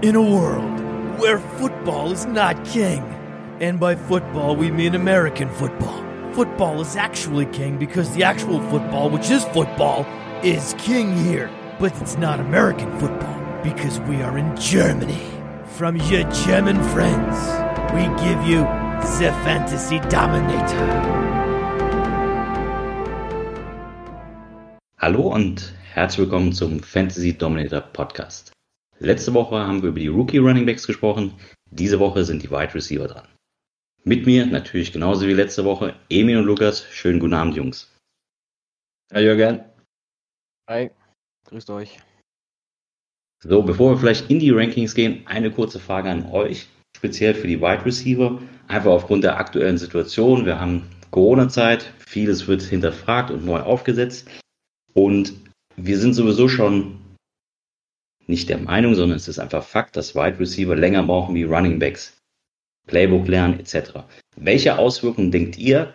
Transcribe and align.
In 0.00 0.16
a 0.16 0.22
world 0.22 0.80
where 1.20 1.38
football 1.38 2.10
is 2.10 2.26
not 2.26 2.64
king, 2.64 3.02
and 3.60 3.78
by 3.78 3.94
football 3.94 4.56
we 4.56 4.70
mean 4.70 4.94
American 4.94 5.48
football, 5.50 6.04
football 6.32 6.80
is 6.80 6.96
actually 6.96 7.46
king 7.46 7.78
because 7.78 8.12
the 8.14 8.24
actual 8.24 8.60
football, 8.70 9.10
which 9.10 9.30
is 9.30 9.44
football, 9.44 10.04
is 10.42 10.74
king 10.78 11.16
here. 11.24 11.50
But 11.78 11.92
it's 12.00 12.16
not 12.16 12.40
American 12.40 12.90
football 12.98 13.62
because 13.62 14.00
we 14.00 14.22
are 14.22 14.38
in 14.38 14.56
Germany. 14.56 15.22
From 15.76 15.96
your 15.96 16.24
German 16.46 16.82
friends, 16.94 17.36
we 17.94 18.02
give 18.24 18.42
you 18.44 18.62
the 19.02 19.30
Fantasy 19.44 20.00
Dominator. 20.08 20.88
Hallo 24.98 25.32
und 25.34 25.74
herzlich 25.94 26.18
willkommen 26.20 26.52
zum 26.52 26.80
Fantasy 26.80 27.36
Dominator 27.36 27.80
Podcast. 27.80 28.52
Letzte 28.98 29.34
Woche 29.34 29.58
haben 29.58 29.82
wir 29.82 29.88
über 29.90 30.00
die 30.00 30.08
Rookie 30.08 30.38
Running 30.38 30.66
Backs 30.66 30.86
gesprochen. 30.86 31.34
Diese 31.70 31.98
Woche 31.98 32.24
sind 32.24 32.42
die 32.42 32.50
Wide 32.50 32.74
Receiver 32.74 33.08
dran. 33.08 33.26
Mit 34.04 34.26
mir 34.26 34.46
natürlich 34.46 34.92
genauso 34.92 35.26
wie 35.26 35.32
letzte 35.32 35.64
Woche 35.64 35.94
Emil 36.08 36.38
und 36.38 36.44
Lukas. 36.44 36.86
Schönen 36.90 37.20
guten 37.20 37.34
Abend, 37.34 37.56
Jungs. 37.56 37.90
Hi 39.12 39.22
Jürgen. 39.22 39.64
Hi, 40.68 40.90
grüßt 41.46 41.70
euch. 41.70 41.98
So, 43.42 43.62
bevor 43.62 43.92
wir 43.92 43.98
vielleicht 43.98 44.30
in 44.30 44.38
die 44.38 44.50
Rankings 44.50 44.94
gehen, 44.94 45.26
eine 45.26 45.50
kurze 45.50 45.80
Frage 45.80 46.10
an 46.10 46.30
euch, 46.30 46.68
speziell 46.96 47.34
für 47.34 47.48
die 47.48 47.60
Wide 47.60 47.84
Receiver. 47.84 48.40
Einfach 48.68 48.92
aufgrund 48.92 49.24
der 49.24 49.36
aktuellen 49.36 49.78
Situation. 49.78 50.46
Wir 50.46 50.60
haben 50.60 50.88
Corona-Zeit, 51.10 51.92
vieles 51.98 52.46
wird 52.46 52.62
hinterfragt 52.62 53.30
und 53.30 53.44
neu 53.44 53.60
aufgesetzt. 53.60 54.28
Und 54.94 55.34
wir 55.76 55.98
sind 55.98 56.14
sowieso 56.14 56.48
schon 56.48 57.01
nicht 58.26 58.48
der 58.48 58.58
Meinung, 58.58 58.94
sondern 58.94 59.16
es 59.16 59.28
ist 59.28 59.38
einfach 59.38 59.64
Fakt, 59.64 59.96
dass 59.96 60.14
Wide 60.14 60.38
Receiver 60.38 60.76
länger 60.76 61.02
brauchen 61.02 61.34
wie 61.34 61.44
Running 61.44 61.78
Backs. 61.78 62.16
Playbook 62.86 63.28
lernen 63.28 63.60
etc. 63.60 64.00
Welche 64.36 64.78
Auswirkungen 64.78 65.30
denkt 65.30 65.58
ihr, 65.58 65.94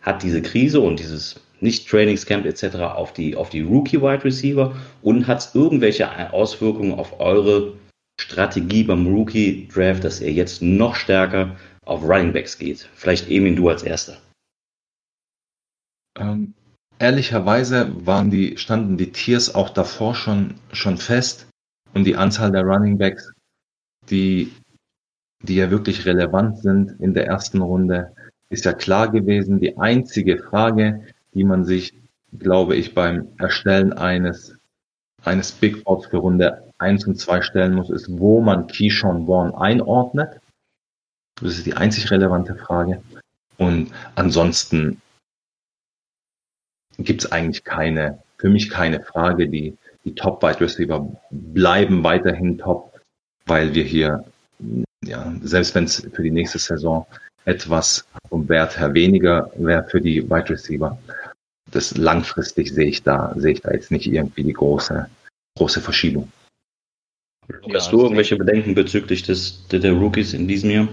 hat 0.00 0.22
diese 0.22 0.42
Krise 0.42 0.80
und 0.80 0.98
dieses 0.98 1.40
Nicht-Trainingscamp 1.60 2.44
etc. 2.44 2.76
auf 2.76 3.12
die, 3.12 3.36
auf 3.36 3.50
die 3.50 3.62
Rookie-Wide 3.62 4.24
Receiver 4.24 4.76
und 5.02 5.26
hat 5.26 5.38
es 5.38 5.54
irgendwelche 5.54 6.32
Auswirkungen 6.32 6.92
auf 6.92 7.20
eure 7.20 7.74
Strategie 8.20 8.84
beim 8.84 9.06
Rookie-Draft, 9.06 10.04
dass 10.04 10.20
ihr 10.20 10.32
jetzt 10.32 10.62
noch 10.62 10.96
stärker 10.96 11.56
auf 11.84 12.02
Running 12.02 12.32
Backs 12.32 12.58
geht? 12.58 12.88
Vielleicht 12.94 13.30
Emin, 13.30 13.56
du 13.56 13.68
als 13.68 13.82
Erster. 13.82 14.18
Ähm, 16.18 16.54
ehrlicherweise 16.98 17.92
waren 18.06 18.30
die, 18.30 18.56
standen 18.56 18.96
die 18.96 19.12
Tiers 19.12 19.54
auch 19.54 19.70
davor 19.70 20.14
schon, 20.14 20.54
schon 20.72 20.96
fest 20.96 21.46
und 21.94 22.04
die 22.04 22.16
Anzahl 22.16 22.50
der 22.50 22.64
Running 22.64 22.98
Backs, 22.98 23.32
die, 24.10 24.52
die 25.42 25.56
ja 25.56 25.70
wirklich 25.70 26.04
relevant 26.04 26.58
sind 26.58 27.00
in 27.00 27.14
der 27.14 27.26
ersten 27.26 27.62
Runde, 27.62 28.14
ist 28.50 28.64
ja 28.64 28.72
klar 28.72 29.10
gewesen. 29.10 29.60
Die 29.60 29.78
einzige 29.78 30.38
Frage, 30.38 31.06
die 31.32 31.44
man 31.44 31.64
sich, 31.64 31.94
glaube 32.38 32.76
ich, 32.76 32.94
beim 32.94 33.28
Erstellen 33.38 33.92
eines, 33.92 34.58
eines 35.24 35.52
Big 35.52 35.84
Boards 35.84 36.06
für 36.06 36.18
Runde 36.18 36.72
1 36.78 37.06
und 37.06 37.16
2 37.16 37.42
stellen 37.42 37.74
muss, 37.74 37.90
ist, 37.90 38.08
wo 38.10 38.40
man 38.40 38.66
Keyshawn 38.66 39.26
Vaughn 39.26 39.54
einordnet. 39.54 40.40
Das 41.40 41.56
ist 41.56 41.66
die 41.66 41.74
einzig 41.74 42.10
relevante 42.10 42.56
Frage. 42.56 43.02
Und 43.56 43.92
ansonsten 44.16 45.00
gibt 46.98 47.24
es 47.24 47.32
eigentlich 47.32 47.64
keine, 47.64 48.22
für 48.38 48.48
mich 48.48 48.68
keine 48.70 49.00
Frage. 49.00 49.48
Die, 49.48 49.76
die 50.04 50.14
Top 50.14 50.42
Wide 50.42 50.60
Receiver 50.60 51.08
bleiben 51.30 52.04
weiterhin 52.04 52.58
top, 52.58 53.00
weil 53.46 53.74
wir 53.74 53.84
hier, 53.84 54.24
ja, 55.04 55.34
selbst 55.42 55.74
wenn 55.74 55.84
es 55.84 56.06
für 56.12 56.22
die 56.22 56.30
nächste 56.30 56.58
Saison 56.58 57.06
etwas 57.44 58.06
vom 58.28 58.48
Wert 58.48 58.78
her 58.78 58.94
weniger 58.94 59.50
wäre 59.56 59.84
für 59.84 60.00
die 60.00 60.28
Wide 60.28 60.50
Receiver, 60.50 60.98
das 61.70 61.96
langfristig 61.96 62.72
sehe 62.72 62.86
ich 62.86 63.02
da, 63.02 63.34
sehe 63.36 63.52
ich 63.52 63.60
da 63.60 63.72
jetzt 63.72 63.90
nicht 63.90 64.06
irgendwie 64.06 64.44
die 64.44 64.52
große, 64.52 65.08
große 65.56 65.80
Verschiebung. 65.80 66.30
Hast 67.72 67.92
du 67.92 68.00
irgendwelche 68.00 68.36
Bedenken 68.36 68.74
bezüglich 68.74 69.22
des, 69.22 69.66
der 69.68 69.92
Rookies 69.92 70.32
in 70.32 70.48
diesem 70.48 70.70
Jahr? 70.70 70.88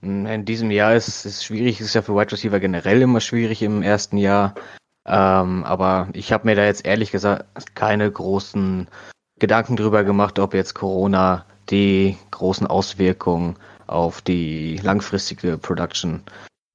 In 0.00 0.44
diesem 0.44 0.70
Jahr 0.70 0.94
ist 0.94 1.24
es 1.24 1.44
schwierig, 1.44 1.80
es 1.80 1.86
ist 1.86 1.94
ja 1.94 2.02
für 2.02 2.14
Wide 2.14 2.32
Receiver 2.32 2.60
generell 2.60 3.00
immer 3.00 3.20
schwierig 3.20 3.62
im 3.62 3.82
ersten 3.82 4.18
Jahr. 4.18 4.54
Ähm, 5.06 5.64
aber 5.64 6.08
ich 6.12 6.32
habe 6.32 6.46
mir 6.46 6.54
da 6.54 6.64
jetzt 6.64 6.86
ehrlich 6.86 7.10
gesagt 7.10 7.44
keine 7.74 8.10
großen 8.10 8.88
Gedanken 9.38 9.76
drüber 9.76 10.04
gemacht, 10.04 10.38
ob 10.38 10.54
jetzt 10.54 10.74
Corona 10.74 11.44
die 11.70 12.16
großen 12.30 12.66
Auswirkungen 12.66 13.56
auf 13.86 14.22
die 14.22 14.78
langfristige 14.78 15.58
Production 15.58 16.22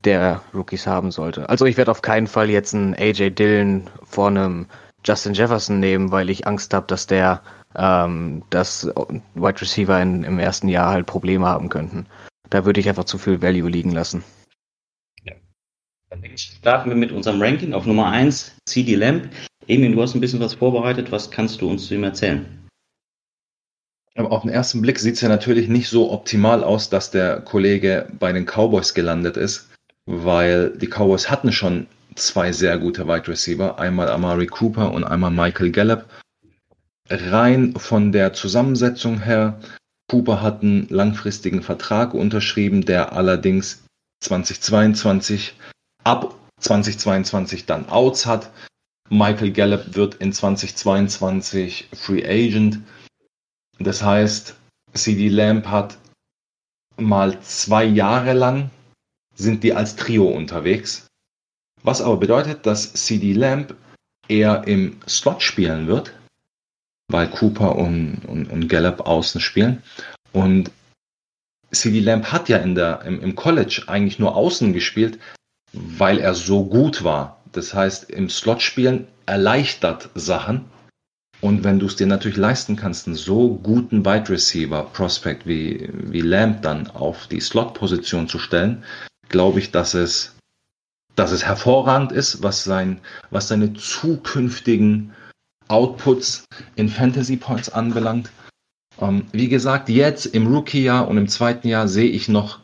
der 0.06 0.42
Rookies 0.54 0.88
haben 0.88 1.12
sollte. 1.12 1.50
Also 1.50 1.66
ich 1.66 1.78
werde 1.78 1.92
auf 1.92 2.02
keinen 2.02 2.28
Fall 2.28 2.50
jetzt 2.50 2.74
einen 2.74 2.94
AJ 2.94 3.32
Dillon 3.32 3.90
vor 4.04 4.28
einem 4.28 4.68
Justin 5.04 5.34
Jefferson 5.34 5.80
nehmen, 5.80 6.12
weil 6.12 6.30
ich 6.30 6.48
Angst 6.48 6.74
habe, 6.74 6.88
dass 6.88 7.08
der 7.08 7.42
ähm, 7.76 8.44
dass 8.50 8.88
Wide 9.36 9.62
Receiver 9.62 10.02
in, 10.02 10.24
im 10.24 10.40
ersten 10.40 10.68
Jahr 10.68 10.92
halt 10.92 11.06
Probleme 11.06 11.46
haben 11.46 11.70
könnten. 11.70 12.08
Da 12.50 12.66
würde 12.66 12.80
ich 12.80 12.90
einfach 12.90 13.04
zu 13.04 13.18
viel 13.18 13.42
Value 13.42 13.70
liegen 13.70 13.92
lassen. 13.92 14.24
Starten 16.36 16.90
wir 16.90 16.98
mit 16.98 17.12
unserem 17.12 17.42
Ranking 17.42 17.74
auf 17.74 17.86
Nummer 17.86 18.08
1, 18.08 18.56
CD 18.66 18.96
Lamp. 18.96 19.30
Emil, 19.68 19.94
du 19.94 20.02
hast 20.02 20.16
ein 20.16 20.22
bisschen 20.22 20.40
was 20.40 20.56
vorbereitet. 20.56 21.12
Was 21.12 21.30
kannst 21.30 21.62
du 21.62 21.70
uns 21.70 21.88
zu 21.88 21.94
ihm 21.94 22.04
erzählen? 22.04 22.68
Aber 24.16 24.32
auf 24.32 24.42
den 24.42 24.50
ersten 24.50 24.82
Blick 24.82 24.98
sieht 24.98 25.16
es 25.16 25.22
ja 25.22 25.30
natürlich 25.30 25.70
nicht 25.70 25.88
so 25.88 26.12
optimal 26.12 26.64
aus, 26.64 26.90
dass 26.90 27.12
der 27.12 27.42
Kollege 27.42 28.08
bei 28.18 28.34
den 28.34 28.46
Cowboys 28.46 28.96
gelandet 28.96 29.38
ist, 29.38 29.70
weil 30.08 30.76
die 30.78 30.88
Cowboys 30.88 31.30
hatten 31.30 31.52
schon 31.52 31.86
zwei 32.16 32.52
sehr 32.52 32.80
gute 32.80 33.08
Wide 33.08 33.28
Receiver, 33.28 33.78
einmal 33.78 34.10
Amari 34.10 34.48
Cooper 34.48 34.92
und 34.92 35.04
einmal 35.04 35.32
Michael 35.32 35.72
Gallup. 35.72 36.06
Rein 37.08 37.76
von 37.76 38.12
der 38.12 38.34
Zusammensetzung 38.34 39.22
her, 39.22 39.60
Cooper 40.10 40.42
hat 40.42 40.64
einen 40.64 40.88
langfristigen 40.90 41.62
Vertrag 41.62 42.16
unterschrieben, 42.16 42.84
der 42.84 43.14
allerdings 43.14 43.86
2022 44.22 45.54
ab 46.04 46.36
2022 46.60 47.66
dann 47.66 47.90
Outs 47.90 48.26
hat. 48.26 48.52
Michael 49.10 49.52
Gallup 49.52 49.96
wird 49.96 50.16
in 50.16 50.34
2022 50.34 51.90
Free 51.94 52.24
Agent. 52.26 52.80
Das 53.80 54.04
heißt, 54.04 54.56
CD 54.94 55.30
Lamp 55.30 55.68
hat 55.68 55.98
mal 56.98 57.42
zwei 57.42 57.86
Jahre 57.86 58.34
lang 58.34 58.70
sind 59.36 59.64
die 59.64 59.74
als 59.74 59.96
Trio 59.96 60.28
unterwegs. 60.28 61.08
Was 61.82 62.02
aber 62.02 62.18
bedeutet, 62.18 62.66
dass 62.66 62.94
CD 62.94 63.34
Lamp 63.34 63.76
eher 64.28 64.68
im 64.68 65.00
Slot 65.08 65.42
spielen 65.42 65.88
wird, 65.88 66.14
weil 67.10 67.30
Cooper 67.30 67.76
und, 67.78 68.26
und, 68.28 68.48
und 68.52 68.68
Gallup 68.68 69.02
außen 69.02 69.40
spielen. 69.40 69.82
Und 70.34 70.72
CD 71.72 72.02
Lamp 72.02 72.32
hat 72.32 72.50
ja 72.50 72.58
in 72.58 72.76
der, 72.76 73.02
im, 73.04 73.22
im 73.22 73.36
College 73.36 73.84
eigentlich 73.88 74.20
nur 74.20 74.36
außen 74.36 74.74
gespielt, 74.74 75.20
weil 75.74 76.20
er 76.20 76.34
so 76.34 76.66
gut 76.66 77.04
war. 77.04 77.40
Das 77.52 77.74
heißt, 77.74 78.10
im 78.10 78.30
Slot 78.30 78.62
spielen 78.62 79.08
erleichtert 79.26 80.10
Sachen. 80.16 80.66
Und 81.42 81.64
wenn 81.64 81.80
du 81.80 81.86
es 81.86 81.96
dir 81.96 82.08
natürlich 82.08 82.38
leisten 82.38 82.76
kannst, 82.76 83.08
einen 83.08 83.16
so 83.16 83.56
guten 83.56 84.06
Wide 84.06 84.30
Receiver 84.30 84.84
Prospect 84.84 85.48
wie, 85.48 85.90
wie 85.94 86.22
Lamb 86.22 86.62
dann 86.64 86.88
auf 86.88 87.28
die 87.28 87.40
Slot-Position 87.40 88.28
zu 88.28 88.40
stellen, 88.40 88.84
glaube 89.30 89.60
ich, 89.60 89.72
dass 89.72 89.94
es, 89.94 90.36
dass 91.16 91.32
es 91.32 91.46
hervorragend 91.46 92.12
ist, 92.12 92.44
was 92.44 92.64
sein, 92.64 93.00
was 93.30 93.48
seine 93.48 93.74
zukünftigen 93.74 95.14
Outputs 95.70 96.46
in 96.76 96.90
Fantasy 96.90 97.38
Points 97.38 97.70
anbelangt. 97.70 98.32
Ähm, 99.00 99.28
wie 99.32 99.48
gesagt, 99.48 99.88
jetzt 99.88 100.26
im 100.26 100.48
Rookie-Jahr 100.48 101.08
und 101.08 101.18
im 101.18 101.30
zweiten 101.30 101.68
Jahr 101.70 101.88
sehe 101.88 102.10
ich 102.10 102.28
noch 102.28 102.60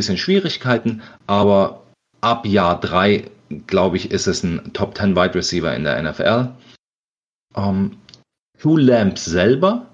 bisschen 0.00 0.18
Schwierigkeiten, 0.18 1.02
aber 1.26 1.84
ab 2.20 2.46
Jahr 2.46 2.80
3, 2.80 3.30
glaube 3.66 3.96
ich, 3.96 4.10
ist 4.10 4.26
es 4.26 4.42
ein 4.42 4.72
Top 4.72 4.96
10 4.96 5.14
Wide 5.14 5.34
Receiver 5.34 5.74
in 5.74 5.84
der 5.84 6.02
NFL. 6.02 6.48
Ähm, 7.54 7.96
Hugh 8.62 8.80
Lamb 8.80 9.18
selber 9.18 9.86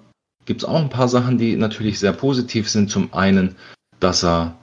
gibt 0.44 0.62
es 0.62 0.68
auch 0.68 0.80
ein 0.80 0.90
paar 0.90 1.08
Sachen, 1.08 1.38
die 1.38 1.56
natürlich 1.56 1.98
sehr 1.98 2.12
positiv 2.12 2.70
sind. 2.70 2.90
Zum 2.90 3.12
einen, 3.12 3.56
dass 4.00 4.22
er, 4.24 4.56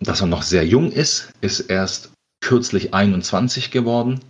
dass 0.00 0.20
er 0.20 0.26
noch 0.26 0.42
sehr 0.42 0.66
jung 0.66 0.92
ist, 0.92 1.32
ist 1.40 1.60
erst 1.60 2.12
kürzlich 2.42 2.92
21 2.92 3.70
geworden, 3.70 4.20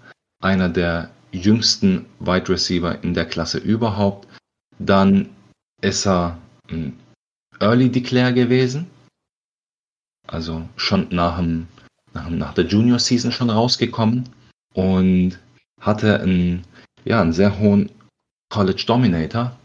einer 0.43 0.69
der 0.69 1.11
jüngsten 1.33 2.07
Wide 2.19 2.49
Receiver 2.49 3.03
in 3.03 3.15
der 3.15 3.27
Klasse 3.27 3.59
überhaupt. 3.59 4.29
Dann 4.79 5.29
ist 5.81 6.07
er 6.07 6.39
ein 6.69 6.99
Early 7.61 7.91
Declare 7.91 8.33
gewesen, 8.33 8.87
also 10.31 10.69
schon 10.77 11.09
nach, 11.11 11.39
dem, 11.39 11.67
nach, 12.15 12.31
nach 12.31 12.55
der 12.55 12.67
Junior 12.67 12.99
Season 12.99 13.33
schon 13.33 13.51
rausgekommen 13.51 14.29
und 14.75 15.39
hatte 15.81 16.21
einen, 16.21 16.65
ja, 17.05 17.21
einen 17.21 17.33
sehr 17.33 17.59
hohen 17.59 17.91
College 18.49 18.85
Dominator, 18.87 19.57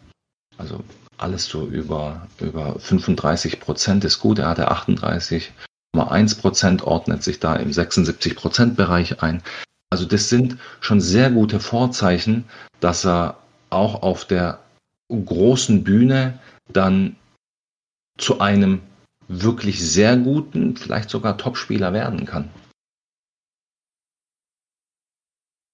also 0.57 0.83
alles 1.17 1.45
so 1.45 1.67
über, 1.67 2.27
über 2.39 2.77
35 2.79 3.59
Prozent 3.59 4.03
ist 4.03 4.19
gut. 4.19 4.39
Er 4.39 4.50
hatte 4.50 4.71
38,1 4.71 6.39
Prozent, 6.39 6.83
ordnet 6.83 7.23
sich 7.23 7.39
da 7.39 7.56
im 7.56 7.71
76 7.71 8.35
Prozent 8.35 8.75
Bereich 8.75 9.21
ein. 9.21 9.41
Also 9.91 10.06
das 10.06 10.29
sind 10.29 10.57
schon 10.81 11.00
sehr 11.00 11.31
gute 11.31 11.59
Vorzeichen, 11.59 12.45
dass 12.79 13.06
er 13.06 13.38
auch 13.69 14.01
auf 14.01 14.25
der 14.25 14.59
großen 15.09 15.83
Bühne 15.83 16.39
dann 16.71 17.15
zu 18.17 18.39
einem 18.39 18.81
wirklich 19.27 19.80
sehr 19.88 20.18
guten, 20.18 20.75
vielleicht 20.75 21.10
sogar 21.10 21.38
Topspieler 21.38 21.94
werden 21.94 22.25
kann. 22.25 22.50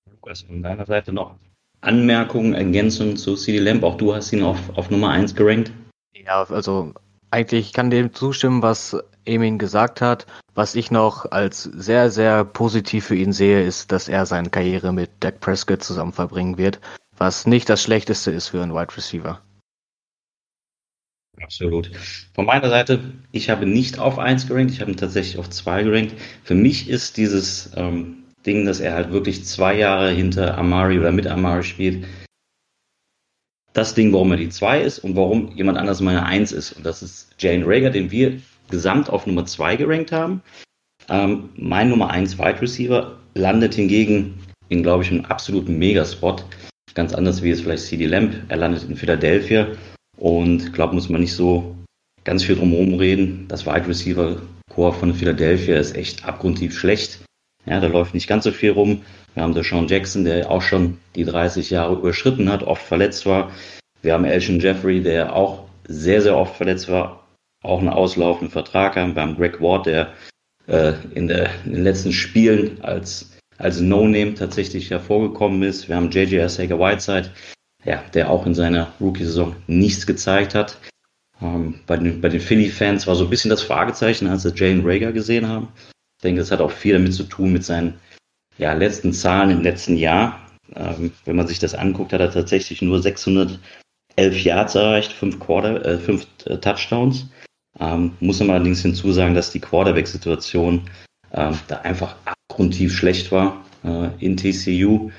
Lukas, 0.09 0.43
von 0.43 0.61
deiner 0.61 0.85
Seite 0.85 1.11
noch 1.13 1.35
Anmerkungen, 1.81 2.53
Ergänzungen 2.53 3.17
zu 3.17 3.35
CD 3.35 3.59
Lamp? 3.59 3.83
Auch 3.83 3.97
du 3.97 4.13
hast 4.13 4.31
ihn 4.31 4.43
auf, 4.43 4.77
auf 4.77 4.89
Nummer 4.89 5.09
1 5.09 5.35
gerankt. 5.35 5.71
Ja, 6.13 6.43
also 6.43 6.93
eigentlich 7.31 7.73
kann 7.73 7.89
dem 7.89 8.13
zustimmen, 8.13 8.61
was 8.61 8.95
Emin 9.25 9.57
gesagt 9.57 10.01
hat. 10.01 10.27
Was 10.53 10.75
ich 10.75 10.91
noch 10.91 11.31
als 11.31 11.63
sehr, 11.63 12.11
sehr 12.11 12.43
positiv 12.43 13.05
für 13.05 13.15
ihn 13.15 13.33
sehe, 13.33 13.63
ist, 13.63 13.91
dass 13.91 14.09
er 14.09 14.25
seine 14.25 14.49
Karriere 14.49 14.91
mit 14.91 15.09
Dak 15.21 15.39
Prescott 15.39 15.81
zusammen 15.81 16.13
verbringen 16.13 16.57
wird, 16.57 16.79
was 17.17 17.47
nicht 17.47 17.69
das 17.69 17.81
Schlechteste 17.81 18.31
ist 18.31 18.49
für 18.49 18.61
einen 18.61 18.73
Wide 18.73 18.95
Receiver. 18.95 19.41
Absolut. 21.43 21.91
Von 22.33 22.45
meiner 22.45 22.69
Seite, 22.69 22.99
ich 23.31 23.49
habe 23.49 23.65
nicht 23.65 23.99
auf 23.99 24.19
1 24.19 24.47
gerankt, 24.47 24.71
ich 24.71 24.81
habe 24.81 24.91
ihn 24.91 24.97
tatsächlich 24.97 25.37
auf 25.37 25.49
2 25.49 25.83
gerankt. 25.83 26.15
Für 26.43 26.55
mich 26.55 26.89
ist 26.89 27.17
dieses 27.17 27.71
ähm, 27.75 28.23
Ding, 28.45 28.65
dass 28.65 28.79
er 28.79 28.93
halt 28.93 29.11
wirklich 29.11 29.45
zwei 29.45 29.77
Jahre 29.77 30.11
hinter 30.11 30.57
Amari 30.57 30.99
oder 30.99 31.11
mit 31.11 31.27
Amari 31.27 31.63
spielt, 31.63 32.05
das 33.73 33.93
Ding, 33.93 34.11
warum 34.11 34.31
er 34.31 34.37
die 34.37 34.49
2 34.49 34.81
ist 34.81 34.99
und 34.99 35.15
warum 35.15 35.55
jemand 35.55 35.77
anders 35.77 36.01
meine 36.01 36.25
1 36.25 36.51
ist. 36.51 36.73
Und 36.73 36.85
das 36.85 37.01
ist 37.01 37.33
Jane 37.39 37.65
Rager, 37.65 37.89
den 37.89 38.11
wir 38.11 38.39
gesamt 38.69 39.09
auf 39.09 39.25
Nummer 39.25 39.45
2 39.45 39.77
gerankt 39.77 40.11
haben. 40.11 40.41
Ähm, 41.09 41.49
mein 41.55 41.89
Nummer 41.89 42.09
1 42.09 42.37
Wide 42.37 42.61
Receiver 42.61 43.17
landet 43.33 43.75
hingegen 43.75 44.39
in, 44.69 44.83
glaube 44.83 45.03
ich, 45.03 45.11
einem 45.11 45.25
absoluten 45.25 45.77
Megaspot. 45.77 46.45
Ganz 46.93 47.13
anders 47.13 47.41
wie 47.41 47.51
es 47.51 47.61
vielleicht 47.61 47.83
CD 47.83 48.05
Lamp. 48.05 48.35
Er 48.49 48.57
landet 48.57 48.83
in 48.83 48.95
Philadelphia 48.95 49.67
und 50.21 50.71
glaube, 50.71 50.93
muss 50.93 51.09
man 51.09 51.21
nicht 51.21 51.33
so 51.33 51.75
ganz 52.23 52.43
viel 52.43 52.55
drumherum 52.55 52.93
reden. 52.93 53.45
Das 53.47 53.65
Wide 53.65 53.87
Receiver 53.87 54.39
Core 54.69 54.93
von 54.93 55.15
Philadelphia 55.15 55.77
ist 55.77 55.95
echt 55.95 56.23
abgrundtief 56.25 56.77
schlecht. 56.77 57.21
Ja, 57.65 57.79
da 57.79 57.87
läuft 57.87 58.13
nicht 58.13 58.27
ganz 58.27 58.43
so 58.43 58.51
viel 58.51 58.71
rum. 58.71 59.01
Wir 59.33 59.41
haben 59.41 59.55
da 59.55 59.63
Sean 59.63 59.87
Jackson, 59.87 60.23
der 60.23 60.49
auch 60.49 60.61
schon 60.61 60.99
die 61.15 61.25
30 61.25 61.71
Jahre 61.71 61.95
überschritten 61.95 62.51
hat, 62.51 62.61
oft 62.61 62.83
verletzt 62.83 63.25
war. 63.25 63.51
Wir 64.03 64.13
haben 64.13 64.25
Elton 64.25 64.59
Jeffrey, 64.59 65.01
der 65.01 65.35
auch 65.35 65.65
sehr, 65.87 66.21
sehr 66.21 66.37
oft 66.37 66.55
verletzt 66.55 66.87
war, 66.87 67.27
auch 67.63 67.79
einen 67.79 67.89
auslaufenden 67.89 68.51
Vertrag 68.51 68.97
haben. 68.97 69.15
Wir 69.15 69.23
haben 69.23 69.37
Greg 69.37 69.59
Ward, 69.59 69.87
der 69.87 70.13
äh, 70.67 70.93
in, 71.15 71.27
der, 71.27 71.49
in 71.65 71.73
den 71.73 71.83
letzten 71.83 72.13
Spielen 72.13 72.79
als, 72.81 73.31
als 73.57 73.79
No-Name 73.79 74.35
tatsächlich 74.35 74.91
hervorgekommen 74.91 75.63
ist. 75.63 75.89
Wir 75.89 75.95
haben 75.95 76.11
JJ 76.11 76.47
Sager 76.47 76.77
Whiteside, 76.79 77.31
ja, 77.83 78.03
der 78.13 78.29
auch 78.29 78.45
in 78.45 78.53
seiner 78.53 78.93
Rookie-Saison 78.99 79.55
nichts 79.67 80.05
gezeigt 80.05 80.55
hat. 80.55 80.77
Ähm, 81.41 81.79
bei 81.87 81.97
den, 81.97 82.21
bei 82.21 82.29
den 82.29 82.41
Philly-Fans 82.41 83.07
war 83.07 83.15
so 83.15 83.23
ein 83.23 83.29
bisschen 83.29 83.49
das 83.49 83.63
Fragezeichen, 83.63 84.27
als 84.27 84.43
sie 84.43 84.53
Jane 84.55 84.83
Rager 84.85 85.11
gesehen 85.11 85.47
haben. 85.47 85.69
Ich 85.77 86.23
denke, 86.23 86.41
das 86.41 86.51
hat 86.51 86.61
auch 86.61 86.71
viel 86.71 86.93
damit 86.93 87.13
zu 87.13 87.23
tun 87.23 87.51
mit 87.51 87.65
seinen 87.65 87.99
ja, 88.57 88.73
letzten 88.73 89.13
Zahlen 89.13 89.49
im 89.49 89.61
letzten 89.61 89.97
Jahr. 89.97 90.39
Ähm, 90.75 91.11
wenn 91.25 91.35
man 91.35 91.47
sich 91.47 91.59
das 91.59 91.73
anguckt, 91.73 92.13
hat 92.13 92.21
er 92.21 92.31
tatsächlich 92.31 92.81
nur 92.81 93.01
611 93.01 93.59
Yards 94.17 94.75
erreicht, 94.75 95.11
fünf, 95.11 95.39
Quarter, 95.39 95.83
äh, 95.83 95.97
fünf 95.97 96.27
äh, 96.45 96.57
Touchdowns. 96.57 97.27
Ähm, 97.79 98.13
muss 98.19 98.39
man 98.39 98.51
allerdings 98.51 98.81
hinzusagen, 98.81 99.33
dass 99.33 99.51
die 99.51 99.59
Quarterback-Situation 99.59 100.89
ähm, 101.33 101.57
da 101.67 101.77
einfach 101.77 102.15
abgrundtief 102.25 102.95
schlecht 102.95 103.31
war 103.31 103.65
äh, 103.83 104.09
in 104.19 104.37
TCU. 104.37 105.09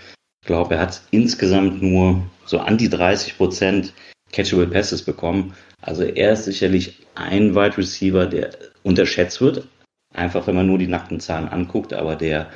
Ich 0.43 0.47
glaube, 0.47 0.75
er 0.75 0.81
hat 0.81 1.03
insgesamt 1.13 1.83
nur 1.83 2.21
so 2.45 2.59
an 2.59 2.77
die 2.77 2.89
30 2.89 3.37
Prozent 3.37 3.93
Catchable 4.33 4.67
Passes 4.67 5.03
bekommen. 5.03 5.55
Also 5.81 6.03
er 6.03 6.33
ist 6.33 6.45
sicherlich 6.45 6.99
ein 7.15 7.55
Wide 7.55 7.79
Receiver, 7.79 8.27
der 8.27 8.51
unterschätzt 8.83 9.41
wird, 9.41 9.69
einfach 10.13 10.47
wenn 10.49 10.57
man 10.57 10.67
nur 10.67 10.79
die 10.79 10.89
nackten 10.89 11.21
Zahlen 11.21 11.49
anguckt, 11.49 11.93
aber 11.93 12.17
der 12.17 12.51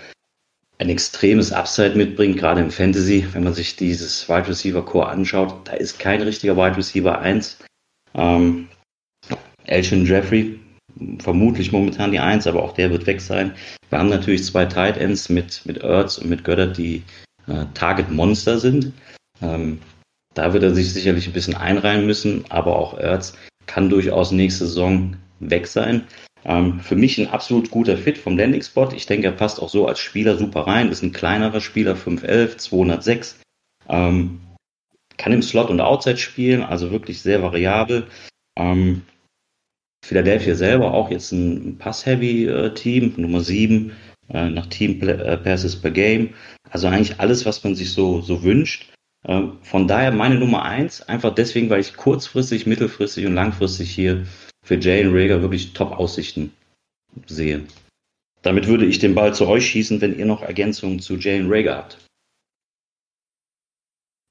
ein 0.78 0.90
extremes 0.90 1.52
Upside 1.52 1.94
mitbringt, 1.94 2.38
gerade 2.38 2.60
im 2.60 2.72
Fantasy, 2.72 3.24
wenn 3.32 3.44
man 3.44 3.54
sich 3.54 3.76
dieses 3.76 4.28
Wide 4.28 4.48
Receiver 4.48 4.84
Core 4.84 5.08
anschaut, 5.08 5.54
da 5.64 5.72
ist 5.74 6.00
kein 6.00 6.22
richtiger 6.22 6.56
Wide 6.56 6.76
Receiver 6.76 7.18
1. 7.18 7.58
Ähm, 8.14 8.68
Elgin 9.64 10.06
Jeffrey, 10.06 10.58
vermutlich 11.18 11.70
momentan 11.70 12.10
die 12.10 12.18
1, 12.18 12.48
aber 12.48 12.62
auch 12.62 12.72
der 12.72 12.90
wird 12.90 13.06
weg 13.06 13.20
sein. 13.20 13.54
Wir 13.90 13.98
haben 13.98 14.08
natürlich 14.08 14.44
zwei 14.44 14.66
Tight 14.66 14.96
Ends 14.96 15.28
mit, 15.28 15.62
mit 15.64 15.78
Ertz 15.78 16.18
und 16.18 16.28
mit 16.28 16.44
Göttert, 16.44 16.76
die 16.76 17.02
äh, 17.46 17.64
Target 17.74 18.10
Monster 18.10 18.58
sind. 18.58 18.92
Ähm, 19.42 19.80
da 20.34 20.52
wird 20.52 20.62
er 20.62 20.74
sich 20.74 20.92
sicherlich 20.92 21.26
ein 21.26 21.32
bisschen 21.32 21.54
einreihen 21.54 22.06
müssen, 22.06 22.44
aber 22.50 22.76
auch 22.76 22.98
Ertz 22.98 23.34
kann 23.66 23.88
durchaus 23.88 24.32
nächste 24.32 24.66
Saison 24.66 25.16
weg 25.40 25.66
sein. 25.66 26.04
Ähm, 26.44 26.80
für 26.80 26.94
mich 26.96 27.18
ein 27.18 27.28
absolut 27.28 27.70
guter 27.70 27.96
Fit 27.96 28.18
vom 28.18 28.38
Landing-Spot. 28.38 28.90
Ich 28.94 29.06
denke, 29.06 29.26
er 29.26 29.32
passt 29.32 29.60
auch 29.60 29.68
so 29.68 29.86
als 29.88 29.98
Spieler 29.98 30.36
super 30.36 30.66
rein. 30.66 30.90
Ist 30.90 31.02
ein 31.02 31.12
kleinerer 31.12 31.60
Spieler, 31.60 31.96
5'11, 31.96 32.56
206. 32.58 33.40
Ähm, 33.88 34.40
kann 35.16 35.32
im 35.32 35.42
Slot 35.42 35.70
und 35.70 35.80
Outside 35.80 36.18
spielen, 36.18 36.62
also 36.62 36.90
wirklich 36.90 37.20
sehr 37.20 37.42
variabel. 37.42 38.06
Ähm, 38.56 39.02
Philadelphia 40.04 40.54
selber 40.54 40.94
auch 40.94 41.10
jetzt 41.10 41.32
ein 41.32 41.78
Pass-Heavy-Team, 41.78 43.14
Nummer 43.16 43.40
7 43.40 43.92
äh, 44.28 44.50
nach 44.50 44.66
Team 44.66 45.00
äh, 45.02 45.36
Passes 45.36 45.74
per 45.74 45.90
Game. 45.90 46.34
Also 46.70 46.88
eigentlich 46.88 47.20
alles, 47.20 47.46
was 47.46 47.62
man 47.64 47.74
sich 47.74 47.92
so, 47.92 48.20
so 48.20 48.42
wünscht. 48.42 48.92
Ähm, 49.24 49.58
von 49.62 49.88
daher 49.88 50.12
meine 50.12 50.36
Nummer 50.36 50.64
1, 50.64 51.02
einfach 51.02 51.34
deswegen, 51.34 51.70
weil 51.70 51.80
ich 51.80 51.96
kurzfristig, 51.96 52.66
mittelfristig 52.66 53.26
und 53.26 53.34
langfristig 53.34 53.90
hier 53.90 54.26
für 54.64 54.76
Jalen 54.76 55.16
Rager 55.16 55.42
wirklich 55.42 55.72
Top-Aussichten 55.72 56.52
sehe. 57.26 57.66
Damit 58.42 58.66
würde 58.66 58.86
ich 58.86 58.98
den 58.98 59.14
Ball 59.14 59.34
zu 59.34 59.46
euch 59.46 59.66
schießen, 59.66 60.00
wenn 60.00 60.18
ihr 60.18 60.26
noch 60.26 60.42
Ergänzungen 60.42 61.00
zu 61.00 61.16
Jalen 61.16 61.50
Rager 61.50 61.76
habt. 61.76 61.98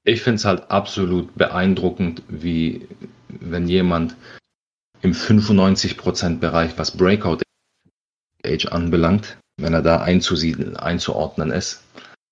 Ich 0.05 0.21
finde 0.21 0.35
es 0.35 0.45
halt 0.45 0.69
absolut 0.69 1.35
beeindruckend, 1.35 2.21
wie 2.27 2.87
wenn 3.27 3.67
jemand 3.67 4.15
im 5.01 5.13
95%-Bereich, 5.13 6.77
was 6.77 6.95
Breakout 6.95 7.41
Age 8.45 8.67
anbelangt, 8.67 9.37
wenn 9.57 9.73
er 9.73 9.81
da 9.81 10.01
einzusiedeln, 10.01 10.77
einzuordnen 10.77 11.51
ist, 11.51 11.83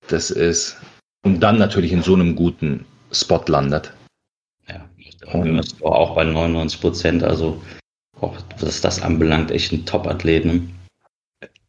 das 0.07 0.31
ist, 0.31 0.77
und 1.25 1.39
dann 1.39 1.57
natürlich 1.57 1.91
in 1.91 2.03
so 2.03 2.13
einem 2.13 2.35
guten 2.35 2.85
Spot 3.11 3.43
landet. 3.47 3.93
Ja, 4.67 4.87
und 5.31 5.83
auch 5.83 6.15
bei 6.15 6.23
99 6.23 6.81
Prozent, 6.81 7.23
also 7.23 7.61
auch 8.19 8.35
was 8.59 8.81
das 8.81 9.01
anbelangt, 9.01 9.51
echt 9.51 9.71
ein 9.71 9.85
Top-Athleten. 9.85 10.73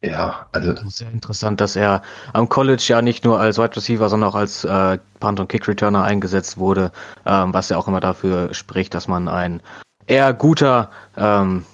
Ja, 0.01 0.47
also. 0.51 0.75
Sehr 0.87 1.11
interessant, 1.11 1.61
dass 1.61 1.75
er 1.75 2.01
am 2.33 2.47
College 2.47 2.83
ja 2.87 3.01
nicht 3.01 3.25
nur 3.25 3.39
als 3.39 3.57
Wide 3.57 3.75
Receiver, 3.75 4.07
sondern 4.07 4.29
auch 4.29 4.35
als 4.35 4.63
äh, 4.63 4.99
Punt- 5.19 5.39
und 5.39 5.49
Kick-Returner 5.49 6.03
eingesetzt 6.03 6.57
wurde, 6.57 6.91
ähm, 7.25 7.53
was 7.53 7.69
ja 7.69 7.77
auch 7.77 7.87
immer 7.87 7.99
dafür 7.99 8.53
spricht, 8.53 8.93
dass 8.93 9.07
man 9.07 9.27
ein 9.27 9.61
eher 10.05 10.33
guter, 10.33 10.91
ähm, 11.17 11.65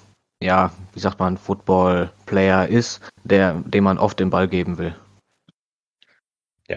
ja, 0.42 0.70
wie 0.94 1.00
sagt 1.00 1.20
man, 1.20 1.36
Football-Player 1.36 2.68
ist, 2.68 3.00
der, 3.24 3.54
dem 3.66 3.84
man 3.84 3.98
oft 3.98 4.18
den 4.18 4.30
Ball 4.30 4.48
geben 4.48 4.78
will. 4.78 4.94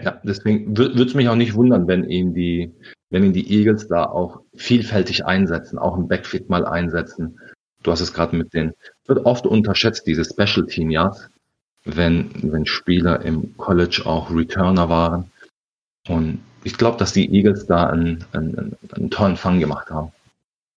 Ja, 0.04 0.20
deswegen 0.22 0.76
würde 0.76 1.02
es 1.02 1.14
mich 1.14 1.28
auch 1.28 1.36
nicht 1.36 1.54
wundern, 1.54 1.86
wenn 1.86 2.04
ihn 2.04 2.34
die, 2.34 2.72
wenn 3.10 3.24
ihn 3.24 3.32
die 3.32 3.50
Eagles 3.50 3.88
da 3.88 4.04
auch 4.04 4.40
vielfältig 4.54 5.24
einsetzen, 5.24 5.78
auch 5.78 5.96
im 5.96 6.08
Backfit 6.08 6.48
mal 6.48 6.66
einsetzen. 6.66 7.38
Du 7.82 7.92
hast 7.92 8.00
es 8.00 8.12
gerade 8.12 8.36
mit 8.36 8.52
den, 8.54 8.72
wird 9.06 9.24
oft 9.24 9.46
unterschätzt, 9.46 10.06
diese 10.06 10.24
Special 10.24 10.66
Team 10.66 10.90
Yards, 10.90 11.28
wenn, 11.84 12.30
wenn 12.42 12.66
Spieler 12.66 13.22
im 13.22 13.56
College 13.56 14.02
auch 14.06 14.30
Returner 14.30 14.88
waren. 14.88 15.30
Und 16.08 16.40
ich 16.64 16.76
glaube, 16.76 16.98
dass 16.98 17.12
die 17.12 17.32
Eagles 17.32 17.66
da 17.66 17.86
einen, 17.86 18.24
einen, 18.32 18.76
einen 18.92 19.10
tollen 19.10 19.36
Fang 19.36 19.60
gemacht 19.60 19.90
haben. 19.90 20.12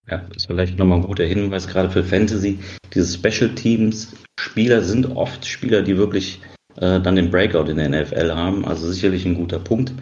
Ja, 0.09 0.19
das 0.27 0.37
ist 0.37 0.45
vielleicht 0.47 0.77
nochmal 0.77 0.99
ein 0.99 1.05
guter 1.05 1.25
Hinweis, 1.25 1.67
gerade 1.67 1.89
für 1.89 2.03
Fantasy. 2.03 2.59
Diese 2.93 3.11
Special 3.11 3.53
Teams 3.53 4.13
Spieler 4.39 4.81
sind 4.81 5.05
oft 5.15 5.45
Spieler, 5.45 5.81
die 5.81 5.97
wirklich 5.97 6.41
äh, 6.77 6.99
dann 6.99 7.15
den 7.15 7.31
Breakout 7.31 7.69
in 7.69 7.77
der 7.77 7.89
NFL 7.89 8.33
haben. 8.33 8.65
Also 8.65 8.91
sicherlich 8.91 9.25
ein 9.25 9.35
guter 9.35 9.59
Punkt. 9.59 9.93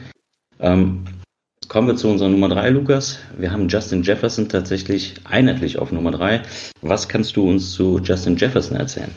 Ähm, 0.60 1.06
kommen 1.68 1.88
wir 1.88 1.96
zu 1.96 2.10
unserer 2.10 2.30
Nummer 2.30 2.50
3, 2.50 2.70
Lukas. 2.70 3.20
Wir 3.38 3.52
haben 3.52 3.68
Justin 3.68 4.04
Jefferson 4.04 4.50
tatsächlich 4.50 5.16
einheitlich 5.26 5.80
auf 5.80 5.92
Nummer 5.92 6.12
3. 6.12 6.44
Was 6.82 7.08
kannst 7.08 7.36
du 7.36 7.50
uns 7.50 7.72
zu 7.72 8.00
Justin 8.00 8.38
Jefferson 8.38 8.78
erzählen? 8.78 9.14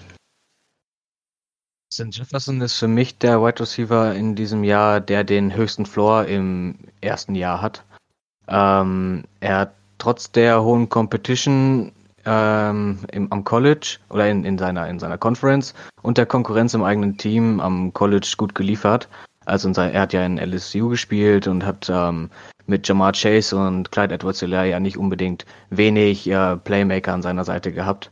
Justin 1.93 2.13
Jefferson 2.13 2.61
ist 2.61 2.77
für 2.77 2.89
mich 2.89 3.19
der 3.19 3.43
Wide 3.43 3.61
Receiver 3.61 4.15
in 4.15 4.37
diesem 4.37 4.63
Jahr, 4.63 5.01
der 5.01 5.25
den 5.25 5.57
höchsten 5.57 5.87
Floor 5.87 6.25
im 6.27 6.77
ersten 7.01 7.35
Jahr 7.35 7.61
hat. 7.61 7.85
Ähm, 8.47 9.25
er 9.41 9.59
hat 9.59 9.75
trotz 9.99 10.31
der 10.31 10.63
hohen 10.63 10.89
Competition 10.89 11.93
ähm, 12.25 12.99
im, 13.13 13.33
am 13.33 13.45
College 13.45 13.99
oder 14.11 14.29
in, 14.29 14.45
in, 14.45 14.59
seiner, 14.59 14.89
in 14.89 14.99
seiner 14.99 15.19
Conference 15.19 15.75
und 16.03 16.19
der 16.19 16.27
Konkurrenz 16.27 16.75
im 16.75 16.83
eigenen 16.83 17.17
Team 17.17 17.61
am 17.61 17.93
College 17.93 18.35
gut 18.37 18.55
geliefert. 18.55 19.09
Also 19.47 19.73
sein, 19.73 19.93
er 19.93 20.03
hat 20.03 20.13
ja 20.13 20.25
in 20.25 20.39
LSU 20.39 20.89
gespielt 20.89 21.47
und 21.47 21.65
hat 21.65 21.91
ähm, 21.93 22.31
mit 22.67 22.87
Jamar 22.87 23.13
Chase 23.13 23.57
und 23.57 23.91
Clyde 23.91 24.15
edwards 24.15 24.41
ja 24.43 24.81
nicht 24.81 24.97
unbedingt 24.97 25.45
wenig 25.71 26.29
äh, 26.31 26.57
Playmaker 26.57 27.13
an 27.13 27.23
seiner 27.23 27.45
Seite 27.45 27.73
gehabt. 27.73 28.11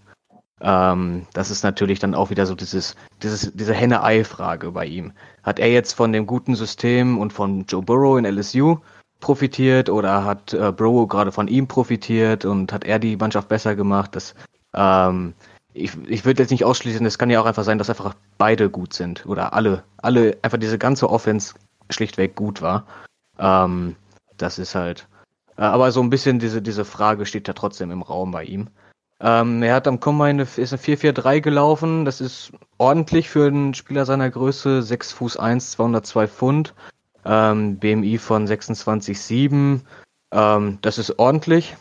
Ähm, 0.61 1.27
das 1.35 1.51
ist 1.51 1.63
natürlich 1.63 1.99
dann 2.01 2.15
auch 2.15 2.31
wieder 2.31 2.47
so 2.47 2.55
dieses, 2.55 2.97
dieses, 3.23 3.53
diese 3.55 3.75
Henne-Ei-Frage 3.75 4.73
bei 4.73 4.87
ihm. 4.87 5.13
Hat 5.43 5.59
er 5.59 5.71
jetzt 5.71 5.93
von 5.93 6.13
dem 6.13 6.27
guten 6.27 6.57
System 6.57 7.19
und 7.19 7.33
von 7.33 7.65
Joe 7.67 7.83
Burrow 7.83 8.19
in 8.19 8.25
LSU 8.25 8.79
profitiert 9.21 9.91
oder 9.91 10.25
hat 10.25 10.53
äh, 10.53 10.73
Burrow 10.73 11.09
gerade 11.09 11.33
von 11.33 11.49
ihm 11.49 11.67
profitiert 11.67 12.45
und 12.45 12.73
hat 12.73 12.85
er 12.85 12.99
die 12.99 13.17
Mannschaft 13.17 13.49
besser 13.49 13.75
gemacht? 13.75 14.15
Das, 14.15 14.35
ähm, 14.75 15.35
ich, 15.73 15.93
ich 16.09 16.25
würde 16.25 16.43
jetzt 16.43 16.51
nicht 16.51 16.65
ausschließen, 16.65 17.05
es 17.07 17.19
kann 17.19 17.31
ja 17.31 17.41
auch 17.41 17.47
einfach 17.47 17.65
sein, 17.65 17.79
dass 17.79 17.91
einfach 17.91 18.15
beide 18.39 18.71
gut 18.71 18.95
sind 18.95 19.27
oder 19.27 19.53
alle, 19.53 19.85
alle, 19.97 20.39
einfach 20.43 20.59
diese 20.59 20.79
ganze 20.79 21.11
Offense 21.11 21.55
schlichtweg 21.91 22.35
gut 22.37 22.63
war. 22.63 22.87
Ähm, 23.39 23.97
das 24.37 24.59
ist 24.59 24.75
halt, 24.75 25.09
äh, 25.57 25.63
aber 25.63 25.93
so 25.93 26.01
ein 26.01 26.11
bisschen 26.11 26.39
diese, 26.39 26.63
diese 26.63 26.85
Frage 26.85 27.27
steht 27.27 27.49
ja 27.49 27.55
trotzdem 27.55 27.91
im 27.91 28.03
Raum 28.03 28.31
bei 28.31 28.45
ihm. 28.45 28.69
Ähm, 29.21 29.63
er 29.63 29.75
hat 29.75 29.89
am 29.89 29.99
Combine 29.99 30.43
ist 30.43 30.59
eine 30.59 30.81
4-4-3 30.81 31.41
gelaufen. 31.41 32.05
Das 32.05 32.21
ist 32.21 32.53
ordentlich 32.79 33.29
für 33.29 33.47
einen 33.49 33.75
Spieler 33.75 34.07
seiner 34.07 34.31
Größe. 34.31 34.83
6 34.83 35.13
Fuß 35.13 35.37
1, 35.39 35.73
202 35.73 36.29
Pfund. 36.29 36.75
Ähm, 37.29 37.79
BMI 37.79 38.17
von 38.17 38.47
26,7. 38.47 39.81
Ähm, 40.33 40.79
das 40.81 40.97
ist 40.99 41.19
ordentlich. 41.19 41.77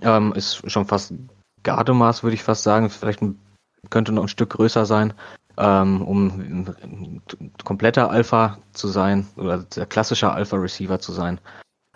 Ähm, 0.00 0.32
ist 0.32 0.70
schon 0.70 0.86
fast 0.86 1.12
Gardemaß, 1.62 2.22
würde 2.22 2.34
ich 2.34 2.42
fast 2.42 2.62
sagen. 2.62 2.88
Vielleicht 2.88 3.20
ein, 3.20 3.38
könnte 3.90 4.12
noch 4.12 4.22
ein 4.22 4.28
Stück 4.28 4.50
größer 4.50 4.86
sein, 4.86 5.12
ähm, 5.58 6.00
um 6.00 6.72
kompletter 7.62 8.10
Alpha 8.10 8.58
zu 8.72 8.88
sein 8.88 9.26
oder 9.36 9.58
der 9.58 9.84
klassische 9.84 10.32
Alpha-Receiver 10.32 10.98
zu 10.98 11.12
sein. 11.12 11.40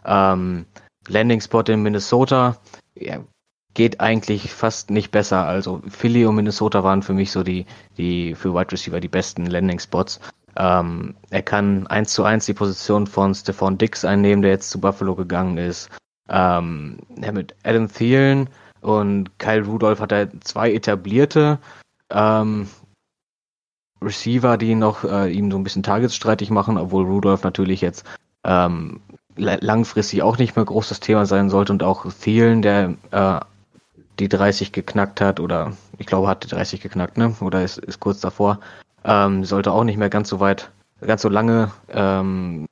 Ähm, 0.04 0.66
Landing 1.08 1.40
Spot 1.40 1.62
in 1.62 1.82
Minnesota. 1.82 2.58
Ja, 2.94 3.24
geht 3.72 4.00
eigentlich 4.00 4.52
fast 4.52 4.90
nicht 4.90 5.10
besser. 5.10 5.46
Also 5.46 5.80
Philly 5.88 6.26
und 6.26 6.34
Minnesota 6.34 6.84
waren 6.84 7.02
für 7.02 7.14
mich 7.14 7.30
so 7.30 7.42
die, 7.42 7.64
die 7.96 8.34
für 8.34 8.52
Wide 8.52 8.72
Receiver 8.72 9.00
die 9.00 9.08
besten 9.08 9.46
Landing 9.46 9.78
Spots. 9.78 10.20
Ähm, 10.58 11.14
er 11.30 11.42
kann 11.42 11.86
eins 11.86 12.12
zu 12.12 12.24
eins 12.24 12.46
die 12.46 12.54
Position 12.54 13.06
von 13.06 13.32
Stephon 13.32 13.78
Dix 13.78 14.04
einnehmen, 14.04 14.42
der 14.42 14.50
jetzt 14.50 14.70
zu 14.70 14.80
Buffalo 14.80 15.14
gegangen 15.14 15.56
ist. 15.56 15.88
Ähm, 16.28 16.98
mit 17.32 17.54
Adam 17.62 17.90
Thielen 17.90 18.50
und 18.80 19.38
Kyle 19.38 19.64
Rudolph 19.64 20.00
hat 20.00 20.12
er 20.12 20.28
zwei 20.40 20.72
etablierte 20.72 21.58
ähm, 22.10 22.68
Receiver, 24.02 24.56
die 24.58 24.74
noch 24.74 25.04
äh, 25.04 25.32
ihm 25.32 25.50
so 25.50 25.56
ein 25.56 25.64
bisschen 25.64 25.84
Targets 25.84 26.16
streitig 26.16 26.50
machen, 26.50 26.76
obwohl 26.76 27.04
Rudolph 27.04 27.44
natürlich 27.44 27.80
jetzt 27.80 28.04
ähm, 28.44 29.00
langfristig 29.36 30.22
auch 30.22 30.38
nicht 30.38 30.56
mehr 30.56 30.64
großes 30.64 30.98
Thema 30.98 31.24
sein 31.24 31.50
sollte 31.50 31.72
und 31.72 31.84
auch 31.84 32.04
Thielen, 32.12 32.62
der 32.62 32.94
äh, 33.12 33.40
die 34.18 34.28
30 34.28 34.72
geknackt 34.72 35.20
hat 35.20 35.38
oder 35.38 35.72
ich 35.98 36.06
glaube 36.06 36.26
hat 36.26 36.42
die 36.42 36.48
30 36.48 36.80
geknackt, 36.80 37.16
ne? 37.16 37.34
Oder 37.40 37.62
ist, 37.62 37.78
ist 37.78 38.00
kurz 38.00 38.20
davor. 38.20 38.58
Ähm, 39.08 39.44
sollte 39.44 39.72
auch 39.72 39.84
nicht 39.84 39.96
mehr 39.96 40.10
ganz 40.10 40.28
so 40.28 40.38
weit, 40.38 40.70
ganz 41.00 41.22
so 41.22 41.30
lange 41.30 41.72
ähm, 41.88 42.66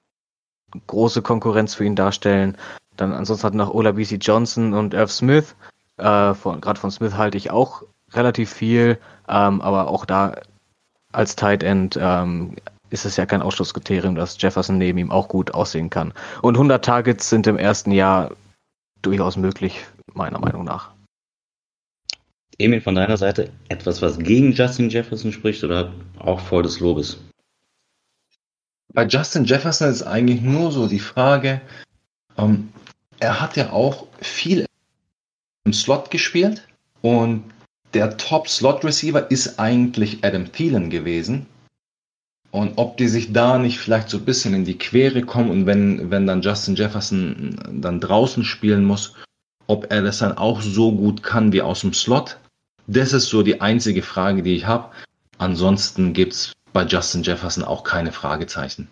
große 0.87 1.23
Konkurrenz 1.23 1.75
für 1.75 1.85
ihn 1.85 1.97
darstellen. 1.97 2.59
Dann 2.97 3.13
ansonsten 3.13 3.47
hat 3.47 3.55
noch 3.55 3.73
Ola 3.73 3.93
BC 3.93 4.19
Johnson 4.21 4.75
und 4.75 4.93
Irv 4.93 5.11
Smith. 5.11 5.57
Äh, 5.97 6.35
von, 6.35 6.61
Gerade 6.61 6.79
von 6.79 6.91
Smith 6.91 7.15
halte 7.15 7.39
ich 7.39 7.51
auch 7.51 7.83
relativ 8.13 8.53
viel, 8.53 8.99
ähm, 9.29 9.63
aber 9.63 9.89
auch 9.89 10.05
da 10.05 10.37
als 11.13 11.37
Tight 11.37 11.63
End 11.63 11.99
ähm, 12.01 12.57
ist 12.91 13.07
es 13.07 13.17
ja 13.17 13.25
kein 13.25 13.43
Ausschlusskriterium, 13.43 14.15
dass 14.15 14.41
Jefferson 14.41 14.77
neben 14.77 14.99
ihm 14.99 15.11
auch 15.11 15.29
gut 15.29 15.55
aussehen 15.55 15.89
kann. 15.89 16.13
Und 16.43 16.57
100 16.57 16.85
Targets 16.85 17.31
sind 17.31 17.47
im 17.47 17.57
ersten 17.57 17.91
Jahr 17.91 18.33
durchaus 19.01 19.37
möglich, 19.37 19.87
meiner 20.13 20.39
Meinung 20.39 20.65
nach. 20.65 20.96
Emil, 22.59 22.81
von 22.81 22.95
deiner 22.95 23.17
Seite 23.17 23.51
etwas, 23.69 24.01
was 24.01 24.19
gegen 24.19 24.53
Justin 24.53 24.89
Jefferson 24.89 25.33
spricht 25.33 25.63
oder 25.63 25.93
auch 26.19 26.41
voll 26.41 26.63
des 26.63 26.81
Lobes? 26.81 27.19
Bei 28.93 29.07
Justin 29.07 29.45
Jefferson 29.45 29.91
ist 29.91 30.03
eigentlich 30.03 30.41
nur 30.41 30.73
so 30.73 30.87
die 30.87 31.01
Frage, 31.01 31.61
ähm, 32.39 32.73
er 33.21 33.41
hat 33.41 33.57
ja 33.57 33.71
auch 33.71 34.07
viel 34.21 34.67
im 35.65 35.73
Slot 35.73 36.11
gespielt 36.11 36.67
und 37.03 37.45
der 37.93 38.17
Top-Slot-Receiver 38.17 39.31
ist 39.31 39.59
eigentlich 39.59 40.25
Adam 40.25 40.51
Thielen 40.53 40.91
gewesen. 40.91 41.47
Und 42.51 42.79
ob 42.79 42.97
die 42.97 43.09
sich 43.09 43.33
da 43.33 43.59
nicht 43.59 43.79
vielleicht 43.79 44.09
so 44.09 44.19
ein 44.19 44.25
bisschen 44.25 44.55
in 44.55 44.65
die 44.65 44.79
Quere 44.79 45.23
kommen 45.23 45.51
und 45.51 45.67
wenn, 45.67 46.11
wenn 46.11 46.27
dann 46.27 46.41
Justin 46.41 46.77
Jefferson 46.77 47.59
dann 47.83 48.01
draußen 48.01 48.45
spielen 48.45 48.85
muss, 48.85 49.15
ob 49.67 49.91
er 49.91 50.03
das 50.03 50.19
dann 50.19 50.39
auch 50.39 50.63
so 50.63 50.93
gut 50.93 51.23
kann 51.23 51.53
wie 51.53 51.61
aus 51.61 51.81
dem 51.81 51.93
Slot, 51.93 52.39
das 52.87 53.13
ist 53.13 53.29
so 53.29 53.43
die 53.43 53.61
einzige 53.61 54.03
Frage, 54.03 54.43
die 54.43 54.57
ich 54.57 54.67
habe. 54.67 54.93
Ansonsten 55.39 56.13
gibt 56.13 56.33
es 56.33 56.53
bei 56.73 56.85
Justin 56.85 57.23
Jefferson 57.23 57.65
auch 57.65 57.85
keine 57.85 58.13
Fragezeichen. 58.13 58.89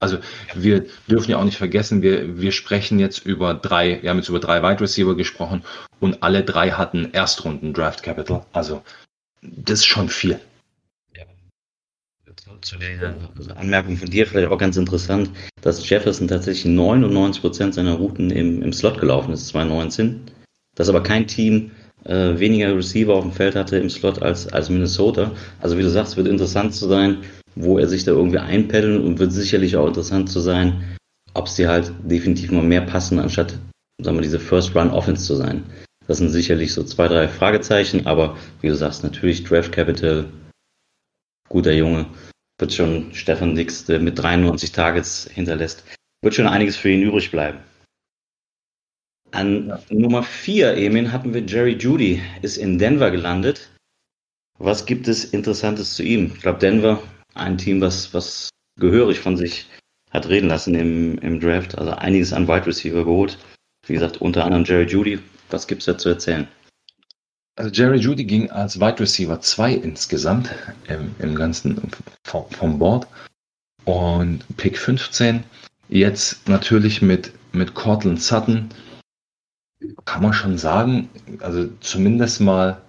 Also 0.00 0.18
wir 0.54 0.86
dürfen 1.08 1.30
ja 1.30 1.38
auch 1.38 1.44
nicht 1.44 1.58
vergessen, 1.58 2.02
wir, 2.02 2.40
wir 2.40 2.52
sprechen 2.52 3.00
jetzt 3.00 3.26
über 3.26 3.54
drei, 3.54 4.00
wir 4.00 4.10
haben 4.10 4.18
jetzt 4.18 4.28
über 4.28 4.38
drei 4.38 4.62
Wide 4.62 4.80
Receiver 4.80 5.16
gesprochen 5.16 5.64
und 5.98 6.22
alle 6.22 6.44
drei 6.44 6.70
hatten 6.70 7.12
Erstrunden 7.12 7.72
Draft 7.72 8.04
Capital. 8.04 8.44
Also 8.52 8.82
das 9.42 9.80
ist 9.80 9.86
schon 9.86 10.08
viel. 10.08 10.38
Ja. 11.16 11.24
Zu 12.60 12.76
der 12.76 13.16
Anmerkung 13.56 13.96
von 13.96 14.08
dir 14.08 14.26
vielleicht 14.26 14.48
auch 14.48 14.58
ganz 14.58 14.76
interessant, 14.76 15.30
dass 15.62 15.88
Jefferson 15.88 16.28
tatsächlich 16.28 16.72
99% 16.72 17.72
seiner 17.72 17.94
Routen 17.94 18.30
im, 18.30 18.62
im 18.62 18.72
Slot 18.72 19.00
gelaufen 19.00 19.32
ist, 19.32 19.48
2019. 19.48 20.30
Dass 20.76 20.88
aber 20.88 21.02
kein 21.02 21.26
Team 21.26 21.72
äh, 22.04 22.38
weniger 22.38 22.76
Receiver 22.76 23.14
auf 23.14 23.24
dem 23.24 23.32
Feld 23.32 23.54
hatte 23.54 23.76
im 23.78 23.90
Slot 23.90 24.22
als, 24.22 24.46
als 24.52 24.70
Minnesota. 24.70 25.32
Also 25.60 25.78
wie 25.78 25.82
du 25.82 25.90
sagst, 25.90 26.16
wird 26.16 26.28
interessant 26.28 26.74
zu 26.74 26.88
sein, 26.88 27.18
wo 27.54 27.78
er 27.78 27.88
sich 27.88 28.04
da 28.04 28.12
irgendwie 28.12 28.38
einpeddeln 28.38 29.04
und 29.04 29.18
wird 29.18 29.32
sicherlich 29.32 29.76
auch 29.76 29.86
interessant 29.86 30.30
zu 30.30 30.40
sein, 30.40 30.96
ob 31.34 31.48
sie 31.48 31.66
halt 31.66 31.92
definitiv 32.02 32.50
mal 32.50 32.62
mehr 32.62 32.82
passen, 32.82 33.18
anstatt, 33.18 33.58
sagen 34.02 34.16
wir, 34.16 34.22
diese 34.22 34.40
First 34.40 34.74
Run 34.74 34.90
Offense 34.90 35.24
zu 35.24 35.34
sein. 35.34 35.64
Das 36.06 36.18
sind 36.18 36.30
sicherlich 36.30 36.72
so 36.72 36.84
zwei, 36.84 37.06
drei 37.08 37.28
Fragezeichen, 37.28 38.06
aber 38.06 38.36
wie 38.60 38.68
du 38.68 38.74
sagst, 38.74 39.02
natürlich 39.02 39.44
Draft 39.44 39.72
Capital, 39.72 40.24
guter 41.48 41.72
Junge, 41.72 42.06
wird 42.58 42.72
schon 42.72 43.12
Stefan 43.12 43.54
Dix, 43.54 43.84
der 43.84 44.00
mit 44.00 44.18
93 44.18 44.72
Targets 44.72 45.28
hinterlässt, 45.32 45.84
wird 46.22 46.34
schon 46.34 46.46
einiges 46.46 46.76
für 46.76 46.90
ihn 46.90 47.02
übrig 47.02 47.30
bleiben. 47.30 47.58
An 49.32 49.68
ja. 49.68 49.80
Nummer 49.90 50.22
4, 50.22 50.76
Emin, 50.76 51.12
hatten 51.12 51.34
wir 51.34 51.42
Jerry 51.42 51.76
Judy, 51.76 52.22
ist 52.42 52.56
in 52.56 52.78
Denver 52.78 53.10
gelandet. 53.10 53.70
Was 54.58 54.86
gibt 54.86 55.06
es 55.06 55.24
Interessantes 55.24 55.94
zu 55.94 56.02
ihm? 56.02 56.32
Ich 56.34 56.40
glaube, 56.40 56.58
Denver, 56.58 57.02
ein 57.34 57.58
Team, 57.58 57.80
was, 57.80 58.12
was 58.14 58.50
gehörig 58.78 59.20
von 59.20 59.36
sich 59.36 59.66
hat 60.10 60.28
reden 60.28 60.48
lassen 60.48 60.74
im, 60.74 61.18
im 61.18 61.40
Draft. 61.40 61.76
Also 61.78 61.92
einiges 61.92 62.32
an 62.32 62.48
Wide 62.48 62.66
Receiver 62.66 63.04
geholt. 63.04 63.38
Wie 63.86 63.92
gesagt, 63.92 64.20
unter 64.20 64.44
anderem 64.44 64.64
Jerry 64.64 64.86
Judy. 64.86 65.18
Was 65.50 65.66
gibt 65.66 65.82
es 65.82 65.86
da 65.86 65.98
zu 65.98 66.08
erzählen? 66.08 66.48
Also 67.56 67.70
Jerry 67.70 67.98
Judy 67.98 68.24
ging 68.24 68.50
als 68.50 68.80
Wide 68.80 69.00
Receiver 69.00 69.40
2 69.40 69.74
insgesamt 69.74 70.50
im, 70.88 71.14
im 71.18 71.34
ganzen 71.34 71.80
vom, 72.24 72.48
vom 72.50 72.78
Board. 72.78 73.06
Und 73.84 74.44
Pick 74.56 74.78
15. 74.78 75.42
Jetzt 75.88 76.48
natürlich 76.48 77.02
mit, 77.02 77.32
mit 77.52 77.74
Cortland 77.74 78.22
Sutton 78.22 78.68
kann 80.04 80.22
man 80.22 80.32
schon 80.32 80.58
sagen, 80.58 81.08
also 81.40 81.68
zumindest 81.80 82.40
mal 82.40 82.80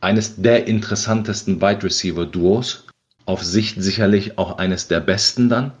eines 0.00 0.40
der 0.40 0.66
interessantesten 0.66 1.60
Wide 1.60 1.82
Receiver 1.82 2.26
Duos. 2.26 2.86
Auf 3.26 3.44
Sicht 3.44 3.82
sicherlich 3.82 4.38
auch 4.38 4.58
eines 4.58 4.88
der 4.88 5.00
besten 5.00 5.48
dann. 5.48 5.72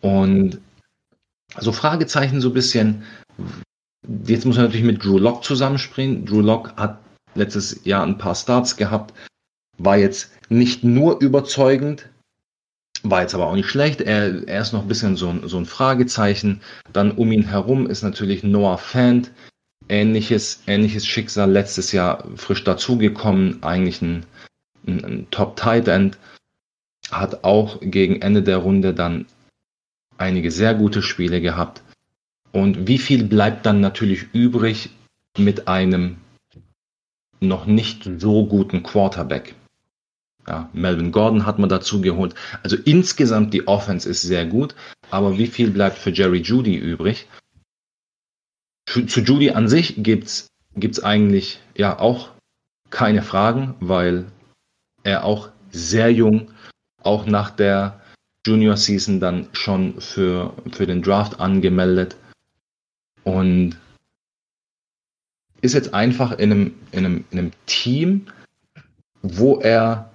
Und 0.00 0.60
so 1.58 1.72
Fragezeichen 1.72 2.40
so 2.40 2.48
ein 2.48 2.54
bisschen. 2.54 3.04
Jetzt 4.26 4.44
muss 4.44 4.56
man 4.56 4.66
natürlich 4.66 4.86
mit 4.86 5.04
Drew 5.04 5.18
Lock 5.18 5.44
zusammenspringen. 5.44 6.26
Drew 6.26 6.40
Lock 6.40 6.76
hat 6.76 6.98
letztes 7.34 7.84
Jahr 7.84 8.04
ein 8.04 8.18
paar 8.18 8.34
Starts 8.34 8.76
gehabt, 8.76 9.14
war 9.78 9.96
jetzt 9.96 10.30
nicht 10.48 10.84
nur 10.84 11.20
überzeugend, 11.20 12.08
war 13.02 13.22
jetzt 13.22 13.34
aber 13.34 13.46
auch 13.46 13.54
nicht 13.54 13.68
schlecht. 13.68 14.00
Er, 14.00 14.46
er 14.48 14.60
ist 14.60 14.72
noch 14.72 14.82
ein 14.82 14.88
bisschen 14.88 15.16
so, 15.16 15.46
so 15.46 15.58
ein 15.58 15.66
Fragezeichen. 15.66 16.60
Dann 16.92 17.12
um 17.12 17.32
ihn 17.32 17.48
herum 17.48 17.86
ist 17.86 18.02
natürlich 18.02 18.42
Noah 18.42 18.78
Fant. 18.78 19.30
Ähnliches, 19.88 20.62
ähnliches 20.66 21.06
Schicksal 21.06 21.50
letztes 21.50 21.92
Jahr 21.92 22.24
frisch 22.36 22.64
dazugekommen. 22.64 23.62
Eigentlich 23.62 24.02
ein, 24.02 24.26
ein, 24.86 25.04
ein 25.04 25.26
Top-Tight 25.30 25.88
End. 25.88 26.18
Hat 27.10 27.44
auch 27.44 27.78
gegen 27.80 28.20
Ende 28.20 28.42
der 28.42 28.58
Runde 28.58 28.92
dann 28.92 29.26
einige 30.18 30.50
sehr 30.50 30.74
gute 30.74 31.00
Spiele 31.00 31.40
gehabt. 31.40 31.82
Und 32.52 32.86
wie 32.88 32.98
viel 32.98 33.24
bleibt 33.24 33.66
dann 33.66 33.80
natürlich 33.80 34.34
übrig 34.34 34.90
mit 35.38 35.68
einem 35.68 36.16
noch 37.40 37.66
nicht 37.66 38.10
so 38.18 38.46
guten 38.46 38.82
Quarterback? 38.82 39.54
Ja, 40.48 40.70
Melvin 40.72 41.12
Gordon 41.12 41.44
hat 41.44 41.58
man 41.58 41.68
dazu 41.68 42.00
geholt. 42.00 42.34
Also 42.62 42.76
insgesamt 42.76 43.52
die 43.52 43.68
Offense 43.68 44.08
ist 44.08 44.22
sehr 44.22 44.46
gut, 44.46 44.74
aber 45.10 45.36
wie 45.36 45.46
viel 45.46 45.70
bleibt 45.70 45.98
für 45.98 46.10
Jerry 46.10 46.40
Judy 46.40 46.74
übrig? 46.74 47.26
Zu 48.86 49.20
Judy 49.20 49.50
an 49.50 49.68
sich 49.68 50.02
gibt's 50.02 50.46
gibt's 50.74 51.04
eigentlich 51.04 51.60
ja 51.76 51.98
auch 51.98 52.30
keine 52.88 53.22
Fragen, 53.22 53.74
weil 53.80 54.24
er 55.02 55.24
auch 55.24 55.50
sehr 55.70 56.10
jung, 56.10 56.50
auch 57.02 57.26
nach 57.26 57.50
der 57.50 58.00
Junior 58.46 58.78
Season 58.78 59.20
dann 59.20 59.48
schon 59.52 60.00
für, 60.00 60.54
für 60.72 60.86
den 60.86 61.02
Draft 61.02 61.40
angemeldet 61.40 62.16
und 63.24 63.76
ist 65.60 65.74
jetzt 65.74 65.92
einfach 65.92 66.32
in 66.32 66.52
einem, 66.52 66.74
in 66.92 67.04
einem, 67.04 67.24
in 67.30 67.38
einem 67.38 67.52
Team, 67.66 68.26
wo 69.20 69.60
er 69.60 70.07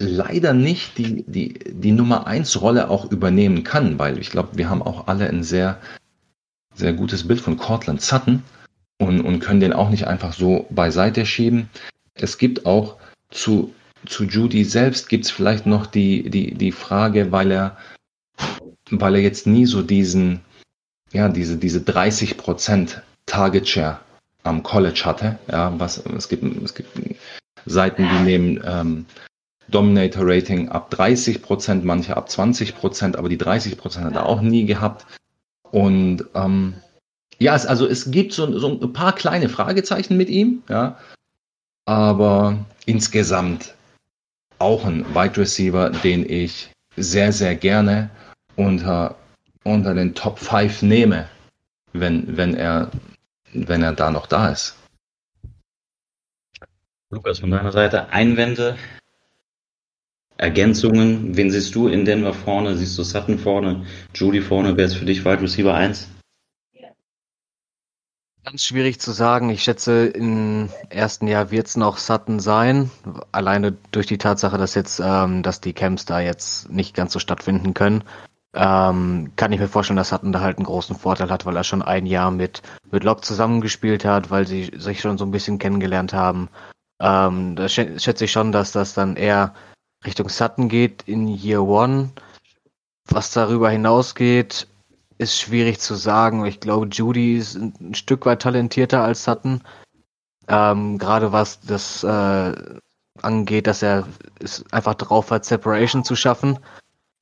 leider 0.00 0.54
nicht 0.54 0.96
die, 0.96 1.24
die, 1.26 1.58
die 1.68 1.92
Nummer 1.92 2.26
1 2.26 2.60
Rolle 2.62 2.88
auch 2.88 3.12
übernehmen 3.12 3.62
kann, 3.64 3.98
weil 3.98 4.18
ich 4.18 4.30
glaube, 4.30 4.56
wir 4.56 4.68
haben 4.70 4.82
auch 4.82 5.06
alle 5.06 5.28
ein 5.28 5.44
sehr, 5.44 5.78
sehr 6.74 6.94
gutes 6.94 7.28
Bild 7.28 7.40
von 7.40 7.58
Cortland 7.58 8.00
Sutton 8.00 8.42
und, 8.98 9.20
und 9.20 9.40
können 9.40 9.60
den 9.60 9.74
auch 9.74 9.90
nicht 9.90 10.06
einfach 10.06 10.32
so 10.32 10.66
beiseite 10.70 11.26
schieben. 11.26 11.68
Es 12.14 12.38
gibt 12.38 12.64
auch 12.64 12.96
zu, 13.30 13.74
zu 14.06 14.24
Judy 14.24 14.64
selbst 14.64 15.10
gibt 15.10 15.26
es 15.26 15.30
vielleicht 15.30 15.66
noch 15.66 15.86
die, 15.86 16.30
die, 16.30 16.54
die 16.54 16.72
Frage, 16.72 17.30
weil 17.30 17.52
er, 17.52 17.76
weil 18.90 19.16
er 19.16 19.20
jetzt 19.20 19.46
nie 19.46 19.66
so 19.66 19.82
diesen, 19.82 20.40
ja, 21.12 21.28
diese, 21.28 21.58
diese 21.58 21.82
30 21.82 22.38
Prozent 22.38 23.02
Target 23.26 23.68
Share 23.68 24.00
am 24.44 24.62
College 24.62 25.02
hatte. 25.04 25.38
Ja, 25.52 25.78
was, 25.78 25.98
es 25.98 26.28
gibt, 26.30 26.42
es 26.64 26.74
gibt 26.74 26.88
Seiten, 27.66 28.08
die 28.08 28.24
nehmen 28.24 28.60
ähm, 28.64 29.06
Dominator 29.70 30.22
Rating 30.26 30.68
ab 30.68 30.90
30 30.90 31.42
Prozent, 31.42 31.84
manche 31.84 32.16
ab 32.16 32.30
20 32.30 32.74
Prozent, 32.76 33.16
aber 33.16 33.28
die 33.28 33.38
30 33.38 33.76
Prozent 33.76 34.06
hat 34.06 34.14
er 34.14 34.26
auch 34.26 34.40
nie 34.40 34.66
gehabt. 34.66 35.06
Und 35.70 36.24
ähm, 36.34 36.74
ja, 37.38 37.54
es, 37.54 37.66
also 37.66 37.86
es 37.86 38.10
gibt 38.10 38.32
so, 38.32 38.58
so 38.58 38.80
ein 38.80 38.92
paar 38.92 39.14
kleine 39.14 39.48
Fragezeichen 39.48 40.16
mit 40.16 40.28
ihm, 40.28 40.62
ja, 40.68 40.98
aber 41.86 42.64
insgesamt 42.86 43.74
auch 44.58 44.84
ein 44.84 45.14
Wide 45.14 45.38
Receiver, 45.38 45.90
den 45.90 46.28
ich 46.28 46.70
sehr, 46.96 47.32
sehr 47.32 47.54
gerne 47.54 48.10
unter, 48.56 49.16
unter 49.64 49.94
den 49.94 50.14
Top 50.14 50.38
5 50.38 50.82
nehme, 50.82 51.28
wenn, 51.92 52.36
wenn, 52.36 52.54
er, 52.54 52.90
wenn 53.52 53.82
er 53.82 53.92
da 53.92 54.10
noch 54.10 54.26
da 54.26 54.50
ist. 54.50 54.76
Lukas, 57.10 57.40
von 57.40 57.50
deiner 57.50 57.72
Seite 57.72 58.10
Einwände, 58.10 58.76
Ergänzungen. 60.40 61.36
Wen 61.36 61.50
siehst 61.50 61.74
du 61.74 61.88
in 61.88 62.04
Denver 62.04 62.32
vorne? 62.32 62.74
Siehst 62.76 62.96
du 62.98 63.02
Sutton 63.02 63.38
vorne? 63.38 63.84
Judy 64.14 64.40
vorne? 64.40 64.76
Wer 64.76 64.86
ist 64.86 64.94
für 64.94 65.04
dich 65.04 65.24
Wide 65.24 65.42
Receiver 65.42 65.74
1? 65.74 66.08
Ganz 68.42 68.64
schwierig 68.64 68.98
zu 69.00 69.12
sagen. 69.12 69.50
Ich 69.50 69.62
schätze, 69.62 70.06
im 70.06 70.70
ersten 70.88 71.28
Jahr 71.28 71.50
wird 71.50 71.66
es 71.66 71.76
noch 71.76 71.98
Sutton 71.98 72.40
sein. 72.40 72.90
Alleine 73.32 73.76
durch 73.90 74.06
die 74.06 74.16
Tatsache, 74.16 74.56
dass 74.56 74.74
jetzt, 74.74 75.00
ähm, 75.04 75.42
dass 75.42 75.60
die 75.60 75.74
Camps 75.74 76.06
da 76.06 76.20
jetzt 76.20 76.70
nicht 76.70 76.96
ganz 76.96 77.12
so 77.12 77.18
stattfinden 77.18 77.74
können. 77.74 78.02
Ähm, 78.54 79.32
kann 79.36 79.52
ich 79.52 79.60
mir 79.60 79.68
vorstellen, 79.68 79.98
dass 79.98 80.08
Sutton 80.08 80.32
da 80.32 80.40
halt 80.40 80.56
einen 80.56 80.66
großen 80.66 80.96
Vorteil 80.96 81.30
hat, 81.30 81.44
weil 81.44 81.54
er 81.54 81.64
schon 81.64 81.82
ein 81.82 82.06
Jahr 82.06 82.30
mit, 82.30 82.62
mit 82.90 83.04
Locke 83.04 83.20
zusammengespielt 83.20 84.06
hat, 84.06 84.30
weil 84.30 84.46
sie 84.46 84.70
sich 84.74 85.02
schon 85.02 85.18
so 85.18 85.26
ein 85.26 85.30
bisschen 85.30 85.58
kennengelernt 85.58 86.14
haben. 86.14 86.48
Ähm, 86.98 87.56
da 87.56 87.68
schätze 87.68 88.24
ich 88.24 88.32
schon, 88.32 88.52
dass 88.52 88.72
das 88.72 88.94
dann 88.94 89.16
eher 89.16 89.54
Richtung 90.04 90.28
Sutton 90.30 90.68
geht 90.68 91.02
in 91.06 91.28
Year 91.28 91.62
One. 91.62 92.10
Was 93.06 93.32
darüber 93.32 93.70
hinausgeht, 93.70 94.66
ist 95.18 95.38
schwierig 95.38 95.80
zu 95.80 95.94
sagen. 95.94 96.46
Ich 96.46 96.60
glaube, 96.60 96.88
Judy 96.88 97.36
ist 97.36 97.56
ein 97.56 97.94
Stück 97.94 98.24
weit 98.24 98.42
talentierter 98.42 99.02
als 99.02 99.24
Sutton. 99.24 99.62
Ähm, 100.48 100.96
Gerade 100.98 101.32
was 101.32 101.60
das 101.60 102.02
äh, 102.02 102.54
angeht, 103.20 103.66
dass 103.66 103.82
er 103.82 104.06
es 104.38 104.64
einfach 104.72 104.94
drauf 104.94 105.30
hat, 105.30 105.44
Separation 105.44 106.04
zu 106.04 106.16
schaffen. 106.16 106.58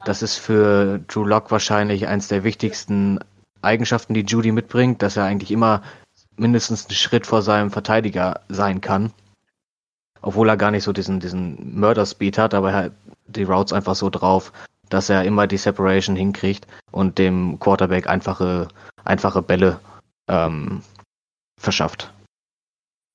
Das 0.05 0.23
ist 0.23 0.37
für 0.37 1.01
Drew 1.09 1.25
Lock 1.25 1.51
wahrscheinlich 1.51 2.07
eins 2.07 2.29
der 2.29 2.45
wichtigsten 2.45 3.19
Eigenschaften, 3.61 4.15
die 4.15 4.21
Judy 4.21 4.53
mitbringt, 4.53 5.03
dass 5.03 5.17
er 5.17 5.25
eigentlich 5.25 5.51
immer 5.51 5.83
mindestens 6.37 6.87
einen 6.87 6.95
Schritt 6.95 7.27
vor 7.27 7.43
seinem 7.43 7.73
Verteidiger 7.73 8.43
sein 8.49 8.81
kann 8.81 9.13
obwohl 10.23 10.49
er 10.49 10.57
gar 10.57 10.71
nicht 10.71 10.85
so 10.85 10.93
diesen, 10.93 11.21
diesen 11.21 11.79
Murder-Speed 11.79 12.39
hat, 12.39 12.55
aber 12.55 12.71
er 12.71 12.77
hat 12.77 12.93
die 13.27 13.45
Routes 13.45 13.73
einfach 13.73 13.95
so 13.95 14.11
drauf, 14.11 14.53
dass 14.89 15.11
er 15.11 15.25
immer 15.25 15.47
die 15.47 15.57
Separation 15.57 16.17
hinkriegt 16.17 16.67
und 16.91 17.19
dem 17.19 17.59
Quarterback 17.59 18.07
einfache, 18.07 18.69
einfache 19.05 19.43
Bälle 19.43 19.81
ähm, 20.29 20.83
verschafft. 21.61 22.13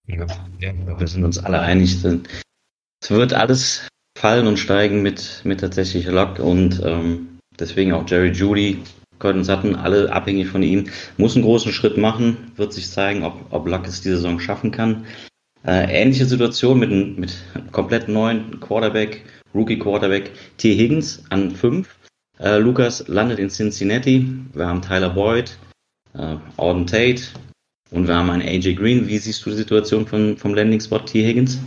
Ja, 0.08 0.26
wir 0.60 1.08
sind 1.08 1.24
uns 1.24 1.39
alle 1.39 1.60
einig. 1.60 2.04
Es 2.04 3.10
wird 3.10 3.34
alles 3.34 3.88
fallen 4.18 4.48
und 4.48 4.58
steigen 4.58 5.02
mit, 5.02 5.42
mit 5.44 5.62
tatsächlich 5.62 6.06
Lock 6.06 6.39
und 6.39 6.82
ähm, 6.84 7.39
deswegen 7.60 7.94
auch 7.94 8.08
Jerry 8.08 8.32
Judy, 8.32 8.84
Gordon 9.20 9.44
Sutton, 9.44 9.76
alle 9.76 10.12
abhängig 10.12 10.50
von 10.50 10.63
ihm, 10.63 10.89
muss 11.18 11.36
einen 11.36 11.46
großen 11.46 11.72
Schritt 11.72 11.98
machen, 11.98 12.52
wird 12.56 12.74
sich 12.74 12.89
zeigen, 12.89 13.24
ob, 13.24 13.46
ob 13.52 13.68
Luck 13.68 13.88
es 13.88 14.02
diese 14.02 14.18
Saison 14.18 14.39
schaffen 14.39 14.72
kann. 14.72 15.06
Äh, 15.65 16.02
ähnliche 16.02 16.26
Situation 16.26 16.80
mit 16.80 16.91
einem 16.91 17.15
mit 17.15 17.38
komplett 17.71 18.10
neuen 18.10 18.60
Quarterback, 18.60 19.23
Rookie 19.56 19.80
Quarterback 19.80 20.32
T. 20.58 20.76
Higgins 20.76 21.23
an 21.30 21.52
5. 21.52 21.88
Äh, 22.39 22.58
Lukas 22.58 23.08
landet 23.08 23.39
in 23.39 23.49
Cincinnati. 23.49 24.28
Wir 24.54 24.67
haben 24.67 24.82
Tyler 24.82 25.12
Boyd, 25.12 25.58
äh, 26.15 26.36
Auden 26.58 26.86
Tate 26.86 27.23
und 27.91 28.08
wir 28.08 28.15
haben 28.15 28.30
einen 28.30 28.41
AJ 28.41 28.76
Green. 28.76 29.08
Wie 29.08 29.17
siehst 29.17 29.45
du 29.45 29.52
die 29.52 29.56
Situation 29.56 30.06
von, 30.06 30.36
vom 30.38 30.54
Landing-Spot 30.54 30.99
T. 30.99 31.26
Higgins? 31.26 31.60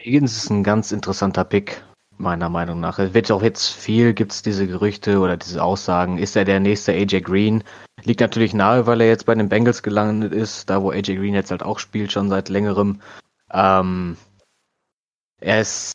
Higgins 0.00 0.36
ist 0.36 0.50
ein 0.50 0.62
ganz 0.62 0.92
interessanter 0.92 1.44
Pick, 1.44 1.82
meiner 2.22 2.48
Meinung 2.48 2.80
nach. 2.80 2.98
Es 2.98 3.14
wird 3.14 3.30
auch 3.30 3.42
jetzt 3.42 3.68
viel, 3.68 4.14
gibt 4.14 4.32
es 4.32 4.42
diese 4.42 4.66
Gerüchte 4.66 5.18
oder 5.18 5.36
diese 5.36 5.62
Aussagen, 5.62 6.18
ist 6.18 6.36
er 6.36 6.44
der 6.44 6.60
nächste 6.60 6.92
AJ 6.92 7.20
Green? 7.22 7.64
Liegt 8.04 8.20
natürlich 8.20 8.54
nahe, 8.54 8.86
weil 8.86 9.00
er 9.00 9.08
jetzt 9.08 9.26
bei 9.26 9.34
den 9.34 9.48
Bengals 9.48 9.82
gelandet 9.82 10.32
ist, 10.32 10.70
da 10.70 10.82
wo 10.82 10.90
AJ 10.90 11.16
Green 11.16 11.34
jetzt 11.34 11.50
halt 11.50 11.62
auch 11.62 11.78
spielt, 11.78 12.12
schon 12.12 12.28
seit 12.28 12.48
längerem. 12.48 13.00
Ähm, 13.52 14.16
er 15.40 15.60
ist, 15.60 15.92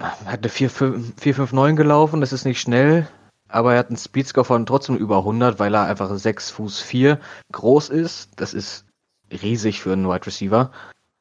hat 0.00 0.38
eine 0.38 0.48
4-5-9 0.48 1.74
gelaufen, 1.74 2.20
das 2.20 2.32
ist 2.32 2.44
nicht 2.44 2.60
schnell, 2.60 3.08
aber 3.48 3.74
er 3.74 3.80
hat 3.80 3.88
einen 3.88 3.96
Speedscore 3.96 4.44
von 4.44 4.66
trotzdem 4.66 4.96
über 4.96 5.18
100, 5.18 5.58
weil 5.58 5.74
er 5.74 5.84
einfach 5.84 6.16
6 6.16 6.50
Fuß 6.50 6.80
4 6.80 7.20
groß 7.52 7.90
ist. 7.90 8.30
Das 8.36 8.54
ist 8.54 8.86
riesig 9.30 9.80
für 9.82 9.92
einen 9.92 10.08
Wide 10.08 10.26
Receiver. 10.26 10.72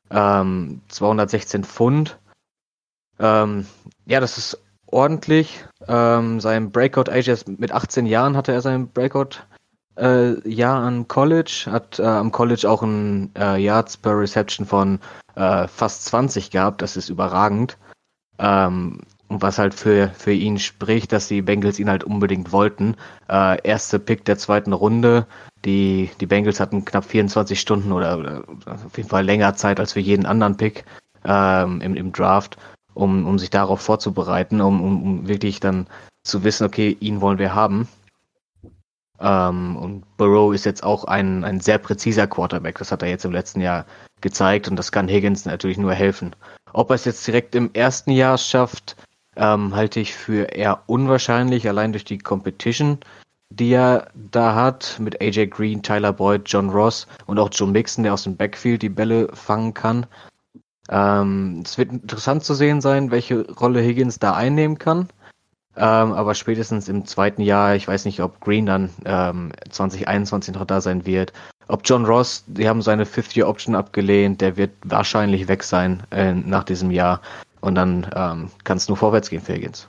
Ähm, 0.10 0.82
216 0.88 1.64
Pfund. 1.64 2.18
Ähm, 3.24 3.66
ja, 4.06 4.20
das 4.20 4.38
ist 4.38 4.60
ordentlich. 4.88 5.66
Ähm, 5.88 6.42
sein 6.42 6.72
Breakout-Age 6.72 7.46
mit 7.58 7.72
18 7.72 8.06
Jahren 8.06 8.36
hatte 8.36 8.52
er 8.52 8.62
sein 8.62 8.90
Breakout 8.90 9.40
äh, 9.98 10.48
Jahr 10.48 10.84
an 10.84 11.08
College, 11.08 11.68
hat 11.70 12.00
äh, 12.00 12.04
am 12.04 12.32
College 12.32 12.70
auch 12.70 12.84
ein 12.84 13.32
äh, 13.38 13.58
Yards 13.58 13.96
per 13.96 14.20
Reception 14.20 14.66
von 14.66 15.00
äh, 15.36 15.68
fast 15.70 16.06
20 16.06 16.52
gehabt. 16.52 16.82
Das 16.82 16.98
ist 16.98 17.10
überragend. 17.10 17.78
Ähm, 18.40 19.00
und 19.30 19.42
was 19.42 19.58
halt 19.58 19.74
für, 19.74 20.10
für 20.10 20.34
ihn 20.34 20.60
spricht, 20.60 21.14
dass 21.14 21.30
die 21.30 21.42
Bengals 21.42 21.80
ihn 21.80 21.90
halt 21.90 22.04
unbedingt 22.04 22.52
wollten. 22.52 22.96
Äh, 23.30 23.62
erste 23.66 24.00
Pick 24.00 24.26
der 24.26 24.38
zweiten 24.38 24.74
Runde. 24.74 25.28
Die, 25.64 26.12
die 26.20 26.26
Bengals 26.26 26.60
hatten 26.60 26.84
knapp 26.84 27.06
24 27.06 27.58
Stunden 27.58 27.94
oder, 27.94 28.18
oder 28.20 28.44
auf 28.68 28.98
jeden 28.98 29.10
Fall 29.10 29.24
länger 29.24 29.56
Zeit 29.56 29.80
als 29.80 29.94
für 29.94 30.02
jeden 30.02 30.26
anderen 30.26 30.58
Pick 30.58 30.84
ähm, 31.26 31.82
im, 31.82 31.96
im 31.96 32.12
Draft, 32.12 32.58
um, 32.94 33.26
um 33.26 33.40
sich 33.40 33.50
darauf 33.50 33.82
vorzubereiten, 33.82 34.62
um, 34.62 34.82
um, 34.82 35.04
um 35.04 35.28
wirklich 35.28 35.60
dann 35.60 35.88
zu 36.24 36.44
wissen, 36.44 36.66
okay, 36.66 36.96
ihn 37.00 37.22
wollen 37.22 37.40
wir 37.40 37.54
haben. 37.54 37.88
Ähm, 39.20 39.76
und 39.78 40.18
Burrow 40.18 40.54
ist 40.54 40.66
jetzt 40.66 40.84
auch 40.84 41.06
ein, 41.06 41.44
ein 41.44 41.60
sehr 41.60 41.78
präziser 41.78 42.28
Quarterback. 42.28 42.78
Das 42.78 42.92
hat 42.92 43.02
er 43.02 43.10
jetzt 43.10 43.26
im 43.26 43.32
letzten 43.32 43.62
Jahr 43.62 43.86
gezeigt 44.22 44.68
und 44.68 44.76
das 44.76 44.92
kann 44.92 45.08
Higgins 45.08 45.46
natürlich 45.46 45.78
nur 45.78 45.94
helfen. 45.94 46.36
Ob 46.74 46.90
er 46.90 46.96
es 46.96 47.06
jetzt 47.06 47.26
direkt 47.28 47.56
im 47.56 47.72
ersten 47.74 48.12
Jahr 48.12 48.38
schafft, 48.38 48.96
ähm, 49.36 49.76
halte 49.76 50.00
ich 50.00 50.14
für 50.14 50.44
eher 50.46 50.84
unwahrscheinlich, 50.88 51.68
allein 51.68 51.92
durch 51.92 52.06
die 52.06 52.18
Competition, 52.18 53.00
die 53.50 53.74
er 53.74 54.08
da 54.14 54.56
hat, 54.56 54.98
mit 55.00 55.22
AJ 55.22 55.48
Green, 55.48 55.82
Tyler 55.84 56.14
Boyd, 56.14 56.44
John 56.46 56.70
Ross 56.70 57.08
und 57.28 57.40
auch 57.40 57.50
Joe 57.52 57.70
Mixon, 57.70 58.04
der 58.04 58.14
aus 58.14 58.24
dem 58.24 58.36
Backfield 58.36 58.82
die 58.82 58.90
Bälle 58.90 59.30
fangen 59.34 59.74
kann. 59.74 60.06
Ähm, 60.90 61.62
es 61.66 61.78
wird 61.78 61.92
interessant 61.92 62.44
zu 62.44 62.54
sehen 62.54 62.82
sein, 62.82 63.12
welche 63.12 63.50
Rolle 63.52 63.82
Higgins 63.82 64.20
da 64.20 64.34
einnehmen 64.34 64.78
kann. 64.78 65.10
Ähm, 65.76 66.12
aber 66.12 66.36
spätestens 66.36 66.88
im 66.88 67.06
zweiten 67.06 67.42
Jahr, 67.42 67.76
ich 67.76 67.88
weiß 67.88 68.06
nicht, 68.06 68.22
ob 68.22 68.40
Green 68.42 68.66
dann 68.66 68.90
ähm, 69.06 69.52
2021 69.70 70.54
noch 70.54 70.66
da 70.66 70.82
sein 70.82 71.06
wird. 71.06 71.34
Ob 71.68 71.82
John 71.86 72.06
Ross, 72.06 72.44
die 72.48 72.68
haben 72.68 72.82
seine 72.82 73.06
Fifth-Year-Option 73.06 73.74
abgelehnt, 73.74 74.42
der 74.42 74.58
wird 74.58 74.72
wahrscheinlich 74.84 75.48
weg 75.48 75.64
sein 75.64 76.04
äh, 76.12 76.34
nach 76.34 76.64
diesem 76.64 76.92
Jahr. 76.92 77.22
Und 77.62 77.76
dann 77.76 78.08
ähm, 78.14 78.52
kann 78.66 78.78
es 78.78 78.88
nur 78.88 78.98
vorwärts 78.98 79.30
gehen 79.30 79.42
für 79.42 79.54
Higgins. 79.54 79.88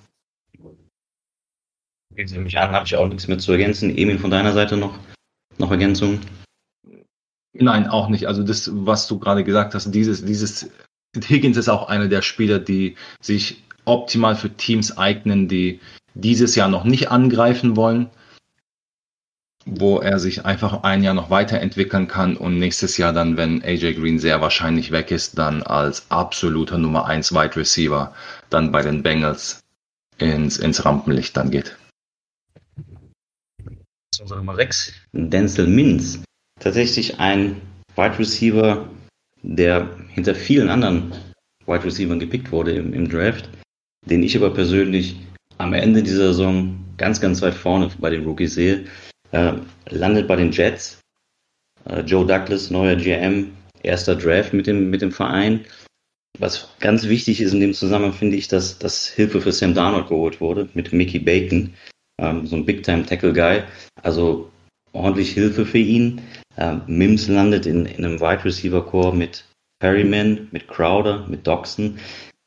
Gehen 2.15 2.29
Sie 2.29 2.39
mich 2.39 2.57
an, 2.57 2.71
habe 2.71 2.87
ich 2.87 2.97
auch 2.97 3.09
nichts 3.09 3.27
mehr 3.27 3.39
zu 3.39 3.53
ergänzen. 3.53 3.91
Emil, 3.97 4.19
von 4.21 4.31
deiner 4.31 4.53
Seite 4.53 4.77
noch, 4.77 4.97
noch 5.59 5.73
Ergänzungen? 5.73 6.21
Nein, 7.55 7.87
auch 7.87 8.09
nicht. 8.09 8.27
Also 8.27 8.43
das, 8.43 8.71
was 8.73 9.07
du 9.07 9.19
gerade 9.19 9.45
gesagt 9.45 9.75
hast, 9.75 9.93
dieses, 9.93 10.25
dieses 10.25 10.71
Higgins 11.17 11.57
ist 11.57 11.69
auch 11.69 11.89
einer 11.89 12.09
der 12.09 12.23
Spieler, 12.23 12.59
die 12.59 12.97
sich 13.21 13.63
optimal 13.85 14.35
für 14.35 14.51
Teams 14.51 14.99
eignen, 14.99 15.49
die 15.49 15.81
dieses 16.15 16.57
Jahr 16.57 16.69
noch 16.69 16.85
nicht 16.85 17.11
angreifen 17.11 17.77
wollen, 17.77 18.11
wo 19.67 19.99
er 19.99 20.19
sich 20.19 20.45
einfach 20.45 20.83
ein 20.83 21.03
Jahr 21.03 21.15
noch 21.15 21.31
weiterentwickeln 21.31 22.09
kann 22.09 22.37
und 22.37 22.59
nächstes 22.59 22.97
Jahr 22.97 23.13
dann, 23.13 23.37
wenn 23.37 23.63
AJ 23.63 23.95
Green 23.95 24.19
sehr 24.19 24.41
wahrscheinlich 24.41 24.91
weg 24.91 25.11
ist, 25.11 25.39
dann 25.39 25.63
als 25.63 26.11
absoluter 26.11 26.79
Nummer 26.79 27.07
1 27.07 27.33
Wide 27.33 27.57
Receiver 27.57 28.15
dann 28.51 28.73
bei 28.73 28.83
den 28.83 29.03
Bengals 29.03 29.63
ins, 30.19 30.59
ins 30.59 30.85
Rampenlicht 30.85 31.37
dann 31.37 31.51
geht. 31.51 31.77
Unsere 34.21 34.39
Nummer 34.41 34.55
6, 34.57 34.93
Denzel 35.13 35.67
Minz. 35.67 36.23
Tatsächlich 36.61 37.19
ein 37.21 37.61
Wide 37.97 38.19
Receiver, 38.19 38.89
der 39.43 39.89
hinter 40.09 40.35
vielen 40.35 40.69
anderen 40.69 41.13
Wide 41.67 41.85
Receivers 41.85 42.19
gepickt 42.19 42.53
wurde 42.53 42.73
im, 42.73 42.93
im 42.93 43.09
Draft 43.09 43.49
den 44.07 44.23
ich 44.23 44.37
aber 44.37 44.51
persönlich 44.51 45.17
am 45.59 45.73
Ende 45.73 46.03
dieser 46.03 46.29
Saison 46.29 46.79
ganz, 46.97 47.21
ganz 47.21 47.43
weit 47.43 47.55
vorne 47.55 47.91
bei 47.99 48.11
den 48.11 48.25
Rookies 48.25 48.55
sehe. 48.55 48.85
Äh, 49.33 49.55
landet 49.89 50.29
bei 50.29 50.37
den 50.37 50.53
Jets. 50.53 51.01
Äh, 51.89 52.01
Joe 52.01 52.27
Douglas, 52.27 52.71
neuer 52.71 52.97
GM, 52.97 53.53
erster 53.83 54.17
Draft 54.17 54.53
mit 54.53 54.67
dem, 54.67 54.91
mit 54.91 55.03
dem 55.03 55.13
Verein. 55.13 55.65
Was 56.39 56.69
ganz 56.81 57.05
wichtig 57.05 57.41
ist 57.41 57.53
in 57.53 57.61
dem 57.61 57.75
Zusammenhang, 57.75 58.13
finde 58.13 58.37
ich, 58.37 58.49
dass, 58.49 58.79
dass 58.79 59.07
Hilfe 59.07 59.41
für 59.41 59.53
Sam 59.53 59.75
Darnold 59.75 60.09
geholt 60.09 60.41
wurde 60.41 60.69
mit 60.75 60.93
Mickey 60.93 61.19
Bacon, 61.19 61.75
ähm, 62.21 62.47
so 62.47 62.57
ein 62.57 62.65
Big-Time-Tackle-Guy. 62.65 63.63
Also 64.03 64.51
ordentlich 64.93 65.33
Hilfe 65.33 65.65
für 65.65 65.79
ihn. 65.79 66.21
Ähm, 66.59 66.83
Mims 66.87 67.29
landet 67.29 67.67
in, 67.67 67.87
in 67.87 68.05
einem 68.05 68.21
Wide 68.21 68.45
Receiver-Core 68.45 69.15
mit 69.15 69.45
Perryman, 69.81 70.49
mit 70.53 70.69
Crowder, 70.69 71.27
mit 71.29 71.47
Doxson 71.47 71.99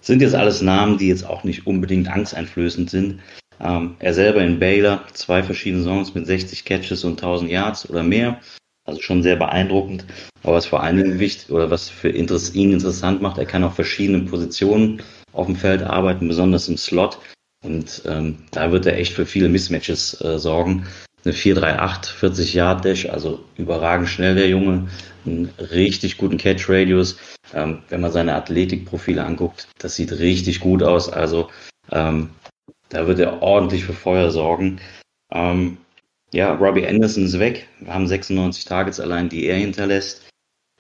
sind 0.02 0.22
jetzt 0.22 0.36
alles 0.36 0.62
Namen, 0.62 0.98
die 0.98 1.08
jetzt 1.08 1.26
auch 1.26 1.44
nicht 1.44 1.68
unbedingt 1.68 2.10
angsteinflößend 2.10 2.90
sind. 2.90 3.20
Ähm, 3.60 3.96
er 4.00 4.14
selber 4.14 4.42
in 4.42 4.60
Baylor, 4.60 5.04
zwei 5.14 5.44
verschiedene 5.44 5.84
Songs 5.84 6.14
mit 6.14 6.26
60 6.26 6.66
Catches 6.66 7.04
und 7.04 7.14
1000 7.14 7.50
Yards 7.50 7.90
oder 7.90 8.04
mehr. 8.04 8.40
Also 8.86 9.02
schon 9.02 9.24
sehr 9.24 9.36
beeindruckend. 9.36 10.06
Aber 10.44 10.56
was 10.56 10.66
vor 10.66 10.82
allen 10.82 10.98
Dingen 10.98 11.20
wichtig 11.20 11.50
oder 11.50 11.70
was 11.70 11.90
für 11.90 12.10
Interess 12.10 12.54
ihn 12.54 12.72
interessant 12.72 13.22
macht, 13.22 13.38
er 13.38 13.46
kann 13.46 13.64
auf 13.64 13.76
verschiedenen 13.76 14.28
Positionen 14.28 15.02
auf 15.34 15.48
dem 15.48 15.56
Feld 15.56 15.84
arbeiten, 15.84 16.28
besonders 16.28 16.70
im 16.70 16.78
Slot. 16.78 17.20
Und 17.66 18.04
ähm, 18.06 18.38
da 18.52 18.72
wird 18.72 18.86
er 18.86 18.98
echt 18.98 19.14
für 19.14 19.26
viele 19.26 19.50
Mismatches 19.50 20.22
äh, 20.22 20.40
sorgen. 20.40 20.86
Eine 21.28 21.34
438, 21.34 22.14
40 22.14 22.54
Yard 22.54 22.86
Dash, 22.86 23.10
also 23.10 23.44
überragend 23.58 24.08
schnell 24.08 24.36
der 24.36 24.48
Junge, 24.48 24.88
einen 25.26 25.50
richtig 25.60 26.16
guten 26.16 26.38
Catch 26.38 26.70
Radius. 26.70 27.18
Ähm, 27.54 27.80
wenn 27.90 28.00
man 28.00 28.14
seine 28.14 28.34
Athletikprofile 28.34 29.26
anguckt, 29.26 29.68
das 29.78 29.98
sieht 29.98 30.14
richtig 30.14 30.62
gut 30.62 30.82
aus. 30.84 31.12
Also 31.12 31.50
ähm, 31.92 32.30
da 32.88 33.08
wird 33.08 33.20
er 33.20 33.42
ordentlich 33.42 33.84
für 33.84 33.92
Feuer 33.92 34.32
sorgen. 34.32 34.80
Ähm, 35.30 35.76
ja, 36.32 36.54
Robbie 36.54 36.88
Anderson 36.88 37.26
ist 37.26 37.38
weg. 37.40 37.68
Wir 37.82 37.94
haben 37.94 38.08
96 38.08 38.64
Targets 38.64 39.02
allein, 39.02 39.28
die 39.28 39.48
er 39.48 39.58
hinterlässt. 39.58 40.30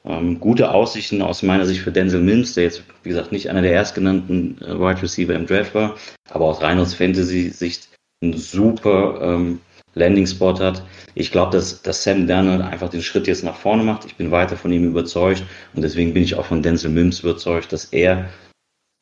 Ähm, 0.05 0.39
gute 0.39 0.71
Aussichten 0.71 1.21
aus 1.21 1.43
meiner 1.43 1.65
Sicht 1.65 1.81
für 1.81 1.91
Denzel 1.91 2.21
Mims, 2.21 2.53
der 2.53 2.63
jetzt, 2.63 2.83
wie 3.03 3.09
gesagt, 3.09 3.33
nicht 3.33 3.49
einer 3.49 3.63
der 3.63 3.73
erstgenannten 3.73 4.61
äh, 4.61 4.79
Wide 4.79 5.01
Receiver 5.01 5.35
im 5.35 5.45
Draft 5.45 5.75
war, 5.75 5.97
aber 6.29 6.45
aus 6.45 6.61
rein 6.61 6.85
Fantasy-Sicht 6.85 7.89
ein 8.23 8.33
super 8.33 9.19
ähm, 9.21 9.59
Landing-Spot 9.97 10.59
hat. 10.59 10.83
Ich 11.15 11.31
glaube, 11.31 11.51
dass, 11.51 11.81
dass 11.81 12.03
Sam 12.03 12.27
Darnold 12.27 12.61
einfach 12.61 12.89
den 12.89 13.01
Schritt 13.01 13.27
jetzt 13.27 13.43
nach 13.43 13.55
vorne 13.55 13.83
macht. 13.83 14.05
Ich 14.05 14.15
bin 14.15 14.31
weiter 14.31 14.57
von 14.57 14.71
ihm 14.71 14.85
überzeugt 14.85 15.43
und 15.73 15.81
deswegen 15.81 16.13
bin 16.13 16.23
ich 16.23 16.35
auch 16.35 16.45
von 16.45 16.61
Denzel 16.61 16.91
Mims 16.91 17.19
überzeugt, 17.21 17.73
dass 17.73 17.85
er 17.85 18.29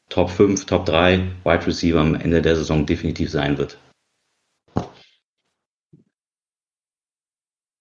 Top 0.10 0.30
5, 0.30 0.66
Top 0.66 0.86
3 0.86 1.20
Wide 1.44 1.68
Receiver 1.68 2.00
am 2.00 2.16
Ende 2.16 2.42
der 2.42 2.56
Saison 2.56 2.86
definitiv 2.86 3.32
sein 3.32 3.58
wird. 3.58 3.78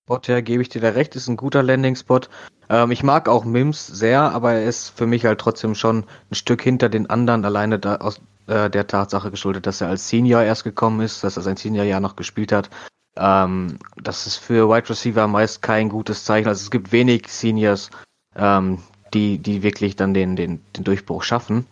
Spot 0.07 0.20
her 0.27 0.42
gebe 0.42 0.61
ich 0.61 0.68
dir 0.68 0.83
da 0.83 0.90
recht, 0.90 1.16
ist 1.16 1.29
ein 1.29 1.37
guter 1.38 1.62
Landing-Spot. 1.62 2.20
Ähm, 2.68 2.90
ich 2.90 3.03
mag 3.03 3.29
auch 3.29 3.44
Mims 3.44 3.87
sehr, 3.87 4.20
aber 4.20 4.53
er 4.53 4.64
ist 4.68 4.90
für 4.90 5.07
mich 5.07 5.24
halt 5.24 5.40
trotzdem 5.40 5.74
schon 5.74 6.05
ein 6.31 6.35
Stück 6.35 6.61
hinter 6.61 6.90
den 6.90 7.09
anderen, 7.09 7.44
alleine 7.44 7.79
da 7.79 7.96
aus 7.96 8.20
äh, 8.46 8.68
der 8.68 8.87
Tatsache 8.87 9.31
geschuldet, 9.31 9.66
dass 9.66 9.81
er 9.81 9.88
als 9.88 10.09
Senior 10.09 10.42
erst 10.42 10.64
gekommen 10.64 11.00
ist, 11.00 11.24
dass 11.24 11.38
er 11.38 11.42
sein 11.42 11.57
Senior-Jahr 11.57 12.00
noch 12.00 12.16
gespielt 12.16 12.53
hat. 12.53 12.68
Ähm, 13.16 13.79
das 13.96 14.27
ist 14.27 14.37
für 14.37 14.68
Wide 14.68 14.88
Receiver 14.88 15.27
meist 15.29 15.62
kein 15.62 15.88
gutes 15.88 16.24
Zeichen. 16.24 16.48
Also 16.48 16.62
es 16.62 16.70
gibt 16.70 16.92
wenig 16.92 17.29
Seniors, 17.29 17.90
ähm, 18.37 18.79
die, 19.12 19.38
die 19.38 19.62
wirklich 19.62 19.96
dann 19.96 20.14
den, 20.14 20.37
den, 20.37 20.61
den 20.77 20.85
Durchbruch 20.85 21.22
schaffen. 21.22 21.66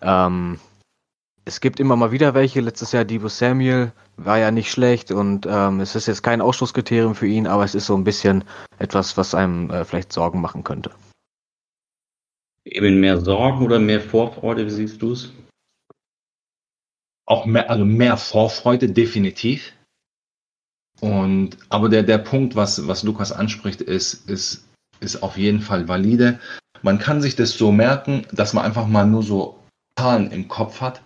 Ähm, 0.00 0.58
es 1.44 1.60
gibt 1.60 1.80
immer 1.80 1.96
mal 1.96 2.12
wieder 2.12 2.34
welche. 2.34 2.60
Letztes 2.60 2.92
Jahr 2.92 3.04
Debo 3.04 3.28
Samuel 3.28 3.92
war 4.16 4.38
ja 4.38 4.50
nicht 4.50 4.70
schlecht 4.70 5.10
und 5.10 5.46
ähm, 5.48 5.80
es 5.80 5.96
ist 5.96 6.06
jetzt 6.06 6.22
kein 6.22 6.40
Ausschlusskriterium 6.40 7.14
für 7.14 7.26
ihn, 7.26 7.46
aber 7.46 7.64
es 7.64 7.74
ist 7.74 7.86
so 7.86 7.96
ein 7.96 8.04
bisschen 8.04 8.44
etwas, 8.78 9.16
was 9.16 9.34
einem 9.34 9.70
äh, 9.70 9.84
vielleicht 9.84 10.12
Sorgen 10.12 10.40
machen 10.40 10.62
könnte. 10.62 10.92
Eben 12.64 13.00
mehr 13.00 13.20
Sorgen 13.20 13.64
oder 13.64 13.80
mehr 13.80 14.00
Vorfreude, 14.00 14.66
wie 14.66 14.70
siehst 14.70 15.02
du 15.02 15.12
es? 15.12 15.32
Auch 17.26 17.44
mehr, 17.44 17.68
also 17.70 17.84
mehr 17.84 18.16
Vorfreude, 18.16 18.88
definitiv. 18.88 19.72
Und, 21.02 21.56
aber 21.68 21.88
der, 21.88 22.04
der 22.04 22.18
Punkt, 22.18 22.54
was, 22.54 22.86
was 22.86 23.02
Lukas 23.02 23.32
anspricht, 23.32 23.80
ist, 23.80 24.30
ist, 24.30 24.68
ist 25.00 25.20
auf 25.24 25.36
jeden 25.36 25.60
Fall 25.60 25.88
valide. 25.88 26.38
Man 26.82 27.00
kann 27.00 27.20
sich 27.20 27.34
das 27.34 27.58
so 27.58 27.72
merken, 27.72 28.24
dass 28.30 28.52
man 28.52 28.64
einfach 28.64 28.86
mal 28.86 29.04
nur 29.04 29.24
so 29.24 29.58
Zahlen 29.98 30.30
im 30.30 30.46
Kopf 30.46 30.80
hat, 30.80 31.02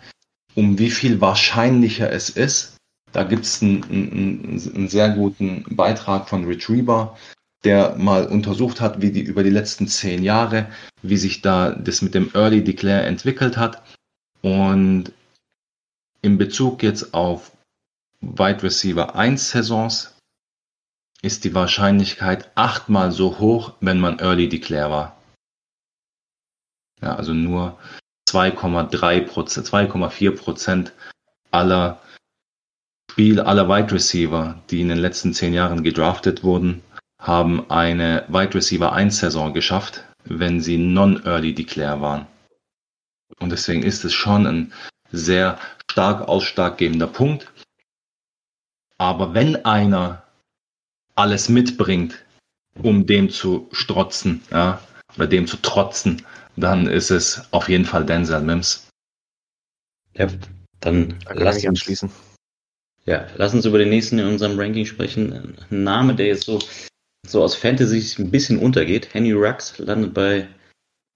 um 0.55 0.79
wie 0.79 0.91
viel 0.91 1.23
wahrscheinlicher 1.23 2.13
es 2.13 2.29
ist. 2.29 2.77
Da 3.13 3.25
gibt 3.25 3.47
es 3.47 3.63
einen, 3.63 3.85
einen, 3.85 4.75
einen 4.75 4.89
sehr 4.89 5.11
guten 5.11 5.65
Beitrag 5.71 6.29
von 6.29 6.45
Retriever, 6.45 7.17
der 7.65 7.97
mal 7.97 8.27
untersucht 8.27 8.83
hat, 8.83 9.01
wie 9.01 9.11
die 9.11 9.23
über 9.23 9.43
die 9.43 9.51
letzten 9.51 9.89
zehn 9.89 10.23
Jahre, 10.23 10.67
wie 11.01 11.17
sich 11.17 11.41
da 11.41 11.71
das 11.71 12.03
mit 12.03 12.15
dem 12.15 12.31
Early 12.35 12.63
Declare 12.63 13.05
entwickelt 13.05 13.57
hat. 13.57 13.83
Und 14.43 15.11
in 16.21 16.37
Bezug 16.37 16.83
jetzt 16.83 17.15
auf 17.15 17.56
Wide 18.35 18.63
Receiver 18.63 19.15
1 19.15 19.51
Saisons 19.51 20.19
ist 21.23 21.45
die 21.45 21.55
Wahrscheinlichkeit 21.55 22.51
achtmal 22.57 23.13
so 23.13 23.39
hoch, 23.39 23.75
wenn 23.81 24.01
man 24.01 24.19
Early 24.19 24.49
Declare 24.49 24.91
war. 24.91 25.23
Ja, 27.01 27.15
also 27.15 27.33
nur 27.35 27.79
2,3 28.29 29.21
Prozent, 29.27 29.67
2,4 29.69 30.37
Prozent 30.37 30.93
aller 31.51 32.01
Spiel, 33.11 33.41
aller 33.41 33.69
Wide 33.69 33.93
Receiver, 33.93 34.61
die 34.71 34.81
in 34.81 34.89
den 34.89 34.99
letzten 34.99 35.33
zehn 35.33 35.55
Jahren 35.55 35.83
gedraftet 35.83 36.43
wurden, 36.43 36.83
haben 37.21 37.71
eine 37.71 38.25
Wide 38.29 38.55
Receiver 38.55 38.93
1 38.93 39.19
Saison 39.19 39.55
geschafft, 39.55 40.05
wenn 40.25 40.61
sie 40.61 40.77
non-Early 40.77 41.55
Declare 41.55 42.01
waren. 42.01 42.27
Und 43.39 43.51
deswegen 43.51 43.83
ist 43.83 44.05
es 44.05 44.13
schon 44.13 44.47
ein 44.47 44.73
sehr 45.13 45.59
stark 45.91 46.29
ausschlaggebender 46.29 47.07
Punkt. 47.07 47.53
Aber 48.99 49.35
wenn 49.35 49.65
einer 49.65 50.23
alles 51.15 51.49
mitbringt, 51.49 52.25
um 52.83 53.07
dem 53.07 53.31
zu 53.31 53.69
strotzen, 53.73 54.43
ja, 54.51 54.81
oder 55.17 55.27
dem 55.27 55.47
zu 55.47 55.57
trotzen, 55.59 56.23
dann 56.57 56.87
ist 56.87 57.11
es 57.11 57.43
auf 57.53 57.69
jeden 57.69 57.85
Fall 57.85 58.05
Denzel 58.05 58.41
Mims. 58.41 58.89
Ja, 60.15 60.29
dann 60.81 61.19
da 61.25 61.35
lass 61.35 61.57
uns 61.57 61.67
anschließen. 61.67 62.11
Ja, 63.05 63.27
lass 63.37 63.55
uns 63.55 63.65
über 63.65 63.79
den 63.79 63.91
nächsten 63.91 64.19
in 64.19 64.27
unserem 64.27 64.59
Ranking 64.59 64.85
sprechen. 64.85 65.57
Ein 65.71 65.85
Name, 65.85 66.15
der 66.15 66.27
jetzt 66.27 66.45
so, 66.45 66.59
so 67.27 67.43
aus 67.43 67.55
Fantasy 67.55 68.21
ein 68.21 68.31
bisschen 68.31 68.59
untergeht. 68.59 69.15
Henry 69.15 69.33
Rux 69.33 69.79
landet 69.79 70.13
bei, 70.13 70.49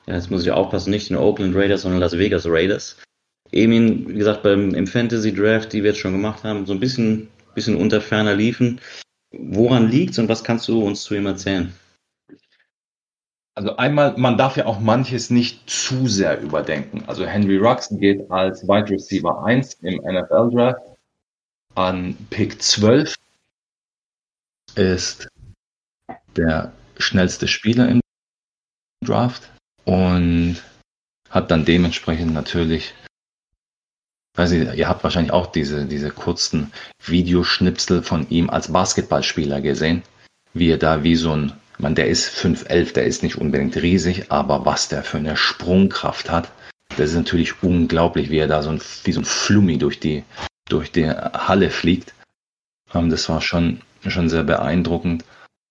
ja, 0.07 0.15
jetzt 0.15 0.31
muss 0.31 0.43
ich 0.43 0.51
aufpassen, 0.51 0.91
nicht 0.91 1.11
den 1.11 1.17
Oakland 1.17 1.57
Raiders, 1.57 1.83
sondern 1.83 2.01
Las 2.01 2.17
Vegas 2.17 2.47
Raiders. 2.47 2.97
Emin, 3.51 4.09
wie 4.09 4.15
gesagt, 4.15 4.45
beim, 4.45 4.75
im 4.75 4.87
Fantasy 4.87 5.35
Draft, 5.35 5.73
die 5.73 5.83
wir 5.83 5.91
jetzt 5.91 6.01
schon 6.01 6.13
gemacht 6.13 6.45
haben, 6.45 6.67
so 6.67 6.73
ein 6.73 6.81
bisschen 6.81 7.29
bisschen 7.55 7.77
unter 7.77 8.01
ferner 8.01 8.35
liefen. 8.35 8.81
Woran 9.33 9.89
liegt's 9.89 10.19
und 10.19 10.29
was 10.29 10.45
kannst 10.45 10.69
du 10.69 10.83
uns 10.83 11.03
zu 11.03 11.15
ihm 11.15 11.27
erzählen? 11.27 11.73
Also 13.55 13.77
einmal, 13.77 14.17
man 14.17 14.39
darf 14.39 14.57
ja 14.57 14.67
auch 14.67 14.81
manches 14.81 15.31
nicht 15.31 15.69
zu 15.69 16.07
sehr 16.07 16.41
überdenken. 16.41 17.05
Also 17.07 17.27
Henry 17.27 17.59
Rux 17.59 17.89
geht 17.91 18.31
als 18.31 18.63
Wide 18.63 18.91
Receiver 18.91 19.45
1 19.45 19.75
im 19.83 19.97
NFL 19.97 20.51
Draft 20.51 20.81
An 21.75 22.17
Pick 22.31 22.63
12 22.63 23.15
ist 24.77 25.29
der 26.37 26.73
schnellste 26.99 27.49
Spieler 27.49 27.89
im 27.89 28.01
Draft 29.05 29.51
und 29.85 30.63
hat 31.29 31.51
dann 31.51 31.65
dementsprechend 31.65 32.33
natürlich, 32.33 32.95
ich, 34.49 34.75
ihr 34.75 34.89
habt 34.89 35.05
wahrscheinlich 35.05 35.33
auch 35.33 35.47
diese, 35.47 35.85
diese 35.85 36.11
kurzen 36.11 36.73
Videoschnipsel 37.05 38.03
von 38.03 38.29
ihm 38.31 38.49
als 38.51 38.73
Basketballspieler 38.73 39.61
gesehen, 39.61 40.03
wie 40.55 40.71
er 40.71 40.79
da 40.79 41.03
wie 41.03 41.17
so 41.17 41.33
ein, 41.33 41.53
man, 41.79 41.95
der 41.95 42.09
ist 42.09 42.29
5'11, 42.29 42.95
der 42.95 43.05
ist 43.05 43.23
nicht 43.23 43.37
unbedingt 43.37 43.77
riesig, 43.77 44.31
aber 44.31 44.65
was 44.65 44.89
der 44.89 45.03
für 45.03 45.19
eine 45.19 45.37
Sprungkraft 45.37 46.31
hat, 46.31 46.51
das 46.97 47.11
ist 47.11 47.17
natürlich 47.17 47.63
unglaublich, 47.63 48.31
wie 48.31 48.39
er 48.39 48.49
da 48.49 48.63
so 48.63 48.71
ein, 48.71 48.81
wie 49.05 49.13
so 49.13 49.21
ein 49.21 49.25
Flummi 49.25 49.79
durch 49.79 50.01
die, 50.01 50.25
durch 50.69 50.91
die 50.93 51.09
Halle 51.09 51.71
fliegt. 51.71 52.15
Ähm, 52.95 53.11
das 53.11 53.29
war 53.29 53.41
schon, 53.41 53.81
schon 54.07 54.29
sehr 54.29 54.45
beeindruckend. 54.45 55.25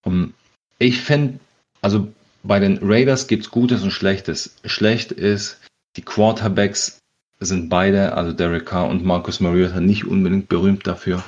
Um, 0.03 0.33
ich 0.77 1.01
finde, 1.01 1.39
also 1.81 2.07
bei 2.43 2.59
den 2.59 2.79
Raiders 2.81 3.27
gibt 3.27 3.43
es 3.43 3.51
Gutes 3.51 3.83
und 3.83 3.91
Schlechtes. 3.91 4.55
Schlecht 4.63 5.11
ist, 5.11 5.59
die 5.97 6.01
Quarterbacks 6.01 6.98
sind 7.39 7.69
beide, 7.69 8.13
also 8.13 8.33
Derek 8.33 8.65
Carr 8.65 8.87
und 8.87 9.03
Marcus 9.03 9.39
Mariota, 9.39 9.79
nicht 9.79 10.05
unbedingt 10.05 10.49
berühmt 10.49 10.85
dafür, 10.85 11.23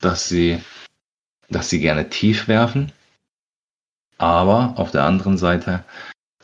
dass 0.00 0.28
sie, 0.28 0.60
dass 1.48 1.68
sie 1.68 1.80
gerne 1.80 2.08
tief 2.08 2.48
werfen. 2.48 2.92
Aber 4.18 4.74
auf 4.76 4.92
der 4.92 5.04
anderen 5.04 5.38
Seite, 5.38 5.84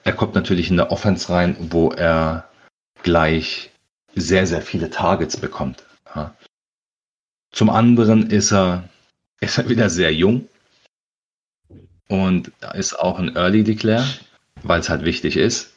er 0.04 0.12
kommt 0.12 0.34
natürlich 0.34 0.70
in 0.70 0.76
der 0.76 0.90
Offense 0.90 1.32
rein, 1.32 1.56
wo 1.60 1.90
er 1.90 2.48
gleich 3.02 3.70
sehr, 4.14 4.46
sehr 4.46 4.62
viele 4.62 4.90
Targets 4.90 5.36
bekommt. 5.36 5.84
Ja. 6.14 6.34
Zum 7.52 7.70
anderen 7.70 8.30
ist 8.30 8.52
er, 8.52 8.88
ist 9.40 9.58
er 9.58 9.68
wieder 9.68 9.88
sehr 9.88 10.12
jung 10.12 10.48
und 12.08 12.52
ist 12.74 12.98
auch 12.98 13.18
ein 13.18 13.36
Early 13.36 13.64
Declare, 13.64 14.06
weil 14.62 14.80
es 14.80 14.88
halt 14.88 15.04
wichtig 15.04 15.36
ist. 15.36 15.74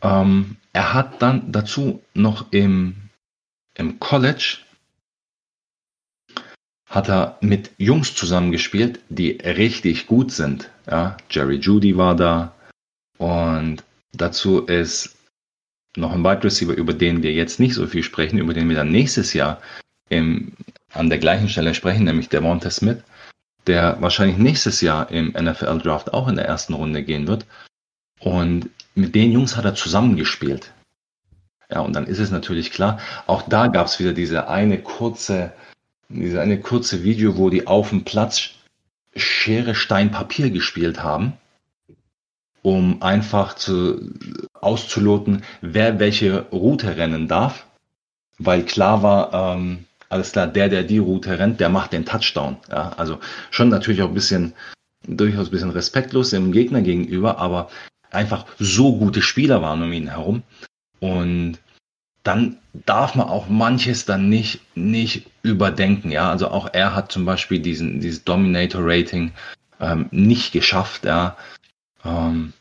Ähm, 0.00 0.56
er 0.78 0.94
hat 0.94 1.20
dann 1.22 1.50
dazu 1.50 2.04
noch 2.14 2.52
im, 2.52 2.94
im 3.74 3.98
College 3.98 4.58
hat 6.86 7.08
er 7.08 7.36
mit 7.40 7.72
Jungs 7.78 8.14
zusammengespielt, 8.14 9.00
die 9.08 9.32
richtig 9.32 10.06
gut 10.06 10.30
sind. 10.30 10.70
Ja, 10.88 11.16
Jerry 11.30 11.56
Judy 11.56 11.96
war 11.96 12.14
da 12.14 12.54
und 13.16 13.82
dazu 14.12 14.66
ist 14.66 15.16
noch 15.96 16.12
ein 16.12 16.22
Wide 16.22 16.44
Receiver, 16.44 16.74
über 16.74 16.94
den 16.94 17.24
wir 17.24 17.32
jetzt 17.32 17.58
nicht 17.58 17.74
so 17.74 17.88
viel 17.88 18.04
sprechen, 18.04 18.38
über 18.38 18.54
den 18.54 18.68
wir 18.68 18.76
dann 18.76 18.92
nächstes 18.92 19.32
Jahr 19.32 19.60
im, 20.10 20.52
an 20.92 21.08
der 21.10 21.18
gleichen 21.18 21.48
Stelle 21.48 21.74
sprechen, 21.74 22.04
nämlich 22.04 22.28
der 22.28 22.40
Monte 22.40 22.70
Smith 22.70 23.02
der 23.66 24.00
wahrscheinlich 24.00 24.38
nächstes 24.38 24.80
Jahr 24.80 25.10
im 25.10 25.32
NFL 25.32 25.80
Draft 25.80 26.14
auch 26.14 26.28
in 26.28 26.36
der 26.36 26.46
ersten 26.46 26.72
Runde 26.72 27.02
gehen 27.02 27.26
wird. 27.26 27.46
Und 28.20 28.70
mit 28.98 29.14
den 29.14 29.32
Jungs 29.32 29.56
hat 29.56 29.64
er 29.64 29.74
zusammengespielt. 29.74 30.72
Ja, 31.70 31.80
und 31.80 31.94
dann 31.94 32.06
ist 32.06 32.18
es 32.18 32.30
natürlich 32.30 32.70
klar, 32.70 32.98
auch 33.26 33.42
da 33.42 33.68
gab 33.68 33.86
es 33.86 33.98
wieder 33.98 34.12
diese 34.12 34.48
eine 34.48 34.78
kurze, 34.78 35.52
diese 36.08 36.40
eine 36.40 36.60
kurze 36.60 37.02
Video, 37.04 37.36
wo 37.36 37.50
die 37.50 37.66
auf 37.66 37.90
dem 37.90 38.04
Platz 38.04 38.50
Schere, 39.14 39.74
Stein, 39.74 40.10
Papier 40.10 40.50
gespielt 40.50 41.02
haben, 41.02 41.34
um 42.62 43.02
einfach 43.02 43.54
zu, 43.54 44.14
auszuloten, 44.54 45.42
wer 45.60 45.98
welche 45.98 46.42
Route 46.50 46.96
rennen 46.96 47.28
darf, 47.28 47.66
weil 48.38 48.64
klar 48.64 49.02
war, 49.02 49.56
ähm, 49.56 49.84
alles 50.08 50.32
klar, 50.32 50.46
der, 50.46 50.68
der 50.68 50.84
die 50.84 50.98
Route 50.98 51.38
rennt, 51.38 51.60
der 51.60 51.68
macht 51.68 51.92
den 51.92 52.06
Touchdown. 52.06 52.56
Ja, 52.70 52.92
also 52.96 53.18
schon 53.50 53.68
natürlich 53.68 54.02
auch 54.02 54.08
ein 54.08 54.14
bisschen, 54.14 54.54
durchaus 55.06 55.48
ein 55.48 55.50
bisschen 55.50 55.70
respektlos 55.70 56.30
dem 56.30 56.52
Gegner 56.52 56.80
gegenüber, 56.80 57.38
aber 57.38 57.68
einfach 58.10 58.46
so 58.58 58.96
gute 58.96 59.22
Spieler 59.22 59.62
waren 59.62 59.82
um 59.82 59.92
ihn 59.92 60.08
herum. 60.08 60.42
Und 61.00 61.58
dann 62.22 62.58
darf 62.72 63.14
man 63.14 63.28
auch 63.28 63.48
manches 63.48 64.04
dann 64.04 64.28
nicht, 64.28 64.60
nicht 64.76 65.30
überdenken. 65.42 66.10
Ja, 66.10 66.30
also 66.30 66.48
auch 66.48 66.68
er 66.72 66.94
hat 66.94 67.12
zum 67.12 67.24
Beispiel 67.24 67.60
diesen, 67.60 68.00
dieses 68.00 68.24
Dominator-Rating 68.24 69.32
ähm, 69.80 70.08
nicht 70.10 70.52
geschafft. 70.52 71.04
Ja, 71.04 71.36
ähm, 72.04 72.52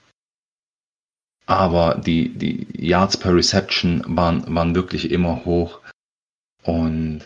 aber 1.46 2.02
die, 2.06 2.30
die 2.30 2.68
Yards 2.78 3.18
per 3.18 3.34
Reception 3.34 4.04
waren, 4.06 4.44
waren 4.54 4.76
wirklich 4.76 5.12
immer 5.12 5.46
hoch. 5.46 5.80
Und 6.64 7.22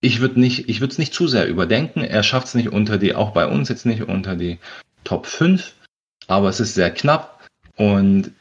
ich 0.00 0.20
würde 0.20 0.40
nicht, 0.40 0.68
ich 0.68 0.80
würde 0.80 0.92
es 0.92 0.98
nicht 0.98 1.14
zu 1.14 1.28
sehr 1.28 1.46
überdenken. 1.46 2.00
Er 2.00 2.22
schafft 2.22 2.48
es 2.48 2.54
nicht 2.54 2.68
unter 2.68 2.98
die, 2.98 3.14
auch 3.14 3.32
bei 3.32 3.46
uns 3.46 3.68
jetzt 3.68 3.86
nicht 3.86 4.02
unter 4.02 4.34
die 4.34 4.58
Top 5.04 5.26
5, 5.26 5.74
aber 6.26 6.48
es 6.48 6.60
ist 6.60 6.74
sehr 6.74 6.90
knapp 6.90 7.35
und 7.76 8.32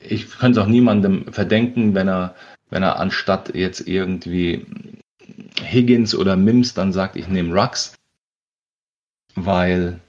ich 0.00 0.30
könnte 0.38 0.60
es 0.60 0.64
auch 0.64 0.70
niemandem 0.70 1.32
verdenken, 1.32 1.94
wenn 1.94 2.08
er, 2.08 2.34
wenn 2.70 2.82
er 2.82 2.98
anstatt 2.98 3.54
jetzt 3.54 3.86
irgendwie 3.86 4.66
Higgins 5.60 6.14
oder 6.14 6.36
Mims 6.36 6.74
dann 6.74 6.92
sagt, 6.92 7.16
ich 7.16 7.28
nehme 7.28 7.54
Rux, 7.54 7.94
weil 9.34 10.00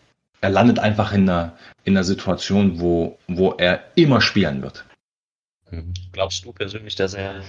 er 0.42 0.50
landet 0.50 0.80
einfach 0.80 1.12
in 1.14 1.30
einer, 1.30 1.58
in 1.84 1.98
einer 1.98 2.04
Situation, 2.04 2.80
wo, 2.80 3.18
wo 3.28 3.52
er 3.54 3.84
immer 3.96 4.22
spielen 4.22 4.62
wird. 4.62 4.86
Glaubst 6.12 6.46
du 6.46 6.54
persönlich, 6.54 6.96
dass 6.96 7.14
er 7.14 7.44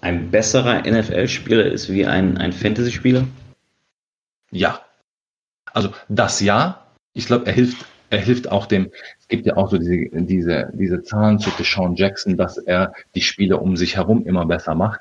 ein 0.00 0.30
besserer 0.30 0.82
NFL-Spieler 0.82 1.66
ist 1.66 1.90
wie 1.90 2.06
ein, 2.06 2.38
ein 2.38 2.52
Fantasy-Spieler? 2.52 3.26
Ja. 4.50 4.84
Also 5.72 5.92
das 6.08 6.40
ja. 6.40 6.86
Ich 7.12 7.26
glaube, 7.26 7.46
er 7.46 7.52
hilft, 7.52 7.84
er 8.08 8.20
hilft 8.20 8.50
auch 8.50 8.66
dem, 8.66 8.90
gibt 9.30 9.46
ja 9.46 9.56
auch 9.56 9.70
so 9.70 9.78
diese, 9.78 10.08
diese, 10.12 10.70
diese 10.74 11.02
Zahlen 11.02 11.38
zu 11.38 11.50
Deshaun 11.58 11.94
Jackson, 11.94 12.36
dass 12.36 12.58
er 12.58 12.92
die 13.14 13.22
Spieler 13.22 13.62
um 13.62 13.76
sich 13.76 13.96
herum 13.96 14.26
immer 14.26 14.44
besser 14.44 14.74
macht. 14.74 15.00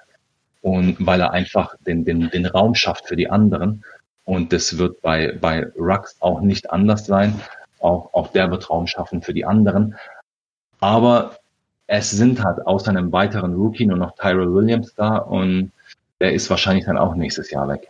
Und 0.61 0.95
weil 1.05 1.19
er 1.19 1.31
einfach 1.31 1.75
den, 1.85 2.05
den, 2.05 2.29
den 2.29 2.45
Raum 2.45 2.75
schafft 2.75 3.07
für 3.07 3.15
die 3.15 3.29
anderen. 3.29 3.83
Und 4.25 4.53
das 4.53 4.77
wird 4.77 5.01
bei, 5.01 5.37
bei 5.39 5.67
Rux 5.77 6.15
auch 6.21 6.41
nicht 6.41 6.71
anders 6.71 7.05
sein. 7.05 7.39
Auch, 7.79 8.13
auch 8.13 8.31
der 8.31 8.51
wird 8.51 8.69
Raum 8.69 8.87
schaffen 8.87 9.21
für 9.21 9.33
die 9.33 9.45
anderen. 9.45 9.95
Aber 10.79 11.37
es 11.87 12.11
sind 12.11 12.43
halt 12.43 12.65
außer 12.65 12.89
einem 12.89 13.11
weiteren 13.11 13.55
Rookie 13.55 13.85
nur 13.85 13.97
noch 13.97 14.15
Tyrell 14.15 14.53
Williams 14.53 14.93
da 14.95 15.17
und 15.17 15.71
der 16.21 16.33
ist 16.33 16.49
wahrscheinlich 16.49 16.85
dann 16.85 16.97
auch 16.97 17.15
nächstes 17.15 17.49
Jahr 17.49 17.67
weg. 17.67 17.87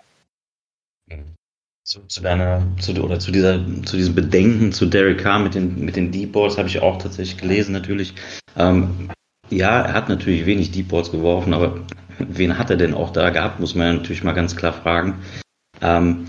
Zu, 1.90 2.02
zu 2.06 2.22
deiner, 2.22 2.62
zu, 2.80 2.94
oder 3.04 3.18
zu 3.18 3.32
dieser, 3.32 3.60
zu 3.84 3.98
diesem 3.98 4.14
Bedenken 4.14 4.72
zu 4.72 4.86
Derek 4.86 5.24
Carr 5.24 5.40
mit 5.40 5.56
den, 5.56 5.84
mit 5.84 5.96
den 5.96 6.12
Deep 6.12 6.34
Balls 6.34 6.60
habe 6.60 6.68
ich 6.68 6.84
auch 6.84 7.02
tatsächlich 7.02 7.38
gelesen, 7.38 7.72
natürlich. 7.72 8.14
Ähm, 8.56 9.10
ja, 9.50 9.82
er 9.82 9.94
hat 9.94 10.08
natürlich 10.08 10.46
wenig 10.46 10.70
Deep 10.70 10.90
Balls 10.90 11.10
geworfen, 11.10 11.52
aber 11.52 11.80
wen 12.20 12.60
hat 12.60 12.70
er 12.70 12.78
denn 12.78 12.94
auch 12.94 13.10
da 13.10 13.32
gehabt, 13.32 13.60
muss 13.60 13.74
man 13.74 13.88
ja 13.88 13.94
natürlich 13.94 14.24
mal 14.24 14.34
ganz 14.34 14.56
klar 14.56 14.72
fragen. 14.72 15.16
Ähm, 15.82 16.26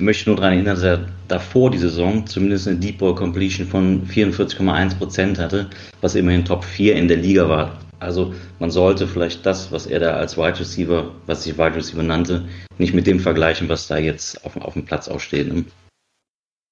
möchte 0.00 0.28
nur 0.28 0.38
daran 0.38 0.54
erinnern, 0.54 0.74
dass 0.74 0.82
er 0.82 1.06
davor 1.28 1.70
die 1.70 1.78
Saison 1.78 2.26
zumindest 2.26 2.66
eine 2.66 2.78
Deep 2.78 2.98
Ball 2.98 3.14
Completion 3.14 3.68
von 3.68 4.08
44,1 4.08 4.98
Prozent 4.98 5.38
hatte, 5.38 5.70
was 6.00 6.16
immerhin 6.16 6.44
Top 6.44 6.64
4 6.64 6.96
in 6.96 7.06
der 7.06 7.18
Liga 7.18 7.48
war. 7.48 7.78
Also 7.98 8.34
man 8.58 8.70
sollte 8.70 9.06
vielleicht 9.06 9.46
das, 9.46 9.72
was 9.72 9.86
er 9.86 10.00
da 10.00 10.14
als 10.14 10.36
Wide 10.36 10.58
Receiver, 10.58 11.14
was 11.26 11.44
sich 11.44 11.56
Wide 11.56 11.74
Receiver 11.74 12.02
nannte, 12.02 12.48
nicht 12.78 12.94
mit 12.94 13.06
dem 13.06 13.20
vergleichen, 13.20 13.68
was 13.68 13.88
da 13.88 13.96
jetzt 13.96 14.44
auf, 14.44 14.56
auf 14.56 14.74
dem 14.74 14.84
Platz 14.84 15.08
aussteht. 15.08 15.52
Ne? 15.52 15.64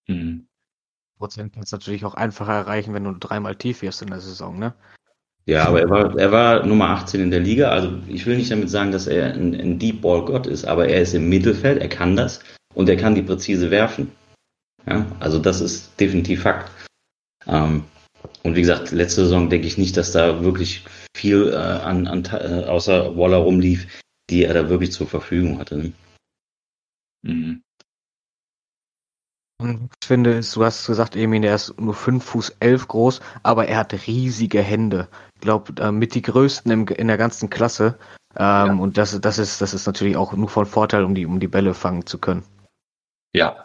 Mhm. 0.06 0.46
Prozent 1.18 1.54
kannst 1.54 1.72
du 1.72 1.76
natürlich 1.76 2.04
auch 2.04 2.14
einfacher 2.14 2.52
erreichen, 2.52 2.92
wenn 2.92 3.04
du 3.04 3.12
dreimal 3.12 3.56
tief 3.56 3.82
wirst 3.82 4.02
in 4.02 4.08
der 4.08 4.20
Saison, 4.20 4.58
ne? 4.58 4.74
Ja, 5.46 5.66
aber 5.66 5.80
er 5.80 5.90
war, 5.90 6.18
er 6.18 6.32
war 6.32 6.66
Nummer 6.66 6.90
18 6.90 7.20
in 7.20 7.30
der 7.30 7.40
Liga. 7.40 7.68
Also 7.70 7.98
ich 8.08 8.24
will 8.24 8.36
nicht 8.36 8.50
damit 8.50 8.70
sagen, 8.70 8.92
dass 8.92 9.06
er 9.06 9.34
ein, 9.34 9.54
ein 9.54 9.78
Deep 9.78 10.00
Ball 10.00 10.24
Gott 10.24 10.46
ist, 10.46 10.64
aber 10.64 10.88
er 10.88 11.02
ist 11.02 11.14
im 11.14 11.28
Mittelfeld, 11.28 11.80
er 11.80 11.88
kann 11.88 12.16
das 12.16 12.40
und 12.74 12.88
er 12.88 12.96
kann 12.96 13.14
die 13.14 13.22
präzise 13.22 13.70
werfen. 13.70 14.10
Ja, 14.86 15.06
also 15.20 15.38
das 15.38 15.60
ist 15.60 15.98
definitiv 16.00 16.42
Fakt. 16.42 16.70
Ähm, 17.46 17.84
und 18.42 18.56
wie 18.56 18.60
gesagt, 18.60 18.90
letzte 18.90 19.22
Saison 19.22 19.50
denke 19.50 19.66
ich 19.66 19.78
nicht, 19.78 19.96
dass 19.96 20.12
da 20.12 20.42
wirklich 20.42 20.84
viel 21.16 21.52
äh, 21.52 21.56
an, 21.56 22.06
an 22.06 22.24
äh, 22.24 22.64
außer 22.64 23.16
Waller 23.16 23.38
rumlief, 23.38 24.02
die 24.30 24.44
er 24.44 24.54
da 24.54 24.68
wirklich 24.68 24.92
zur 24.92 25.06
Verfügung 25.06 25.58
hatte. 25.58 25.76
Ne? 25.76 25.92
Mhm. 27.22 27.62
Und 29.60 29.90
ich 30.00 30.06
finde, 30.06 30.40
du 30.40 30.64
hast 30.64 30.86
gesagt, 30.86 31.16
Emin, 31.16 31.42
der 31.42 31.54
ist 31.54 31.80
nur 31.80 31.94
5 31.94 32.24
Fuß 32.24 32.56
11 32.60 32.88
groß, 32.88 33.20
aber 33.42 33.66
er 33.66 33.78
hat 33.78 34.06
riesige 34.06 34.60
Hände. 34.60 35.08
Ich 35.36 35.40
glaube, 35.40 35.80
äh, 35.80 35.92
mit 35.92 36.14
die 36.14 36.22
größten 36.22 36.70
im, 36.72 36.86
in 36.88 37.06
der 37.06 37.16
ganzen 37.16 37.50
Klasse. 37.50 37.98
Ähm, 38.36 38.66
ja. 38.66 38.72
Und 38.74 38.98
das, 38.98 39.18
das, 39.20 39.38
ist, 39.38 39.60
das 39.60 39.72
ist 39.72 39.86
natürlich 39.86 40.16
auch 40.16 40.32
nur 40.32 40.48
von 40.48 40.66
Vorteil, 40.66 41.04
um 41.04 41.14
die, 41.14 41.24
um 41.24 41.38
die 41.38 41.48
Bälle 41.48 41.72
fangen 41.72 42.04
zu 42.04 42.18
können. 42.18 42.42
Ja. 43.32 43.64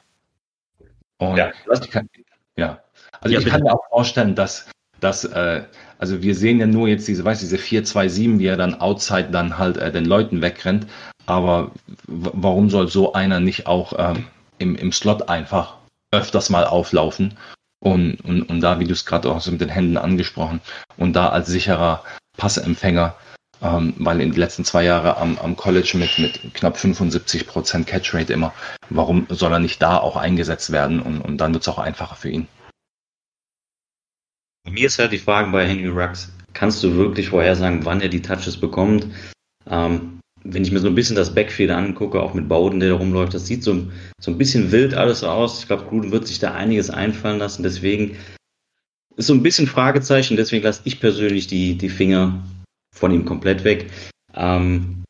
Und 1.17 1.37
ja, 1.37 1.51
ich 1.73 1.89
kann, 1.89 2.07
ja. 2.55 2.81
Also 3.19 3.33
ja, 3.33 3.39
ich 3.41 3.47
kann 3.47 3.63
mir 3.63 3.73
auch 3.73 3.87
vorstellen, 3.89 4.35
dass, 4.35 4.69
dass 4.99 5.25
äh, 5.25 5.63
also 5.99 6.21
wir 6.23 6.33
sehen 6.33 6.59
ja 6.59 6.65
nur 6.65 6.87
jetzt 6.87 7.07
diese, 7.07 7.23
weißt 7.23 7.41
diese 7.41 7.57
4-2-7, 7.57 8.39
wie 8.39 8.47
er 8.47 8.57
dann 8.57 8.79
outside 8.79 9.29
dann 9.31 9.57
halt 9.57 9.77
äh, 9.77 9.91
den 9.91 10.05
Leuten 10.05 10.41
wegrennt. 10.41 10.87
Aber 11.25 11.71
warum 12.07 12.69
soll 12.69 12.87
so 12.87 13.13
einer 13.13 13.39
nicht 13.39 13.67
auch 13.67 13.93
ähm, 13.97 14.25
im, 14.57 14.75
im 14.75 14.91
Slot 14.91 15.29
einfach 15.29 15.75
öfters 16.11 16.49
mal 16.49 16.65
auflaufen 16.65 17.37
und, 17.79 18.15
und, 18.21 18.43
und 18.43 18.61
da, 18.61 18.79
wie 18.79 18.85
du 18.85 18.93
es 18.93 19.05
gerade 19.05 19.29
auch 19.29 19.41
so 19.41 19.51
mit 19.51 19.61
den 19.61 19.69
Händen 19.69 19.97
angesprochen, 19.97 20.61
und 20.97 21.13
da 21.13 21.29
als 21.29 21.47
sicherer 21.47 22.03
Passempfänger, 22.37 23.15
ähm, 23.61 23.93
weil 23.97 24.21
in 24.21 24.31
den 24.31 24.39
letzten 24.39 24.65
zwei 24.65 24.85
Jahren 24.85 25.17
am, 25.17 25.37
am 25.37 25.55
College 25.55 25.97
mit, 25.97 26.17
mit 26.17 26.53
knapp 26.53 26.77
75 26.77 27.45
Prozent 27.45 27.87
Catchrate 27.87 28.33
immer, 28.33 28.53
warum 28.89 29.27
soll 29.29 29.51
er 29.51 29.59
nicht 29.59 29.81
da 29.81 29.97
auch 29.97 30.15
eingesetzt 30.15 30.71
werden 30.71 31.01
und, 31.01 31.21
und 31.21 31.37
dann 31.37 31.53
wird 31.53 31.63
es 31.63 31.67
auch 31.67 31.79
einfacher 31.79 32.15
für 32.15 32.29
ihn. 32.29 32.47
Mir 34.67 34.87
ist 34.87 34.99
halt 34.99 35.11
die 35.11 35.17
Frage 35.17 35.51
bei 35.51 35.67
Henry 35.67 35.87
Rux, 35.87 36.31
kannst 36.53 36.83
du 36.83 36.95
wirklich 36.95 37.29
vorhersagen, 37.29 37.85
wann 37.85 38.01
er 38.01 38.09
die 38.09 38.21
Touches 38.21 38.57
bekommt? 38.57 39.07
Ähm, 39.67 40.19
wenn 40.43 40.63
ich 40.63 40.71
mir 40.71 40.79
so 40.79 40.87
ein 40.87 40.95
bisschen 40.95 41.15
das 41.15 41.33
Backfield 41.33 41.71
angucke, 41.71 42.21
auch 42.21 42.33
mit 42.33 42.47
Bowden, 42.47 42.79
der 42.79 42.89
da 42.89 42.95
rumläuft, 42.95 43.33
das 43.33 43.45
sieht 43.45 43.63
so, 43.63 43.87
so 44.21 44.31
ein 44.31 44.37
bisschen 44.37 44.71
wild 44.71 44.93
alles 44.93 45.23
aus. 45.23 45.59
Ich 45.59 45.67
glaube, 45.67 45.85
Gruden 45.85 46.11
wird 46.11 46.27
sich 46.27 46.39
da 46.39 46.53
einiges 46.53 46.89
einfallen 46.89 47.39
lassen. 47.39 47.63
Deswegen 47.63 48.15
ist 49.17 49.27
so 49.27 49.33
ein 49.33 49.43
bisschen 49.43 49.67
Fragezeichen. 49.67 50.37
Deswegen 50.37 50.63
lasse 50.63 50.81
ich 50.85 50.99
persönlich 50.99 51.47
die, 51.47 51.77
die 51.77 51.89
Finger 51.89 52.41
von 52.95 53.11
ihm 53.11 53.25
komplett 53.25 53.63
weg. 53.63 53.89
Ähm, 54.33 55.03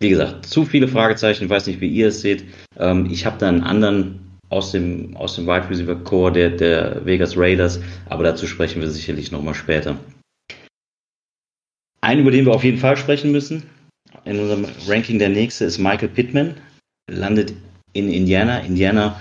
wie 0.00 0.08
gesagt, 0.08 0.46
zu 0.46 0.64
viele 0.64 0.88
Fragezeichen. 0.88 1.44
Ich 1.44 1.50
weiß 1.50 1.66
nicht, 1.66 1.80
wie 1.80 1.88
ihr 1.88 2.08
es 2.08 2.20
seht. 2.20 2.44
Ähm, 2.78 3.06
ich 3.10 3.26
habe 3.26 3.38
da 3.38 3.48
einen 3.48 3.62
anderen 3.62 4.29
aus 4.50 4.72
dem, 4.72 5.16
aus 5.16 5.36
dem 5.36 5.46
Wide 5.46 5.70
Receiver 5.70 5.94
Core 5.94 6.32
der, 6.32 6.50
der 6.50 7.06
Vegas 7.06 7.36
Raiders, 7.36 7.80
aber 8.08 8.24
dazu 8.24 8.46
sprechen 8.46 8.80
wir 8.80 8.90
sicherlich 8.90 9.32
nochmal 9.32 9.54
später. 9.54 9.96
Einen, 12.02 12.22
über 12.22 12.30
den 12.30 12.46
wir 12.46 12.52
auf 12.52 12.64
jeden 12.64 12.78
Fall 12.78 12.96
sprechen 12.96 13.30
müssen, 13.32 13.62
in 14.24 14.38
unserem 14.38 14.66
Ranking 14.86 15.18
der 15.18 15.28
nächste 15.28 15.64
ist 15.64 15.78
Michael 15.78 16.08
Pittman, 16.08 16.54
landet 17.10 17.54
in 17.92 18.10
Indiana. 18.10 18.58
Indiana, 18.60 19.20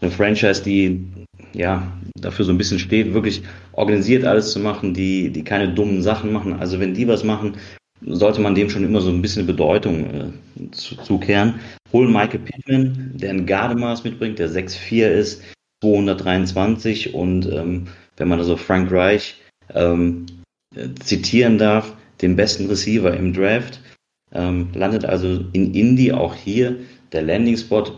eine 0.00 0.10
Franchise, 0.10 0.62
die 0.62 1.04
ja 1.52 1.92
dafür 2.16 2.44
so 2.44 2.52
ein 2.52 2.58
bisschen 2.58 2.78
steht, 2.78 3.12
wirklich 3.12 3.42
organisiert 3.72 4.24
alles 4.24 4.52
zu 4.52 4.60
machen, 4.60 4.94
die, 4.94 5.30
die 5.30 5.44
keine 5.44 5.74
dummen 5.74 6.02
Sachen 6.02 6.32
machen. 6.32 6.54
Also 6.54 6.80
wenn 6.80 6.94
die 6.94 7.08
was 7.08 7.24
machen, 7.24 7.56
sollte 8.06 8.40
man 8.40 8.54
dem 8.54 8.70
schon 8.70 8.84
immer 8.84 9.00
so 9.00 9.10
ein 9.10 9.22
bisschen 9.22 9.46
Bedeutung 9.46 10.04
äh, 10.04 10.70
zu, 10.72 10.96
zukehren. 10.96 11.60
Holen 11.92 12.12
Michael 12.12 12.40
Pittman, 12.40 13.12
der 13.14 13.30
ein 13.30 13.46
Gardemaß 13.46 14.04
mitbringt, 14.04 14.38
der 14.38 14.48
6'4 14.48 15.08
ist, 15.08 15.42
223 15.82 17.14
und 17.14 17.46
ähm, 17.46 17.88
wenn 18.16 18.28
man 18.28 18.38
also 18.38 18.56
Frank 18.56 18.92
Reich 18.92 19.40
ähm, 19.74 20.26
zitieren 21.00 21.58
darf, 21.58 21.96
den 22.22 22.36
besten 22.36 22.66
Receiver 22.66 23.14
im 23.14 23.32
Draft, 23.32 23.80
ähm, 24.32 24.68
landet 24.74 25.04
also 25.04 25.44
in 25.52 25.74
Indy 25.74 26.12
auch 26.12 26.34
hier 26.34 26.76
der 27.12 27.22
Landing-Spot. 27.22 27.92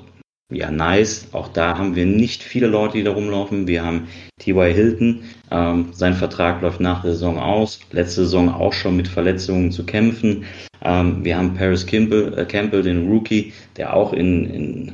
Ja, 0.53 0.71
nice. 0.71 1.29
Auch 1.33 1.49
da 1.49 1.79
haben 1.79 1.97
wir 1.97 2.05
nicht 2.05 2.43
viele 2.43 2.67
Leute, 2.67 2.99
die 2.99 3.05
da 3.05 3.13
rumlaufen. 3.13 3.67
Wir 3.67 3.85
haben 3.85 4.09
T.Y. 4.39 4.75
Hilton. 4.75 5.25
Ähm, 5.51 5.89
sein 5.93 6.15
Vertrag 6.15 6.61
läuft 6.61 6.81
nach 6.81 7.03
der 7.03 7.13
Saison 7.13 7.39
aus. 7.39 7.81
Letzte 7.91 8.23
Saison 8.23 8.51
auch 8.51 8.73
schon 8.73 8.97
mit 8.97 9.09
Verletzungen 9.09 9.73
zu 9.73 9.85
kämpfen. 9.87 10.45
Ähm, 10.85 11.25
wir 11.25 11.39
haben 11.39 11.55
Paris 11.55 11.87
Campbell, 11.87 12.37
äh, 12.37 12.45
Campbell, 12.45 12.83
den 12.83 13.09
Rookie, 13.09 13.53
der 13.77 13.95
auch 13.95 14.13
in, 14.13 14.45
in 14.51 14.93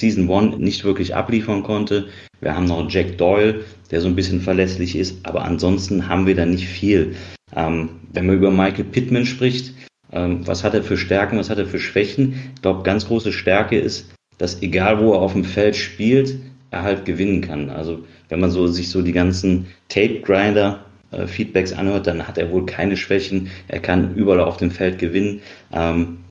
Season 0.00 0.30
1 0.30 0.58
nicht 0.58 0.84
wirklich 0.84 1.14
abliefern 1.14 1.64
konnte. 1.64 2.08
Wir 2.40 2.54
haben 2.54 2.66
noch 2.66 2.88
Jack 2.88 3.18
Doyle, 3.18 3.64
der 3.90 4.00
so 4.00 4.08
ein 4.08 4.16
bisschen 4.16 4.40
verlässlich 4.40 4.96
ist, 4.96 5.26
aber 5.26 5.44
ansonsten 5.44 6.08
haben 6.08 6.26
wir 6.26 6.36
da 6.36 6.46
nicht 6.46 6.68
viel. 6.68 7.16
Ähm, 7.56 7.90
wenn 8.12 8.26
man 8.26 8.36
über 8.36 8.50
Michael 8.50 8.84
Pittman 8.84 9.26
spricht, 9.26 9.74
ähm, 10.12 10.46
was 10.46 10.62
hat 10.62 10.74
er 10.74 10.84
für 10.84 10.96
Stärken, 10.96 11.38
was 11.38 11.50
hat 11.50 11.58
er 11.58 11.66
für 11.66 11.80
Schwächen? 11.80 12.52
Ich 12.54 12.62
glaube, 12.62 12.84
ganz 12.84 13.06
große 13.06 13.32
Stärke 13.32 13.78
ist, 13.78 14.08
dass 14.40 14.62
egal 14.62 14.98
wo 15.00 15.12
er 15.12 15.20
auf 15.20 15.34
dem 15.34 15.44
Feld 15.44 15.76
spielt, 15.76 16.34
er 16.70 16.82
halt 16.82 17.04
gewinnen 17.04 17.42
kann. 17.42 17.68
Also 17.68 18.04
wenn 18.30 18.40
man 18.40 18.50
so 18.50 18.66
sich 18.66 18.88
so 18.88 19.02
die 19.02 19.12
ganzen 19.12 19.66
Tape 19.88 20.20
Grinder 20.20 20.80
äh, 21.10 21.26
Feedbacks 21.26 21.72
anhört, 21.72 22.06
dann 22.06 22.26
hat 22.26 22.38
er 22.38 22.50
wohl 22.50 22.64
keine 22.64 22.96
Schwächen. 22.96 23.50
Er 23.68 23.80
kann 23.80 24.14
überall 24.14 24.40
auf 24.40 24.56
dem 24.56 24.70
Feld 24.70 24.98
gewinnen. 24.98 25.42
Ähm, 25.72 26.24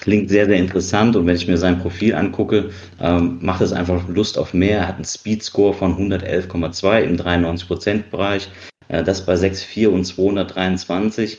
klingt 0.00 0.28
sehr, 0.28 0.44
sehr 0.44 0.56
interessant 0.56 1.16
und 1.16 1.26
wenn 1.26 1.36
ich 1.36 1.48
mir 1.48 1.56
sein 1.56 1.78
Profil 1.78 2.14
angucke, 2.14 2.70
ähm, 3.00 3.38
macht 3.40 3.62
es 3.62 3.72
einfach 3.72 4.06
Lust 4.08 4.36
auf 4.36 4.52
mehr. 4.52 4.80
Er 4.80 4.88
hat 4.88 4.96
einen 4.96 5.04
Speedscore 5.04 5.72
von 5.72 5.96
111,2 5.96 7.00
im 7.00 7.16
93%-Bereich, 7.16 8.50
äh, 8.88 9.02
das 9.02 9.24
bei 9.24 9.34
6,4 9.34 9.88
und 9.88 10.04
223 10.04 11.38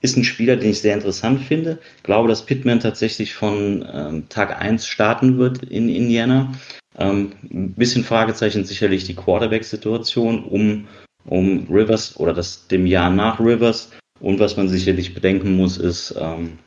ist 0.00 0.16
ein 0.16 0.24
Spieler, 0.24 0.56
den 0.56 0.70
ich 0.70 0.80
sehr 0.80 0.94
interessant 0.94 1.42
finde. 1.42 1.78
Ich 1.96 2.02
glaube, 2.02 2.28
dass 2.28 2.46
Pittman 2.46 2.80
tatsächlich 2.80 3.34
von 3.34 3.86
ähm, 3.92 4.28
Tag 4.28 4.60
1 4.60 4.86
starten 4.86 5.38
wird 5.38 5.62
in 5.64 5.88
Indiana. 5.88 6.52
Ähm, 6.98 7.32
ein 7.50 7.74
bisschen 7.74 8.04
Fragezeichen 8.04 8.64
sicherlich 8.64 9.04
die 9.04 9.14
Quarterback-Situation 9.14 10.44
um, 10.44 10.88
um 11.24 11.66
Rivers 11.70 12.18
oder 12.18 12.32
das 12.32 12.66
dem 12.68 12.86
Jahr 12.86 13.10
nach 13.10 13.38
Rivers. 13.40 13.90
Und 14.20 14.38
was 14.38 14.56
man 14.56 14.68
sicherlich 14.68 15.14
bedenken 15.14 15.56
muss, 15.56 15.76
ist, 15.76 16.14
ähm, 16.18 16.58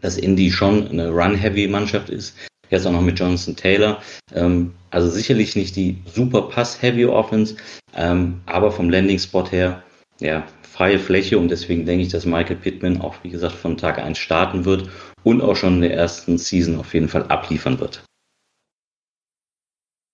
dass 0.00 0.16
Indy 0.16 0.50
schon 0.50 0.88
eine 0.88 1.10
Run-Heavy-Mannschaft 1.10 2.08
ist. 2.08 2.36
Jetzt 2.70 2.86
auch 2.86 2.92
noch 2.92 3.02
mit 3.02 3.18
Jonathan 3.18 3.56
Taylor. 3.56 4.02
Ähm, 4.34 4.74
also 4.90 5.08
sicherlich 5.08 5.56
nicht 5.56 5.74
die 5.76 5.98
super 6.04 6.42
Pass-Heavy-Offense, 6.42 7.56
ähm, 7.96 8.40
aber 8.46 8.70
vom 8.70 8.90
Landing-Spot 8.90 9.50
her, 9.50 9.82
ja, 10.20 10.46
freie 10.70 10.98
Fläche 10.98 11.38
und 11.38 11.48
deswegen 11.48 11.84
denke 11.84 12.04
ich, 12.04 12.10
dass 12.10 12.24
Michael 12.24 12.56
Pittman 12.56 13.00
auch, 13.00 13.16
wie 13.22 13.30
gesagt, 13.30 13.54
von 13.54 13.76
Tag 13.76 13.98
1 13.98 14.16
starten 14.16 14.64
wird 14.64 14.88
und 15.24 15.42
auch 15.42 15.56
schon 15.56 15.76
in 15.76 15.80
der 15.82 15.94
ersten 15.94 16.38
Season 16.38 16.78
auf 16.78 16.94
jeden 16.94 17.08
Fall 17.08 17.24
abliefern 17.24 17.80
wird. 17.80 18.04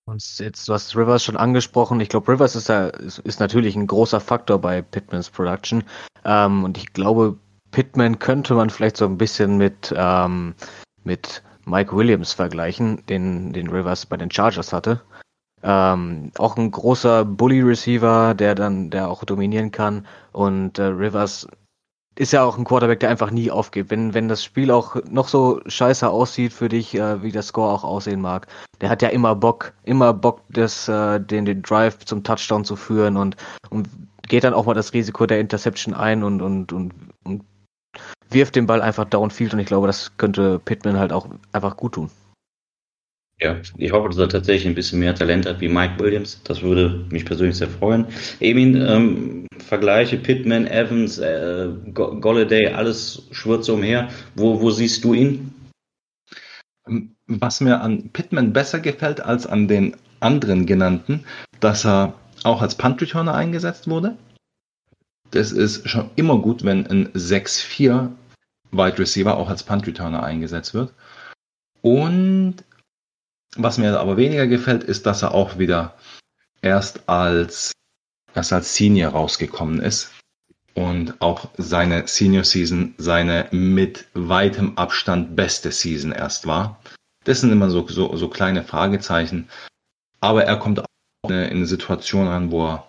Und 0.09 0.23
jetzt, 0.39 0.69
du 0.69 0.73
hast 0.73 0.97
Rivers 0.97 1.25
schon 1.25 1.37
angesprochen. 1.37 2.01
Ich 2.01 2.09
glaube, 2.09 2.33
Rivers 2.33 2.55
ist, 2.55 2.69
da, 2.69 2.89
ist, 2.89 3.19
ist, 3.19 3.41
natürlich 3.41 3.75
ein 3.75 3.89
großer 3.89 4.21
Faktor 4.21 4.61
bei 4.61 4.81
Pittmans 4.81 5.31
Production. 5.31 5.83
Ähm, 6.25 6.65
und 6.65 6.79
ich 6.79 6.93
glaube, 6.93 7.39
Pittman 7.73 8.19
könnte 8.19 8.55
man 8.55 8.71
vielleicht 8.71 8.97
so 8.97 9.05
ein 9.05 9.19
bisschen 9.19 9.59
mit, 9.59 9.93
ähm, 9.97 10.55
mit 11.03 11.43
Mike 11.65 11.95
Williams 11.95 12.33
vergleichen, 12.33 13.05
den, 13.07 13.53
den 13.53 13.69
Rivers 13.69 14.07
bei 14.07 14.17
den 14.17 14.31
Chargers 14.31 14.73
hatte. 14.73 15.03
Ähm, 15.69 16.31
auch 16.39 16.57
ein 16.57 16.71
großer 16.71 17.25
Bully-Receiver, 17.25 18.35
der 18.35 18.55
dann, 18.55 18.91
der 18.91 19.11
auch 19.11 19.25
dominieren 19.25 19.73
kann. 19.73 20.07
Und 20.31 20.79
äh, 20.79 20.85
Rivers 20.85 21.49
ist 22.15 22.33
ja 22.33 22.45
auch 22.45 22.57
ein 22.57 22.65
Quarterback, 22.65 23.01
der 23.01 23.11
einfach 23.11 23.33
nie 23.33 23.51
aufgibt. 23.51 23.91
Wenn, 23.91 24.15
wenn 24.15 24.29
das 24.29 24.45
Spiel 24.45 24.71
auch 24.71 24.97
noch 25.11 25.27
so 25.27 25.61
scheiße 25.67 26.09
aussieht 26.09 26.53
für 26.53 26.69
dich, 26.69 26.95
äh, 26.95 27.21
wie 27.21 27.33
der 27.33 27.43
Score 27.43 27.73
auch 27.73 27.83
aussehen 27.83 28.21
mag, 28.21 28.47
der 28.81 28.91
hat 28.91 29.03
ja 29.03 29.09
immer 29.09 29.35
Bock, 29.35 29.73
immer 29.83 30.15
Bock, 30.15 30.43
das, 30.51 30.87
äh, 30.87 31.19
den, 31.21 31.45
den 31.45 31.63
Drive 31.63 31.99
zum 32.05 32.23
Touchdown 32.23 32.65
zu 32.65 32.77
führen 32.77 33.17
und, 33.17 33.37
und 33.71 33.89
geht 34.29 34.45
dann 34.45 34.55
auch 34.55 34.67
mal 34.67 34.75
das 34.75 34.93
Risiko 34.93 35.27
der 35.27 35.41
Interception 35.41 35.95
ein 35.95 36.23
und, 36.23 36.43
und, 36.43 36.73
und, 36.73 36.95
und 37.25 37.45
wirft 38.31 38.55
den 38.55 38.67
Ball 38.67 38.83
einfach 38.83 39.05
downfield 39.05 39.53
und 39.53 39.59
ich 39.59 39.67
glaube, 39.67 39.89
das 39.89 40.17
könnte 40.17 40.61
Pittman 40.61 40.99
halt 40.99 41.13
auch 41.13 41.27
einfach 41.53 41.77
gut 41.77 41.95
tun. 41.95 42.11
Ja, 43.39 43.57
ich 43.77 43.93
hoffe, 43.93 44.09
dass 44.09 44.19
er 44.19 44.31
tatsächlich 44.31 44.67
ein 44.67 44.75
bisschen 44.75 44.99
mehr 44.99 45.15
Talent 45.15 45.45
hat 45.45 45.61
wie 45.61 45.69
Mike 45.69 46.03
Williams. 46.03 46.41
Das 46.45 46.63
würde 46.63 47.05
mich 47.11 47.27
persönlich 47.27 47.57
sehr 47.57 47.69
freuen. 47.69 48.07
Emin, 48.41 48.77
ähm, 48.77 49.47
Vergleiche 49.59 50.17
Pittman, 50.17 50.67
Evans, 50.67 51.19
äh, 51.19 51.69
Golladay, 51.93 52.69
alles 52.69 53.27
schwirrt 53.33 53.65
so 53.65 53.75
umher. 53.75 54.09
Wo, 54.37 54.61
wo 54.61 54.71
siehst 54.71 55.05
du 55.05 55.13
ihn? 55.13 55.53
Was 57.27 57.61
mir 57.61 57.81
an 57.81 58.11
Pittman 58.11 58.53
besser 58.53 58.81
gefällt 58.81 59.21
als 59.21 59.47
an 59.47 59.69
den 59.69 59.97
anderen 60.21 60.65
genannten, 60.65 61.25
dass 61.61 61.85
er 61.85 62.15
auch 62.45 62.63
als 62.63 62.77
Punt-Returner 62.77 63.35
eingesetzt 63.35 63.89
wurde. 63.89 64.17
Das 65.33 65.53
ist 65.53 65.89
schon 65.89 66.11
immer 66.17 66.39
gut, 66.39 66.65
wenn 66.65 66.87
ein 66.87 67.09
6-4 67.13 68.13
Wide 68.71 68.99
Receiver 68.99 69.37
auch 69.37 69.51
als 69.51 69.65
Punt-Returner 69.65 70.23
eingesetzt 70.23 70.73
wird. 70.73 70.95
Und 71.83 72.65
was 73.57 73.79
mir 73.79 73.99
aber 73.99 74.17
weniger 74.17 74.47
gefällt, 74.47 74.85
ist, 74.85 75.07
dass 75.07 75.23
er 75.23 75.33
auch 75.33 75.59
wieder 75.59 75.95
erst 76.63 77.09
als, 77.09 77.73
erst 78.35 78.53
als 78.53 78.75
Senior 78.75 79.13
rausgekommen 79.13 79.81
ist 79.81 80.11
und 80.75 81.21
auch 81.21 81.49
seine 81.57 82.07
Senior 82.07 82.45
Season 82.45 82.95
seine 82.99 83.49
mit 83.51 84.07
weitem 84.15 84.77
Abstand 84.77 85.37
beste 85.37 85.73
Season 85.73 86.13
erst 86.13 86.47
war. 86.47 86.81
Das 87.25 87.41
sind 87.41 87.51
immer 87.51 87.71
so, 87.71 87.87
so, 87.89 88.15
so 88.17 88.29
kleine 88.29 88.63
Fragezeichen. 88.63 89.49
Aber 90.21 90.45
er 90.45 90.57
kommt 90.57 90.81
auch 90.81 90.87
in 91.29 91.35
eine 91.35 91.67
Situation 91.67 92.29
an, 92.29 92.51
wo 92.51 92.67
er 92.67 92.89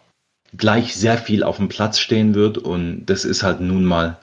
gleich 0.55 0.95
sehr 0.95 1.17
viel 1.17 1.43
auf 1.43 1.57
dem 1.57 1.69
Platz 1.69 1.99
stehen 1.99 2.35
wird 2.35 2.57
und 2.57 3.05
das 3.05 3.25
ist 3.25 3.43
halt 3.43 3.61
nun 3.61 3.83
mal, 3.83 4.17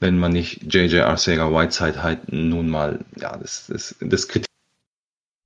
wenn 0.00 0.18
man 0.18 0.32
nicht 0.32 0.72
JJ 0.72 1.00
Arcega 1.00 1.52
Whiteside 1.52 2.02
halt 2.02 2.32
nun 2.32 2.68
mal, 2.68 3.04
ja, 3.16 3.36
das, 3.36 3.66
das, 3.68 3.94
das 4.00 4.28
Kriterium 4.28 4.49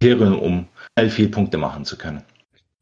Kriterium, 0.01 0.39
um 0.39 0.67
viel 1.11 1.29
Punkte 1.29 1.59
machen 1.59 1.85
zu 1.85 1.97
können. 1.97 2.23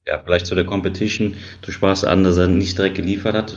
Ja, 0.07 0.21
vielleicht 0.25 0.47
zu 0.47 0.55
der 0.55 0.65
Competition. 0.65 1.37
Du 1.61 1.71
sprachst 1.71 2.05
an, 2.05 2.25
dass 2.25 2.37
er 2.37 2.49
nicht 2.49 2.77
direkt 2.77 2.97
geliefert 2.97 3.35
hat. 3.35 3.57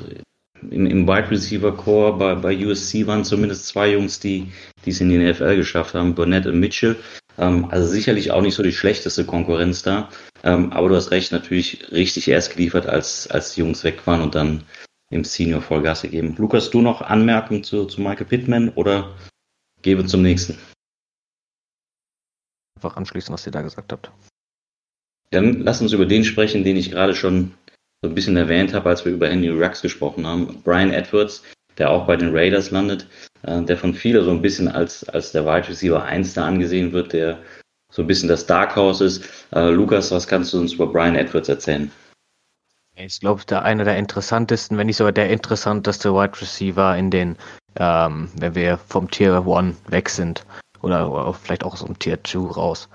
im, 0.62 0.86
im 0.86 1.08
Wide 1.08 1.32
Receiver 1.32 1.76
Core 1.76 2.18
bei, 2.18 2.36
bei 2.36 2.66
USC 2.66 3.08
waren 3.08 3.24
zumindest 3.24 3.68
zwei 3.68 3.92
Jungs, 3.92 4.20
die 4.20 4.52
die 4.86 4.92
es 4.92 5.02
in 5.02 5.10
die 5.10 5.18
NFL 5.18 5.56
geschafft 5.56 5.96
haben, 5.96 6.16
Burnett 6.16 6.46
und 6.46 6.60
Mitchell. 6.60 6.96
Ähm, 7.38 7.66
also 7.72 7.88
sicherlich 7.88 8.32
auch 8.32 8.42
nicht 8.42 8.56
so 8.56 8.64
die 8.64 8.72
schlechteste 8.72 9.26
Konkurrenz 9.26 9.82
da. 9.82 10.10
Ähm, 10.44 10.72
aber 10.72 10.90
du 10.90 10.96
hast 10.96 11.12
recht, 11.12 11.32
natürlich 11.32 11.92
richtig 11.92 12.28
erst 12.28 12.56
geliefert, 12.56 12.86
als, 12.88 13.28
als 13.28 13.54
die 13.54 13.62
Jungs 13.62 13.84
weg 13.84 14.06
waren 14.06 14.22
und 14.22 14.36
dann 14.36 14.64
im 15.10 15.24
Senior 15.24 15.62
Vollgas 15.62 16.04
gegeben. 16.04 16.36
Lukas, 16.38 16.70
du 16.70 16.82
noch 16.82 17.02
Anmerkungen 17.02 17.64
zu, 17.64 17.86
zu 17.86 18.02
Michael 18.02 18.26
Pittman 18.26 18.70
oder 18.70 19.16
gebe 19.82 20.06
zum 20.06 20.22
nächsten? 20.22 20.58
Einfach 22.76 22.98
anschließen, 22.98 23.34
was 23.34 23.46
ihr 23.46 23.52
da 23.52 23.62
gesagt 23.62 23.92
habt. 23.92 24.12
Dann 25.32 25.62
lass 25.62 25.82
uns 25.82 25.94
über 25.94 26.06
den 26.06 26.24
sprechen, 26.24 26.64
den 26.64 26.78
ich 26.78 26.92
gerade 26.92 27.16
schon 27.16 27.54
so 28.02 28.10
ein 28.10 28.16
bisschen 28.16 28.38
erwähnt 28.38 28.74
habe, 28.74 28.90
als 28.90 29.06
wir 29.06 29.14
über 29.14 29.28
Henry 29.28 29.50
Rux 29.50 29.82
gesprochen 29.82 30.28
haben. 30.28 30.62
Brian 30.64 30.92
Edwards, 30.92 31.44
der 31.78 31.90
auch 31.90 32.06
bei 32.06 32.16
den 32.16 32.36
Raiders 32.36 32.72
landet, 32.72 33.08
äh, 33.44 33.62
der 33.64 33.78
von 33.78 33.94
vielen 33.94 34.24
so 34.24 34.32
ein 34.32 34.42
bisschen 34.42 34.68
als, 34.68 35.08
als 35.10 35.32
der 35.32 35.46
Wide 35.46 35.68
Receiver 35.68 36.04
1 36.04 36.34
da 36.34 36.46
angesehen 36.46 36.92
wird, 36.92 37.14
der 37.14 37.40
so 37.92 38.02
ein 38.02 38.08
bisschen 38.08 38.30
das 38.30 38.46
Dark 38.46 38.76
Horse 38.76 39.06
ist. 39.06 39.24
Äh, 39.54 39.70
Lukas, 39.70 40.12
was 40.12 40.28
kannst 40.28 40.54
du 40.54 40.60
uns 40.60 40.74
über 40.74 40.88
Brian 40.88 41.16
Edwards 41.16 41.50
erzählen? 41.50 41.92
Er 42.96 43.06
ist, 43.06 43.20
glaube 43.20 43.40
ich, 43.40 43.46
der 43.46 43.64
einer 43.64 43.84
der 43.84 43.98
interessantesten, 43.98 44.78
wenn 44.78 44.88
nicht 44.88 44.98
sogar 44.98 45.12
der 45.12 45.30
interessanteste 45.30 46.14
Wide 46.14 46.40
Receiver 46.40 46.96
in 46.96 47.12
den, 47.12 47.36
ähm, 47.78 48.30
wenn 48.38 48.56
wir 48.56 48.78
vom 48.78 49.12
Tier 49.12 49.46
1 49.46 49.76
weg 49.90 50.10
sind. 50.10 50.46
Oder, 50.86 51.34
vielleicht 51.34 51.64
auch 51.64 51.78
so 51.78 51.88
ein 51.88 51.98
Tier 51.98 52.24
2 52.24 52.52
raus. 52.52 52.90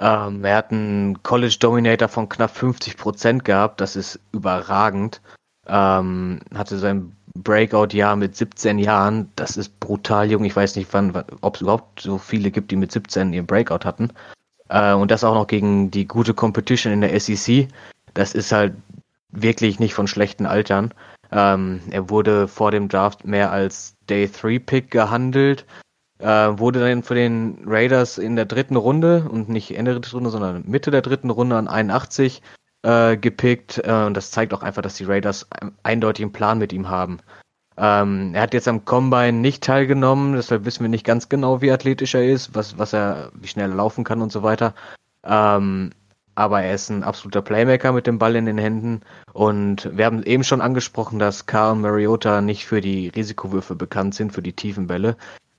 Ähm, 0.00 0.44
er 0.44 0.56
hat 0.56 0.72
einen 0.72 1.22
College 1.22 1.56
Dominator 1.60 2.08
von 2.08 2.28
knapp 2.28 2.50
50 2.50 2.96
Prozent 2.96 3.44
gehabt. 3.44 3.80
Das 3.80 3.94
ist 3.94 4.18
überragend. 4.32 5.22
Ähm, 5.68 6.40
hatte 6.52 6.76
sein 6.78 7.12
Breakout-Jahr 7.36 8.16
mit 8.16 8.34
17 8.34 8.80
Jahren. 8.80 9.30
Das 9.36 9.56
ist 9.56 9.78
brutal 9.78 10.28
jung. 10.28 10.44
Ich 10.44 10.56
weiß 10.56 10.74
nicht, 10.74 10.92
wann, 10.92 11.22
ob 11.40 11.54
es 11.54 11.60
überhaupt 11.60 12.00
so 12.00 12.18
viele 12.18 12.50
gibt, 12.50 12.72
die 12.72 12.76
mit 12.76 12.90
17 12.90 13.32
ihren 13.32 13.46
Breakout 13.46 13.84
hatten. 13.84 14.10
Äh, 14.68 14.94
und 14.94 15.12
das 15.12 15.22
auch 15.22 15.34
noch 15.34 15.46
gegen 15.46 15.92
die 15.92 16.08
gute 16.08 16.34
Competition 16.34 16.92
in 16.92 17.00
der 17.00 17.20
SEC. 17.20 17.68
Das 18.14 18.34
ist 18.34 18.50
halt 18.50 18.74
wirklich 19.30 19.78
nicht 19.78 19.94
von 19.94 20.08
schlechten 20.08 20.46
Altern. 20.46 20.92
Ähm, 21.30 21.80
er 21.90 22.10
wurde 22.10 22.48
vor 22.48 22.72
dem 22.72 22.88
Draft 22.88 23.24
mehr 23.24 23.52
als 23.52 23.94
Day 24.10 24.28
3 24.28 24.58
Pick 24.58 24.90
gehandelt. 24.90 25.64
Äh, 26.18 26.26
wurde 26.58 26.80
dann 26.80 27.02
für 27.02 27.14
den 27.14 27.58
Raiders 27.66 28.16
in 28.16 28.36
der 28.36 28.46
dritten 28.46 28.76
Runde 28.76 29.28
und 29.30 29.48
nicht 29.48 29.76
Ende 29.76 29.92
der 29.92 30.00
dritten 30.00 30.16
Runde, 30.16 30.30
sondern 30.30 30.62
Mitte 30.66 30.90
der 30.90 31.02
dritten 31.02 31.30
Runde 31.30 31.56
an 31.56 31.68
81 31.68 32.42
äh, 32.82 33.16
gepickt. 33.16 33.82
Äh, 33.84 34.04
und 34.06 34.14
das 34.14 34.30
zeigt 34.30 34.54
auch 34.54 34.62
einfach, 34.62 34.82
dass 34.82 34.94
die 34.94 35.04
Raiders 35.04 35.46
einen 35.52 35.76
eindeutigen 35.82 36.32
Plan 36.32 36.58
mit 36.58 36.72
ihm 36.72 36.88
haben. 36.88 37.18
Ähm, 37.76 38.30
er 38.34 38.42
hat 38.42 38.54
jetzt 38.54 38.68
am 38.68 38.86
Combine 38.86 39.34
nicht 39.34 39.62
teilgenommen, 39.62 40.34
deshalb 40.34 40.64
wissen 40.64 40.82
wir 40.82 40.88
nicht 40.88 41.04
ganz 41.04 41.28
genau, 41.28 41.60
wie 41.60 41.70
athletisch 41.70 42.14
er 42.14 42.26
ist, 42.26 42.54
was, 42.54 42.78
was 42.78 42.94
er, 42.94 43.30
wie 43.34 43.48
schnell 43.48 43.70
er 43.70 43.76
laufen 43.76 44.02
kann 44.02 44.22
und 44.22 44.32
so 44.32 44.42
weiter. 44.42 44.74
Ähm, 45.22 45.90
aber 46.34 46.62
er 46.62 46.74
ist 46.74 46.90
ein 46.90 47.02
absoluter 47.02 47.42
Playmaker 47.42 47.92
mit 47.92 48.06
dem 48.06 48.18
Ball 48.18 48.36
in 48.36 48.46
den 48.46 48.58
Händen. 48.58 49.00
Und 49.32 49.90
wir 49.96 50.04
haben 50.04 50.22
eben 50.22 50.44
schon 50.44 50.60
angesprochen, 50.60 51.18
dass 51.18 51.46
Carl 51.46 51.74
Mariota 51.74 52.40
nicht 52.40 52.66
für 52.66 52.80
die 52.80 53.08
Risikowürfe 53.08 53.74
bekannt 53.74 54.14
sind, 54.14 54.32
für 54.32 54.42
die 54.42 54.52
tiefen 54.52 54.86
Bälle. 54.86 55.16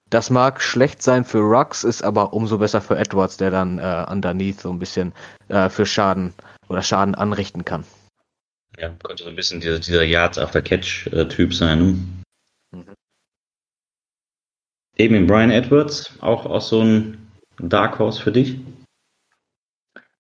Das 0.10 0.30
mag 0.30 0.62
schlecht 0.62 1.02
sein 1.04 1.26
für 1.26 1.40
Rux, 1.40 1.84
ist 1.84 2.02
aber 2.02 2.34
umso 2.34 2.58
besser 2.58 2.82
für 2.82 2.98
Edwards, 2.98 3.38
der 3.38 3.52
dann 3.52 3.80
äh, 3.80 4.06
underneath 4.10 4.62
so 4.62 4.70
ein 4.70 4.80
bisschen 4.80 5.14
äh, 5.50 5.70
für 5.70 5.86
Schaden 5.86 6.34
oder 6.70 6.82
Schaden 6.82 7.16
anrichten 7.16 7.66
kann. 7.66 7.84
Ja, 8.78 8.90
könnte 9.04 9.24
so 9.24 9.30
ein 9.30 9.36
bisschen 9.36 9.60
dieser, 9.60 9.80
dieser 9.80 10.04
Yards 10.04 10.38
after 10.38 10.62
Catch-Typ 10.62 11.54
sein. 11.54 11.80
Ne? 11.80 12.80
Mhm. 12.80 12.94
Eben 14.96 15.16
in 15.16 15.28
Brian 15.28 15.52
Edwards, 15.52 16.14
auch, 16.22 16.46
auch 16.46 16.62
so 16.62 16.82
ein 16.82 17.30
Dark 17.60 18.00
Horse 18.00 18.22
für 18.22 18.32
dich? 18.32 18.60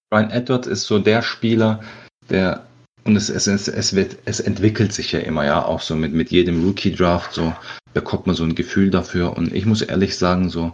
Brian 0.09 0.31
Edwards 0.31 0.67
ist 0.67 0.83
so 0.83 0.99
der 0.99 1.21
Spieler, 1.21 1.81
der 2.29 2.65
und 3.07 3.15
es, 3.15 3.29
es, 3.29 3.47
es, 3.47 3.69
es, 3.69 3.95
wird, 3.95 4.17
es 4.25 4.41
entwickelt 4.41 4.91
sich 4.91 5.13
ja 5.13 5.19
immer, 5.19 5.45
ja, 5.45 5.63
auch 5.63 5.79
so 5.79 5.95
mit, 5.95 6.11
mit 6.11 6.29
jedem 6.29 6.65
Rookie-Draft, 6.65 7.33
so 7.33 7.55
bekommt 7.98 8.28
man 8.28 8.36
so 8.36 8.43
ein 8.43 8.54
Gefühl 8.54 8.91
dafür. 8.91 9.36
Und 9.36 9.52
ich 9.54 9.66
muss 9.66 9.82
ehrlich 9.82 10.18
sagen, 10.18 10.52
so, 10.52 10.74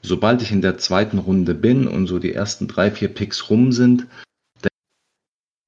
sobald 0.00 0.40
ich 0.40 0.50
in 0.50 0.62
der 0.62 0.78
zweiten 0.78 1.18
Runde 1.18 1.54
bin 1.54 1.86
und 1.86 2.06
so 2.06 2.18
die 2.18 2.32
ersten 2.32 2.68
drei, 2.68 2.90
vier 2.90 3.08
Picks 3.08 3.50
rum 3.50 3.70
sind, 3.70 4.06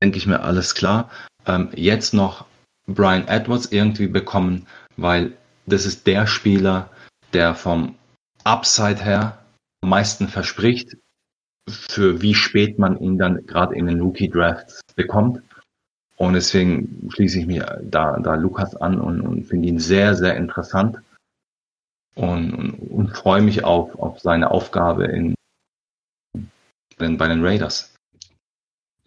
denke 0.03 0.17
ich 0.17 0.27
mir, 0.27 0.41
alles 0.41 0.75
klar. 0.75 1.11
Ähm, 1.45 1.69
jetzt 1.75 2.15
noch 2.15 2.47
Brian 2.87 3.29
Edwards 3.29 3.67
irgendwie 3.67 4.07
bekommen, 4.07 4.67
weil 4.97 5.33
das 5.67 5.85
ist 5.85 6.07
der 6.07 6.27
Spieler, 6.27 6.89
der 7.35 7.55
vom 7.55 7.95
Upside 8.45 9.05
her 9.05 9.45
am 9.83 9.91
meisten 9.91 10.29
verspricht, 10.29 10.97
für 11.69 12.23
wie 12.23 12.35
spät 12.35 12.79
man 12.79 12.99
ihn 13.01 13.19
dann 13.19 13.45
gerade 13.47 13.75
in 13.75 13.87
den 13.87 14.01
Rookie 14.01 14.31
Drafts 14.31 14.81
bekommt. 14.95 15.43
Und 16.17 16.33
deswegen 16.33 17.09
schließe 17.11 17.41
ich 17.41 17.47
mir 17.47 17.81
da, 17.83 18.19
da 18.19 18.35
Lukas 18.35 18.75
an 18.75 19.01
und, 19.01 19.21
und 19.21 19.45
finde 19.45 19.69
ihn 19.69 19.79
sehr, 19.79 20.15
sehr 20.15 20.37
interessant 20.37 20.99
und, 22.15 22.55
und, 22.55 22.75
und 22.75 23.17
freue 23.17 23.43
mich 23.43 23.65
auf, 23.65 23.95
auf 23.99 24.21
seine 24.21 24.51
Aufgabe 24.51 25.05
in, 25.05 25.35
in, 26.99 27.17
bei 27.19 27.29
den 27.29 27.45
Raiders. 27.45 27.93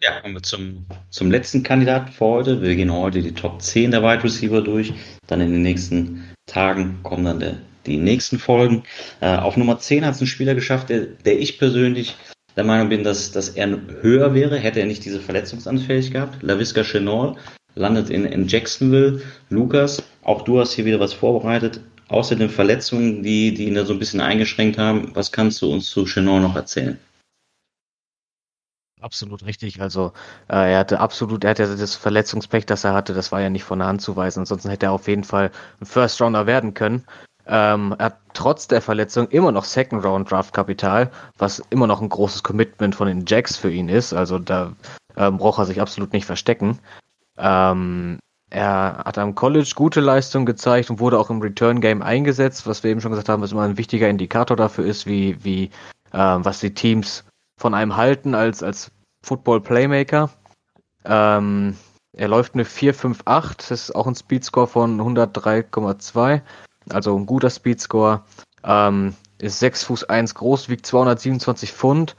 Ja, 0.02 0.20
kommen 0.20 0.34
wir 0.34 0.42
zum, 0.42 0.86
zum 1.10 1.30
letzten 1.30 1.62
Kandidaten 1.62 2.10
für 2.12 2.24
heute. 2.24 2.62
Wir 2.62 2.74
gehen 2.74 2.92
heute 2.92 3.20
die 3.20 3.34
Top 3.34 3.60
10 3.60 3.90
der 3.90 4.02
Wide 4.02 4.24
Receiver 4.24 4.62
durch. 4.62 4.94
Dann 5.26 5.42
in 5.42 5.52
den 5.52 5.62
nächsten 5.62 6.32
Tagen 6.46 7.00
kommen 7.02 7.24
dann 7.24 7.40
der, 7.40 7.58
die 7.84 7.98
nächsten 7.98 8.38
Folgen. 8.38 8.84
Äh, 9.20 9.36
auf 9.36 9.58
Nummer 9.58 9.78
10 9.78 10.06
hat 10.06 10.14
es 10.14 10.20
ein 10.22 10.26
Spieler 10.26 10.54
geschafft, 10.54 10.88
der, 10.88 11.00
der 11.06 11.38
ich 11.38 11.58
persönlich 11.58 12.16
der 12.60 12.66
Meinung 12.66 12.90
bin, 12.90 13.04
dass, 13.04 13.32
dass 13.32 13.48
er 13.48 13.78
höher 14.02 14.34
wäre, 14.34 14.58
hätte 14.58 14.80
er 14.80 14.86
nicht 14.86 15.02
diese 15.06 15.18
Verletzungsanfälligkeit 15.18 16.12
gehabt. 16.12 16.42
LaVisca 16.42 16.82
Chenol 16.82 17.36
landet 17.74 18.10
in, 18.10 18.26
in 18.26 18.46
Jacksonville. 18.48 19.22
Lukas, 19.48 20.02
auch 20.22 20.42
du 20.42 20.60
hast 20.60 20.72
hier 20.72 20.84
wieder 20.84 21.00
was 21.00 21.14
vorbereitet. 21.14 21.80
Außer 22.08 22.36
den 22.36 22.50
Verletzungen, 22.50 23.22
die, 23.22 23.54
die 23.54 23.66
ihn 23.66 23.76
da 23.76 23.86
so 23.86 23.94
ein 23.94 23.98
bisschen 23.98 24.20
eingeschränkt 24.20 24.76
haben, 24.76 25.12
was 25.14 25.32
kannst 25.32 25.62
du 25.62 25.72
uns 25.72 25.88
zu 25.88 26.04
Chenol 26.04 26.40
noch 26.40 26.54
erzählen? 26.54 26.98
Absolut 29.00 29.46
richtig. 29.46 29.80
Also 29.80 30.12
äh, 30.50 30.72
er 30.72 30.80
hatte 30.80 31.00
absolut, 31.00 31.44
er 31.44 31.50
hatte 31.50 31.74
das 31.74 31.94
Verletzungspech, 31.94 32.66
das 32.66 32.84
er 32.84 32.92
hatte, 32.92 33.14
das 33.14 33.32
war 33.32 33.40
ja 33.40 33.48
nicht 33.48 33.64
von 33.64 33.78
der 33.78 33.88
Hand 33.88 34.02
zu 34.02 34.16
weisen. 34.16 34.40
Ansonsten 34.40 34.68
hätte 34.68 34.86
er 34.86 34.92
auf 34.92 35.08
jeden 35.08 35.24
Fall 35.24 35.50
ein 35.80 35.86
First 35.86 36.20
Rounder 36.20 36.46
werden 36.46 36.74
können. 36.74 37.06
Ähm, 37.46 37.94
er 37.98 38.06
hat 38.06 38.18
trotz 38.34 38.68
der 38.68 38.82
Verletzung 38.82 39.28
immer 39.28 39.52
noch 39.52 39.64
Second 39.64 40.04
Round 40.04 40.30
Draft 40.30 40.54
Kapital, 40.54 41.10
was 41.38 41.62
immer 41.70 41.86
noch 41.86 42.00
ein 42.00 42.08
großes 42.08 42.42
Commitment 42.42 42.94
von 42.94 43.08
den 43.08 43.24
Jacks 43.26 43.56
für 43.56 43.70
ihn 43.70 43.88
ist. 43.88 44.12
Also 44.12 44.38
da 44.38 44.72
ähm, 45.16 45.38
braucht 45.38 45.58
er 45.58 45.66
sich 45.66 45.80
absolut 45.80 46.12
nicht 46.12 46.26
verstecken. 46.26 46.78
Ähm, 47.36 48.18
er 48.50 49.02
hat 49.04 49.16
am 49.18 49.34
College 49.34 49.72
gute 49.76 50.00
Leistung 50.00 50.44
gezeigt 50.44 50.90
und 50.90 50.98
wurde 50.98 51.18
auch 51.18 51.30
im 51.30 51.40
Return 51.40 51.80
Game 51.80 52.02
eingesetzt, 52.02 52.66
was 52.66 52.82
wir 52.82 52.90
eben 52.90 53.00
schon 53.00 53.12
gesagt 53.12 53.28
haben, 53.28 53.42
was 53.42 53.52
immer 53.52 53.62
ein 53.62 53.78
wichtiger 53.78 54.08
Indikator 54.08 54.56
dafür 54.56 54.84
ist, 54.84 55.06
wie, 55.06 55.42
wie 55.44 55.70
äh, 56.12 56.18
was 56.18 56.60
die 56.60 56.74
Teams 56.74 57.24
von 57.56 57.74
einem 57.74 57.96
halten 57.96 58.34
als, 58.34 58.62
als 58.62 58.90
Football 59.22 59.60
Playmaker. 59.60 60.30
Ähm, 61.04 61.76
er 62.12 62.28
läuft 62.28 62.54
eine 62.54 62.64
4,58, 62.64 63.56
das 63.56 63.70
ist 63.70 63.94
auch 63.94 64.06
ein 64.06 64.16
Speedscore 64.16 64.66
von 64.66 65.00
103,2 65.00 66.42
also 66.94 67.16
ein 67.16 67.26
guter 67.26 67.50
Speedscore. 67.50 68.22
Ähm, 68.64 69.14
ist 69.38 69.58
6 69.60 69.84
Fuß 69.84 70.04
1 70.04 70.34
groß, 70.34 70.68
wiegt 70.68 70.86
227 70.86 71.72
Pfund. 71.72 72.16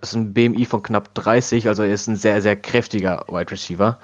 Ist 0.00 0.14
ein 0.14 0.32
BMI 0.32 0.64
von 0.64 0.82
knapp 0.82 1.12
30, 1.14 1.66
also 1.66 1.82
er 1.82 1.92
ist 1.92 2.06
ein 2.06 2.16
sehr, 2.16 2.40
sehr 2.40 2.56
kräftiger 2.56 3.24
Wide 3.28 3.50
Receiver, 3.50 3.98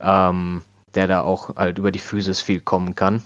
ähm, 0.00 0.62
der 0.94 1.08
da 1.08 1.22
auch 1.22 1.56
halt 1.56 1.78
über 1.78 1.90
die 1.90 1.98
Physis 1.98 2.40
viel 2.40 2.60
kommen 2.60 2.94
kann. 2.94 3.22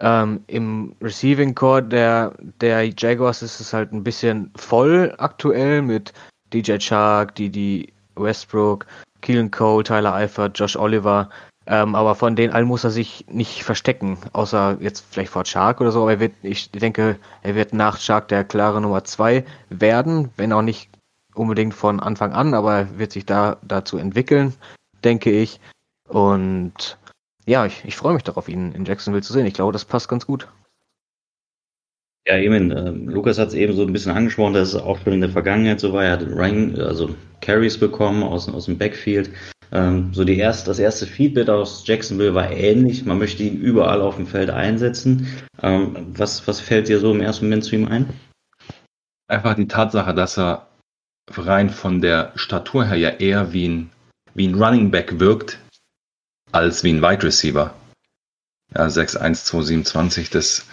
Ähm, 0.00 0.44
Im 0.46 0.94
Receiving 1.00 1.54
Core 1.54 1.82
der, 1.82 2.34
der 2.60 2.84
Jaguars 2.96 3.42
ist 3.42 3.60
es 3.60 3.72
halt 3.72 3.92
ein 3.92 4.04
bisschen 4.04 4.52
voll 4.54 5.14
aktuell 5.18 5.82
mit 5.82 6.12
DJ 6.52 6.78
Chark, 6.78 7.34
Didi 7.34 7.92
Westbrook, 8.14 8.86
Keelan 9.22 9.50
Cole, 9.50 9.82
Tyler 9.82 10.14
Eifert, 10.14 10.58
Josh 10.58 10.76
Oliver. 10.76 11.28
Ähm, 11.70 11.94
aber 11.94 12.14
von 12.14 12.34
denen 12.34 12.54
allen 12.54 12.66
muss 12.66 12.84
er 12.84 12.90
sich 12.90 13.26
nicht 13.28 13.62
verstecken, 13.62 14.16
außer 14.32 14.78
jetzt 14.80 15.04
vielleicht 15.10 15.30
vor 15.30 15.44
Shark 15.44 15.82
oder 15.82 15.92
so. 15.92 16.00
Aber 16.00 16.12
er 16.12 16.20
wird, 16.20 16.32
ich 16.42 16.70
denke, 16.70 17.18
er 17.42 17.54
wird 17.54 17.74
nach 17.74 18.00
Shark 18.00 18.28
der 18.28 18.42
klare 18.42 18.80
Nummer 18.80 19.04
zwei 19.04 19.44
werden, 19.68 20.30
wenn 20.38 20.54
auch 20.54 20.62
nicht 20.62 20.88
unbedingt 21.34 21.74
von 21.74 22.00
Anfang 22.00 22.32
an, 22.32 22.54
aber 22.54 22.74
er 22.74 22.98
wird 22.98 23.12
sich 23.12 23.26
da 23.26 23.58
dazu 23.62 23.98
entwickeln, 23.98 24.54
denke 25.04 25.30
ich. 25.30 25.60
Und 26.08 26.96
ja, 27.44 27.66
ich, 27.66 27.84
ich 27.84 27.96
freue 27.96 28.14
mich 28.14 28.22
darauf, 28.22 28.48
ihn 28.48 28.72
in 28.72 28.86
Jacksonville 28.86 29.22
zu 29.22 29.34
sehen. 29.34 29.44
Ich 29.44 29.54
glaube, 29.54 29.72
das 29.72 29.84
passt 29.84 30.08
ganz 30.08 30.24
gut. 30.24 30.48
Ja, 32.26 32.38
eben, 32.38 32.70
äh, 32.70 32.90
Lukas 32.90 33.38
hat 33.38 33.48
es 33.48 33.54
eben 33.54 33.74
so 33.74 33.82
ein 33.82 33.92
bisschen 33.92 34.12
angesprochen, 34.12 34.54
dass 34.54 34.68
es 34.68 34.74
auch 34.74 34.98
schon 35.02 35.12
in 35.12 35.20
der 35.20 35.30
Vergangenheit 35.30 35.80
so 35.80 35.92
war. 35.92 36.04
Er 36.04 36.12
hat 36.12 36.26
Rang, 36.30 36.78
also 36.78 37.14
Carries 37.42 37.78
bekommen 37.78 38.22
aus, 38.22 38.48
aus 38.48 38.64
dem 38.64 38.78
Backfield. 38.78 39.30
Ähm, 39.70 40.14
so 40.14 40.24
die 40.24 40.38
erst, 40.38 40.66
das 40.66 40.78
erste 40.78 41.06
Feedback 41.06 41.48
aus 41.48 41.86
Jacksonville 41.86 42.34
war 42.34 42.50
ähnlich. 42.50 43.04
Man 43.04 43.18
möchte 43.18 43.42
ihn 43.42 43.60
überall 43.60 44.00
auf 44.00 44.16
dem 44.16 44.26
Feld 44.26 44.50
einsetzen. 44.50 45.26
Ähm, 45.62 46.14
was, 46.14 46.46
was 46.46 46.60
fällt 46.60 46.88
dir 46.88 47.00
so 47.00 47.12
im 47.12 47.20
ersten 47.20 47.46
Moment 47.46 47.64
zu 47.64 47.76
ihm 47.76 47.88
ein? 47.88 48.08
Einfach 49.28 49.54
die 49.54 49.68
Tatsache, 49.68 50.14
dass 50.14 50.38
er 50.38 50.68
rein 51.30 51.68
von 51.68 52.00
der 52.00 52.32
Statur 52.36 52.86
her 52.86 52.96
ja 52.96 53.10
eher 53.10 53.52
wie 53.52 53.68
ein, 53.68 53.90
wie 54.34 54.48
ein 54.48 54.54
Running 54.54 54.90
Back 54.90 55.20
wirkt, 55.20 55.58
als 56.52 56.82
wie 56.82 56.92
ein 56.92 57.02
Wide 57.02 57.22
Receiver. 57.22 57.74
Ja, 58.74 58.86
6'1, 58.86 59.44
227, 59.44 60.30
das, 60.30 60.66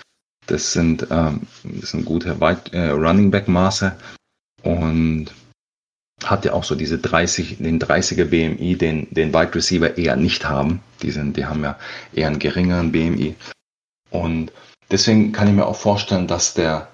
das 0.48 0.74
sind, 0.74 1.08
ähm, 1.12 1.48
das 1.64 1.92
sind 1.92 2.06
gute 2.06 2.40
Wide, 2.40 2.72
äh, 2.72 2.90
Running 2.90 3.32
Back 3.32 3.48
Maße 3.48 3.96
und 4.64 5.28
hat 6.24 6.46
ja 6.46 6.54
auch 6.54 6.64
so 6.64 6.76
diese 6.76 6.98
30, 6.98 7.58
den 7.58 7.80
30er 7.80 8.26
BMI, 8.26 8.76
den, 8.78 9.08
den 9.12 9.34
Wide 9.34 9.54
Receiver 9.54 9.98
eher 9.98 10.16
nicht 10.16 10.46
haben. 10.46 10.82
Die 11.02 11.12
sind, 11.12 11.38
die 11.38 11.46
haben 11.46 11.64
ja 11.64 11.78
eher 12.14 12.28
einen 12.28 12.40
geringeren 12.40 12.92
BMI. 12.92 13.36
Und 14.12 14.52
deswegen 14.92 15.32
kann 15.34 15.48
ich 15.48 15.54
mir 15.54 15.66
auch 15.66 15.76
vorstellen, 15.76 16.28
dass 16.28 16.54
der, 16.54 16.88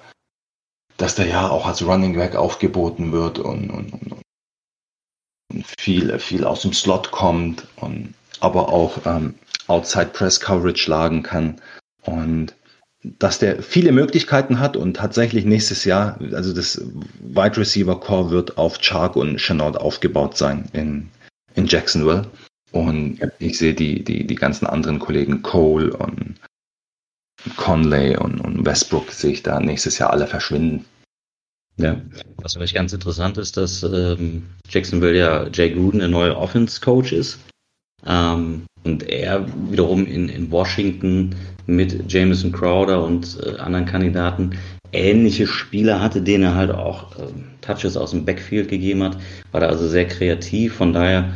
dass 0.97 1.15
der 1.15 1.27
ja 1.27 1.49
auch 1.49 1.65
als 1.65 1.85
Running 1.85 2.15
Back 2.15 2.35
aufgeboten 2.35 3.11
wird 3.11 3.39
und, 3.39 3.69
und, 3.69 3.93
und 3.93 5.65
viel, 5.77 6.17
viel 6.19 6.43
aus 6.43 6.63
dem 6.63 6.73
Slot 6.73 7.11
kommt 7.11 7.67
und 7.75 8.13
aber 8.39 8.69
auch 8.69 9.05
ähm, 9.05 9.35
Outside 9.67 10.07
Press 10.07 10.39
Coverage 10.39 10.81
schlagen 10.81 11.21
kann. 11.21 11.61
Und 12.03 12.55
dass 13.03 13.39
der 13.39 13.63
viele 13.63 13.91
Möglichkeiten 13.91 14.59
hat 14.59 14.77
und 14.77 14.95
tatsächlich 14.95 15.45
nächstes 15.45 15.85
Jahr, 15.85 16.19
also 16.33 16.53
das 16.53 16.81
Wide 17.19 17.57
Receiver 17.57 17.99
Core 17.99 18.29
wird 18.29 18.57
auf 18.57 18.79
Chark 18.79 19.15
und 19.15 19.37
Chenault 19.37 19.77
aufgebaut 19.77 20.37
sein 20.37 20.69
in, 20.73 21.09
in 21.55 21.65
Jacksonville. 21.65 22.27
Und 22.71 23.19
ich 23.39 23.57
sehe 23.57 23.73
die, 23.73 24.03
die, 24.03 24.25
die 24.25 24.35
ganzen 24.35 24.65
anderen 24.65 24.99
Kollegen 24.99 25.41
Cole 25.41 25.91
und 25.97 26.35
Conley 27.57 28.15
und, 28.17 28.39
und 28.39 28.65
Westbrook 28.65 29.11
sehe 29.11 29.31
ich 29.31 29.43
da 29.43 29.59
nächstes 29.59 29.97
Jahr 29.97 30.11
alle 30.11 30.27
verschwinden. 30.27 30.85
Ja, 31.77 31.99
was 32.37 32.53
vielleicht 32.53 32.75
ganz 32.75 32.93
interessant 32.93 33.37
ist, 33.37 33.57
dass 33.57 33.81
ähm, 33.81 34.45
Jacksonville 34.69 35.17
ja 35.17 35.47
Jay 35.47 35.71
Gruden 35.71 35.99
der 35.99 36.09
neue 36.09 36.37
Offense-Coach 36.37 37.13
ist. 37.13 37.39
Ähm, 38.05 38.65
und 38.83 39.07
er 39.09 39.45
wiederum 39.69 40.05
in, 40.05 40.29
in 40.29 40.51
Washington 40.51 41.35
mit 41.67 42.11
Jameson 42.11 42.51
Crowder 42.51 43.03
und 43.03 43.37
äh, 43.43 43.57
anderen 43.57 43.85
Kandidaten 43.85 44.57
ähnliche 44.91 45.47
Spieler 45.47 46.01
hatte, 46.01 46.21
denen 46.21 46.43
er 46.43 46.55
halt 46.55 46.71
auch 46.71 47.17
äh, 47.17 47.27
Touches 47.61 47.95
aus 47.95 48.11
dem 48.11 48.25
Backfield 48.25 48.69
gegeben 48.69 49.03
hat. 49.03 49.17
War 49.51 49.61
da 49.61 49.67
also 49.67 49.87
sehr 49.87 50.07
kreativ. 50.07 50.75
Von 50.75 50.93
daher 50.93 51.33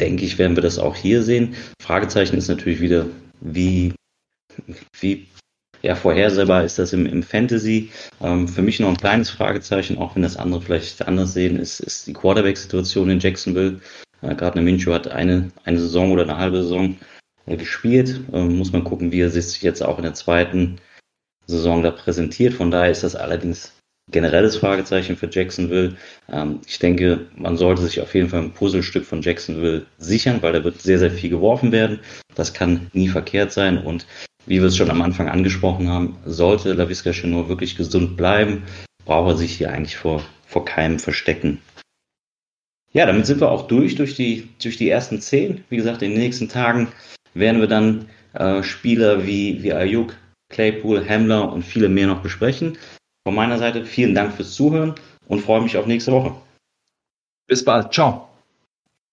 denke 0.00 0.24
ich, 0.24 0.38
werden 0.38 0.56
wir 0.56 0.62
das 0.62 0.78
auch 0.78 0.96
hier 0.96 1.22
sehen. 1.22 1.54
Fragezeichen 1.80 2.36
ist 2.36 2.48
natürlich 2.48 2.80
wieder, 2.80 3.06
wie, 3.40 3.92
wie 5.00 5.26
ja, 5.82 5.94
vorhersehbar 5.94 6.64
ist 6.64 6.78
das 6.78 6.92
im, 6.92 7.06
im 7.06 7.22
Fantasy. 7.22 7.90
Ähm, 8.20 8.48
für 8.48 8.62
mich 8.62 8.80
noch 8.80 8.88
ein 8.88 8.96
kleines 8.96 9.30
Fragezeichen, 9.30 9.98
auch 9.98 10.14
wenn 10.14 10.22
das 10.22 10.36
andere 10.36 10.62
vielleicht 10.62 11.06
anders 11.06 11.34
sehen, 11.34 11.58
ist, 11.58 11.80
ist 11.80 12.06
die 12.06 12.12
Quarterback-Situation 12.12 13.10
in 13.10 13.20
Jacksonville. 13.20 13.80
Äh, 14.22 14.34
Gardner 14.34 14.62
Minshew 14.62 14.92
hat 14.92 15.08
eine, 15.08 15.50
eine 15.64 15.78
Saison 15.78 16.12
oder 16.12 16.22
eine 16.22 16.38
halbe 16.38 16.62
Saison 16.62 16.96
äh, 17.46 17.56
gespielt. 17.56 18.20
Ähm, 18.32 18.56
muss 18.56 18.72
man 18.72 18.84
gucken, 18.84 19.12
wie 19.12 19.20
er 19.20 19.30
sich 19.30 19.62
jetzt 19.62 19.82
auch 19.82 19.98
in 19.98 20.04
der 20.04 20.14
zweiten 20.14 20.78
Saison 21.46 21.82
da 21.82 21.90
präsentiert. 21.90 22.54
Von 22.54 22.70
daher 22.70 22.90
ist 22.90 23.04
das 23.04 23.14
allerdings 23.14 23.72
generelles 24.10 24.56
Fragezeichen 24.56 25.16
für 25.16 25.28
Jacksonville. 25.30 25.96
Ähm, 26.30 26.60
ich 26.66 26.78
denke, 26.78 27.26
man 27.34 27.56
sollte 27.56 27.82
sich 27.82 28.00
auf 28.00 28.14
jeden 28.14 28.28
Fall 28.28 28.42
ein 28.42 28.52
Puzzlestück 28.52 29.04
von 29.04 29.22
Jacksonville 29.22 29.86
sichern, 29.98 30.42
weil 30.42 30.52
da 30.52 30.64
wird 30.64 30.80
sehr, 30.80 30.98
sehr 30.98 31.10
viel 31.10 31.30
geworfen 31.30 31.72
werden. 31.72 32.00
Das 32.34 32.52
kann 32.52 32.88
nie 32.92 33.08
verkehrt 33.08 33.52
sein. 33.52 33.78
Und 33.78 34.06
wie 34.46 34.60
wir 34.60 34.68
es 34.68 34.76
schon 34.76 34.90
am 34.90 35.02
Anfang 35.02 35.28
angesprochen 35.28 35.88
haben, 35.88 36.16
sollte 36.24 36.72
LaVisca 36.72 37.12
Chenot 37.12 37.48
wirklich 37.48 37.76
gesund 37.76 38.16
bleiben, 38.16 38.62
braucht 39.04 39.32
er 39.32 39.36
sich 39.36 39.56
hier 39.56 39.72
eigentlich 39.72 39.96
vor, 39.96 40.22
vor 40.46 40.64
keinem 40.64 41.00
verstecken. 41.00 41.60
Ja, 42.96 43.04
damit 43.04 43.26
sind 43.26 43.42
wir 43.42 43.50
auch 43.50 43.66
durch, 43.68 43.94
durch 43.94 44.14
die, 44.14 44.48
durch 44.62 44.78
die 44.78 44.88
ersten 44.88 45.20
zehn. 45.20 45.62
Wie 45.68 45.76
gesagt, 45.76 46.00
in 46.00 46.12
den 46.12 46.18
nächsten 46.18 46.48
Tagen 46.48 46.88
werden 47.34 47.60
wir 47.60 47.68
dann 47.68 48.08
äh, 48.32 48.62
Spieler 48.62 49.26
wie, 49.26 49.62
wie 49.62 49.74
Ayuk, 49.74 50.16
Claypool, 50.50 51.06
Hamler 51.06 51.52
und 51.52 51.62
viele 51.62 51.90
mehr 51.90 52.06
noch 52.06 52.22
besprechen. 52.22 52.78
Von 53.28 53.34
meiner 53.34 53.58
Seite 53.58 53.84
vielen 53.84 54.14
Dank 54.14 54.32
fürs 54.32 54.54
Zuhören 54.54 54.94
und 55.28 55.42
freue 55.42 55.60
mich 55.60 55.76
auf 55.76 55.86
nächste 55.86 56.12
Woche. 56.12 56.36
Bis 57.46 57.62
bald. 57.62 57.92
Ciao. 57.92 58.25